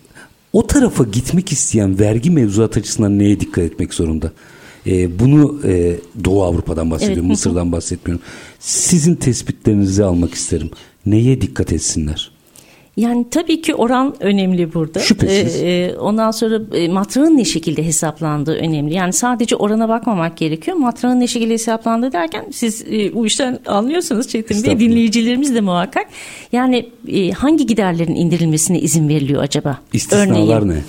o 0.53 0.67
tarafa 0.67 1.03
gitmek 1.03 1.51
isteyen 1.51 1.99
vergi 1.99 2.31
mevzuat 2.31 2.77
açısından 2.77 3.19
neye 3.19 3.39
dikkat 3.39 3.63
etmek 3.63 3.93
zorunda? 3.93 4.31
E, 4.87 5.19
bunu 5.19 5.61
e, 5.65 5.95
Doğu 6.25 6.43
Avrupa'dan 6.43 6.91
bahsediyorum, 6.91 7.25
evet. 7.25 7.31
Mısır'dan 7.31 7.71
bahsetmiyorum. 7.71 8.25
Sizin 8.59 9.15
tespitlerinizi 9.15 10.03
almak 10.03 10.33
isterim. 10.33 10.71
Neye 11.05 11.41
dikkat 11.41 11.73
etsinler? 11.73 12.31
Yani 12.97 13.25
tabii 13.31 13.61
ki 13.61 13.75
oran 13.75 14.15
önemli 14.19 14.73
burada. 14.73 14.99
Şüphesiz. 14.99 15.63
Ee, 15.63 15.95
ondan 15.99 16.31
sonra 16.31 16.61
e, 16.73 16.87
matrağın 16.87 17.37
ne 17.37 17.45
şekilde 17.45 17.85
hesaplandığı 17.85 18.55
önemli. 18.55 18.93
Yani 18.93 19.13
sadece 19.13 19.55
orana 19.55 19.89
bakmamak 19.89 20.37
gerekiyor. 20.37 20.77
Matrağın 20.77 21.19
ne 21.19 21.27
şekilde 21.27 21.53
hesaplandığı 21.53 22.11
derken 22.11 22.45
siz 22.51 22.81
e, 22.91 23.13
bu 23.13 23.25
işten 23.25 23.59
anlıyorsunuz 23.65 24.27
Çetin 24.27 24.63
Bey. 24.63 24.79
Dinleyicilerimiz 24.79 25.55
de 25.55 25.61
muhakkak. 25.61 26.07
Yani 26.51 26.89
e, 27.07 27.31
hangi 27.31 27.65
giderlerin 27.65 28.15
indirilmesine 28.15 28.79
izin 28.79 29.09
veriliyor 29.09 29.43
acaba? 29.43 29.79
İstisnalar 29.93 30.27
Örneğin, 30.27 30.67
ne? 30.67 30.83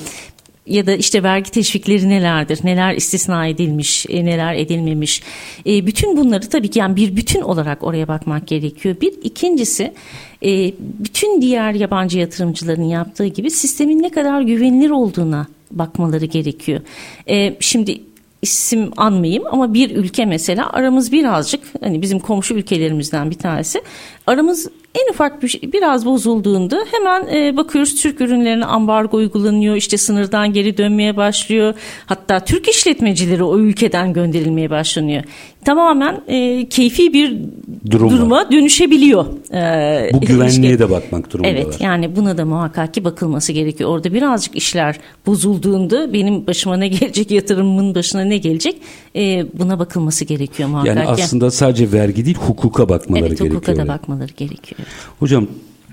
Ya 0.67 0.87
da 0.87 0.93
işte 0.93 1.23
vergi 1.23 1.51
teşvikleri 1.51 2.09
nelerdir, 2.09 2.59
neler 2.65 2.95
istisna 2.95 3.47
edilmiş, 3.47 4.07
e, 4.09 4.25
neler 4.25 4.55
edilmemiş. 4.55 5.23
E, 5.67 5.87
bütün 5.87 6.17
bunları 6.17 6.49
tabii 6.49 6.71
ki 6.71 6.79
yani 6.79 6.97
bir 6.97 7.17
bütün 7.17 7.41
olarak 7.41 7.83
oraya 7.83 8.09
bakmak 8.09 8.47
gerekiyor. 8.47 8.97
Bir 9.01 9.13
ikincisi 9.23 9.93
e, 10.43 10.73
bütün 10.79 11.43
diğer 11.43 11.75
yabancı 11.75 12.19
yatırımcıların 12.19 12.83
yaptığı 12.83 13.27
gibi 13.27 13.51
sistemin 13.51 14.03
ne 14.03 14.11
kadar 14.11 14.41
güvenilir 14.41 14.91
olduğuna 14.91 15.47
bakmaları 15.71 16.25
gerekiyor. 16.25 16.81
Şimdi 17.61 18.01
isim 18.43 18.91
anmayayım 18.97 19.45
ama 19.51 19.75
bir 19.75 19.97
ülke 19.97 20.25
mesela 20.25 20.73
aramız 20.73 21.13
birazcık 21.13 21.61
hani 21.81 22.03
bizim 22.03 22.19
komşu 22.19 22.55
ülkelerimizden 22.55 23.31
bir 23.31 23.39
tanesi 23.39 23.83
aramız 24.27 24.69
en 24.95 25.13
ufak 25.13 25.43
bir 25.43 25.49
şey, 25.49 25.73
biraz 25.73 26.07
bozulduğunda 26.07 26.85
hemen 26.93 27.27
e, 27.35 27.57
bakıyoruz 27.57 27.95
Türk 27.95 28.21
ürünlerine 28.21 28.65
ambargo 28.65 29.17
uygulanıyor. 29.17 29.77
işte 29.77 29.97
sınırdan 29.97 30.53
geri 30.53 30.77
dönmeye 30.79 31.17
başlıyor. 31.17 31.75
Hatta 32.07 32.41
Türk 32.41 32.69
işletmecileri 32.69 33.43
o 33.43 33.59
ülkeden 33.59 34.13
gönderilmeye 34.13 34.71
başlanıyor. 34.71 35.23
Tamamen 35.65 36.21
e, 36.29 36.69
keyfi 36.69 37.13
bir 37.13 37.39
Durum 37.91 38.11
duruma 38.11 38.37
var. 38.37 38.51
dönüşebiliyor. 38.53 39.27
E, 39.53 40.11
Bu 40.13 40.21
güvenliğe 40.21 40.59
ilişki. 40.59 40.79
de 40.79 40.91
bakmak 40.91 41.33
durumundalar. 41.33 41.63
Evet 41.63 41.81
yani 41.81 42.17
buna 42.17 42.39
da 42.39 42.45
muhakkak 42.45 42.95
ki 42.95 43.05
bakılması 43.05 43.53
gerekiyor. 43.53 43.91
Orada 43.91 44.15
birazcık 44.15 44.57
işler 44.57 44.97
bozulduğunda 45.27 46.13
benim 46.13 46.47
başıma 46.47 46.77
ne 46.77 46.89
gelecek 46.89 47.31
yatırımımın 47.31 47.95
başına 47.95 48.25
ne 48.25 48.37
gelecek 48.39 48.77
e, 49.17 49.47
buna 49.59 49.79
bakılması 49.79 50.25
gerekiyor 50.25 50.69
muhakkak. 50.69 50.97
Yani 50.97 51.09
aslında 51.09 51.51
sadece 51.51 51.93
vergi 51.93 52.25
değil 52.25 52.39
hukuka 52.39 52.89
bakmaları 52.89 53.27
evet, 53.27 53.39
gerekiyor. 53.39 53.63
Evet 53.63 53.69
hukuka 53.69 53.87
da 53.87 53.89
bakmaları 53.89 54.14
gerekiyor. 54.37 54.81
Hocam 55.19 55.47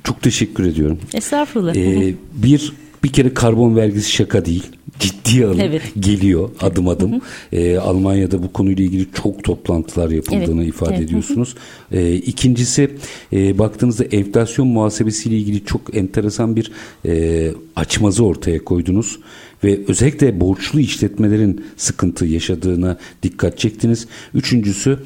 çok 0.04 0.22
teşekkür 0.22 0.66
ediyorum. 0.66 1.00
Estağfurullah. 1.14 1.76
Ee, 1.76 2.14
bir 2.34 2.74
bir 3.04 3.14
kere 3.14 3.34
karbon 3.34 3.76
vergisi 3.76 4.12
şaka 4.12 4.46
değil. 4.46 4.64
Ciddi 5.00 5.46
alım 5.46 5.60
evet. 5.60 5.82
geliyor 6.00 6.50
adım 6.60 6.88
adım. 6.88 7.22
Ee, 7.54 7.78
Almanya'da 7.78 8.44
bu 8.44 8.54
konuyla 8.54 8.84
ilgili 8.84 9.08
çok 9.24 9.44
toplantılar 9.44 10.10
yapıldığını 10.10 10.64
evet. 10.64 10.74
ifade 10.74 10.96
evet. 10.96 11.06
ediyorsunuz. 11.06 11.56
Ee, 11.92 12.16
ikincisi 12.16 12.92
e, 13.34 13.60
baktığınızda 13.60 14.04
enflasyon 14.04 14.68
muhasebesiyle 14.68 15.38
ilgili 15.38 15.66
çok 15.66 15.98
enteresan 15.98 16.56
bir 16.56 16.72
e, 17.06 17.52
açmazı 17.76 18.26
ortaya 18.26 18.64
koydunuz 18.64 19.20
ve 19.64 19.80
özellikle 19.88 20.40
borçlu 20.40 20.80
işletmelerin 20.80 21.66
sıkıntı 21.78 22.26
yaşadığına 22.26 22.98
dikkat 23.24 23.58
çektiniz. 23.60 24.08
Üçüncüsü 24.34 25.00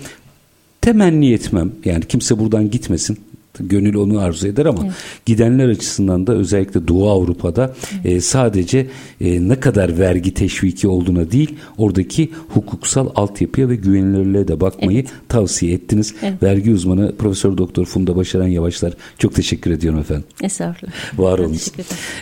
temenni 0.86 1.34
etmem. 1.34 1.72
Yani 1.86 2.06
kimse 2.06 2.40
buradan 2.40 2.72
gitmesin 2.72 3.18
Gönül 3.60 3.96
onu 3.96 4.20
arzu 4.20 4.48
eder 4.48 4.66
ama 4.66 4.84
evet. 4.84 4.94
gidenler 5.26 5.68
açısından 5.68 6.28
da 6.28 6.34
özellikle 6.34 6.88
Doğu 6.88 7.10
Avrupa'da 7.10 7.76
evet. 7.94 8.06
e, 8.06 8.22
sadece 8.22 8.88
e, 9.22 9.48
ne 9.48 9.60
kadar 9.60 10.00
vergi 10.00 10.34
teşviki 10.34 10.88
olduğuna 10.88 11.32
değil 11.32 11.56
oradaki 11.78 12.30
hukuksal 12.50 13.10
altyapıya 13.16 13.70
ve 13.70 13.76
güvenilirliğe 13.76 14.48
de 14.48 14.62
bakmayı 14.62 15.00
evet. 15.00 15.10
tavsiye 15.30 15.74
ettiniz. 15.74 16.14
Evet. 16.22 16.44
Vergi 16.44 16.72
uzmanı 16.72 17.16
Profesör 17.16 17.58
Doktor 17.58 17.86
Funda 17.86 18.16
Başaran 18.16 18.48
Yavaşlar 18.48 18.94
çok 19.18 19.36
teşekkür 19.36 19.72
ediyorum 19.72 20.00
efendim. 20.00 20.26
Estağfurullah. 20.44 20.94
Var 21.18 21.40
olun. 21.40 21.58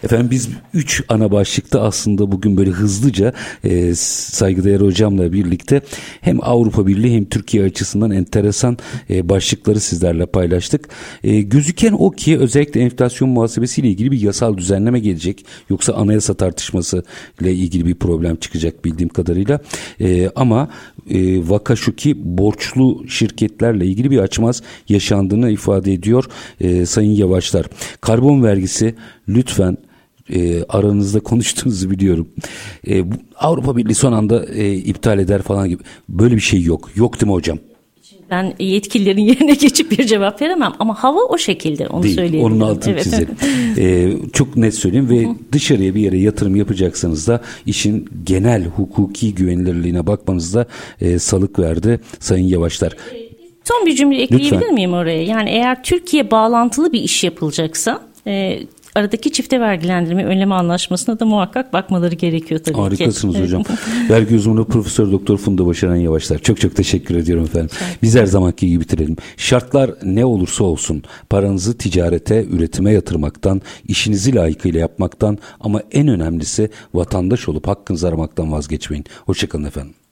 Efendim 0.03 0.27
biz 0.31 0.49
üç 0.73 1.03
ana 1.09 1.31
başlıkta 1.31 1.81
aslında 1.81 2.31
bugün 2.31 2.57
böyle 2.57 2.69
hızlıca 2.69 3.33
e, 3.63 3.95
saygıdeğer 3.95 4.81
hocamla 4.81 5.33
birlikte 5.33 5.81
hem 6.21 6.43
Avrupa 6.43 6.87
Birliği 6.87 7.15
hem 7.15 7.25
Türkiye 7.25 7.63
açısından 7.63 8.11
enteresan 8.11 8.77
e, 9.09 9.29
başlıkları 9.29 9.79
sizlerle 9.79 10.25
paylaştık. 10.25 10.89
E, 11.23 11.41
gözüken 11.41 11.95
o 11.99 12.11
ki 12.11 12.37
özellikle 12.37 12.81
enflasyon 12.81 13.29
muhasebesiyle 13.29 13.87
ilgili 13.87 14.11
bir 14.11 14.21
yasal 14.21 14.57
düzenleme 14.57 14.99
gelecek. 14.99 15.45
Yoksa 15.69 15.93
anayasa 15.93 16.33
tartışması 16.33 17.03
ile 17.41 17.53
ilgili 17.53 17.85
bir 17.85 17.95
problem 17.95 18.35
çıkacak 18.35 18.85
bildiğim 18.85 19.09
kadarıyla. 19.09 19.59
E, 20.01 20.29
ama 20.35 20.69
e, 21.09 21.49
vaka 21.49 21.75
şu 21.75 21.95
ki 21.95 22.15
borçlu 22.37 23.05
şirketlerle 23.07 23.85
ilgili 23.85 24.11
bir 24.11 24.17
açmaz 24.17 24.61
yaşandığını 24.89 25.51
ifade 25.51 25.93
ediyor 25.93 26.25
e, 26.61 26.85
Sayın 26.85 27.11
Yavaşlar. 27.11 27.65
Karbon 28.01 28.43
vergisi 28.43 28.95
lütfen 29.27 29.77
e, 30.29 30.63
aranızda 30.63 31.19
konuştuğunuzu 31.19 31.91
biliyorum. 31.91 32.27
E, 32.87 33.03
Avrupa 33.35 33.77
Birliği 33.77 33.95
son 33.95 34.13
anda 34.13 34.45
e, 34.45 34.73
iptal 34.73 35.19
eder 35.19 35.41
falan 35.41 35.69
gibi. 35.69 35.83
Böyle 36.09 36.35
bir 36.35 36.41
şey 36.41 36.61
yok. 36.61 36.89
Yok 36.95 37.21
değil 37.21 37.27
mi 37.27 37.33
hocam? 37.33 37.59
Ben 38.33 38.53
yetkililerin 38.59 39.21
yerine 39.31 39.53
geçip 39.53 39.91
bir 39.91 40.05
cevap 40.05 40.41
veremem 40.41 40.73
ama 40.79 41.03
hava 41.03 41.19
o 41.23 41.37
şekilde 41.37 41.87
onu 41.87 42.03
Değil, 42.03 42.15
söyleyebilirim. 42.15 42.45
Onun 42.45 42.59
altını 42.59 42.93
evet. 42.93 43.03
çizelim. 43.03 43.37
ee, 43.77 44.13
çok 44.33 44.57
net 44.57 44.75
söyleyeyim 44.75 45.09
ve 45.09 45.23
Hı-hı. 45.23 45.35
dışarıya 45.51 45.95
bir 45.95 46.01
yere 46.01 46.17
yatırım 46.17 46.55
yapacaksanız 46.55 47.27
da 47.27 47.41
işin 47.65 48.09
genel 48.23 48.65
hukuki 48.65 49.35
güvenilirliğine 49.35 50.07
bakmanızda 50.07 50.65
e, 51.01 51.19
salık 51.19 51.59
verdi 51.59 51.99
Sayın 52.19 52.47
Yavaşlar. 52.47 52.95
Son 53.63 53.85
bir 53.85 53.95
cümle 53.95 54.21
ekleyebilir 54.21 54.51
Lütfen. 54.51 54.73
miyim 54.73 54.93
oraya? 54.93 55.23
Yani 55.23 55.49
eğer 55.49 55.83
Türkiye 55.83 56.31
bağlantılı 56.31 56.93
bir 56.93 57.01
iş 57.01 57.23
yapılacaksa 57.23 58.01
e, 58.27 58.59
aradaki 58.95 59.31
çifte 59.31 59.59
vergilendirme 59.59 60.25
önleme 60.25 60.55
anlaşmasına 60.55 61.19
da 61.19 61.25
muhakkak 61.25 61.73
bakmaları 61.73 62.15
gerekiyor 62.15 62.61
tabii 62.63 62.77
Harikasınız 62.77 63.35
ki. 63.35 63.39
Harikasınız 63.39 63.67
hocam. 63.69 63.77
Vergi 64.09 64.35
uzmanı 64.35 64.65
Profesör 64.65 65.11
Doktor 65.11 65.37
Funda 65.37 65.65
Başaran 65.65 65.95
Yavaşlar. 65.95 66.39
Çok 66.39 66.61
çok 66.61 66.75
teşekkür 66.75 67.15
ediyorum 67.15 67.43
efendim. 67.43 67.69
Biz 68.01 68.15
her 68.15 68.25
zamanki 68.25 68.67
gibi 68.67 68.81
bitirelim. 68.81 69.15
Şartlar 69.37 69.91
ne 70.03 70.25
olursa 70.25 70.63
olsun 70.63 71.03
paranızı 71.29 71.77
ticarete, 71.77 72.45
üretime 72.45 72.91
yatırmaktan, 72.91 73.61
işinizi 73.87 74.35
layıkıyla 74.35 74.79
yapmaktan 74.79 75.37
ama 75.59 75.81
en 75.91 76.07
önemlisi 76.07 76.69
vatandaş 76.93 77.49
olup 77.49 77.67
hakkınızı 77.67 78.07
aramaktan 78.07 78.51
vazgeçmeyin. 78.51 79.05
Hoşçakalın 79.25 79.63
efendim. 79.63 79.93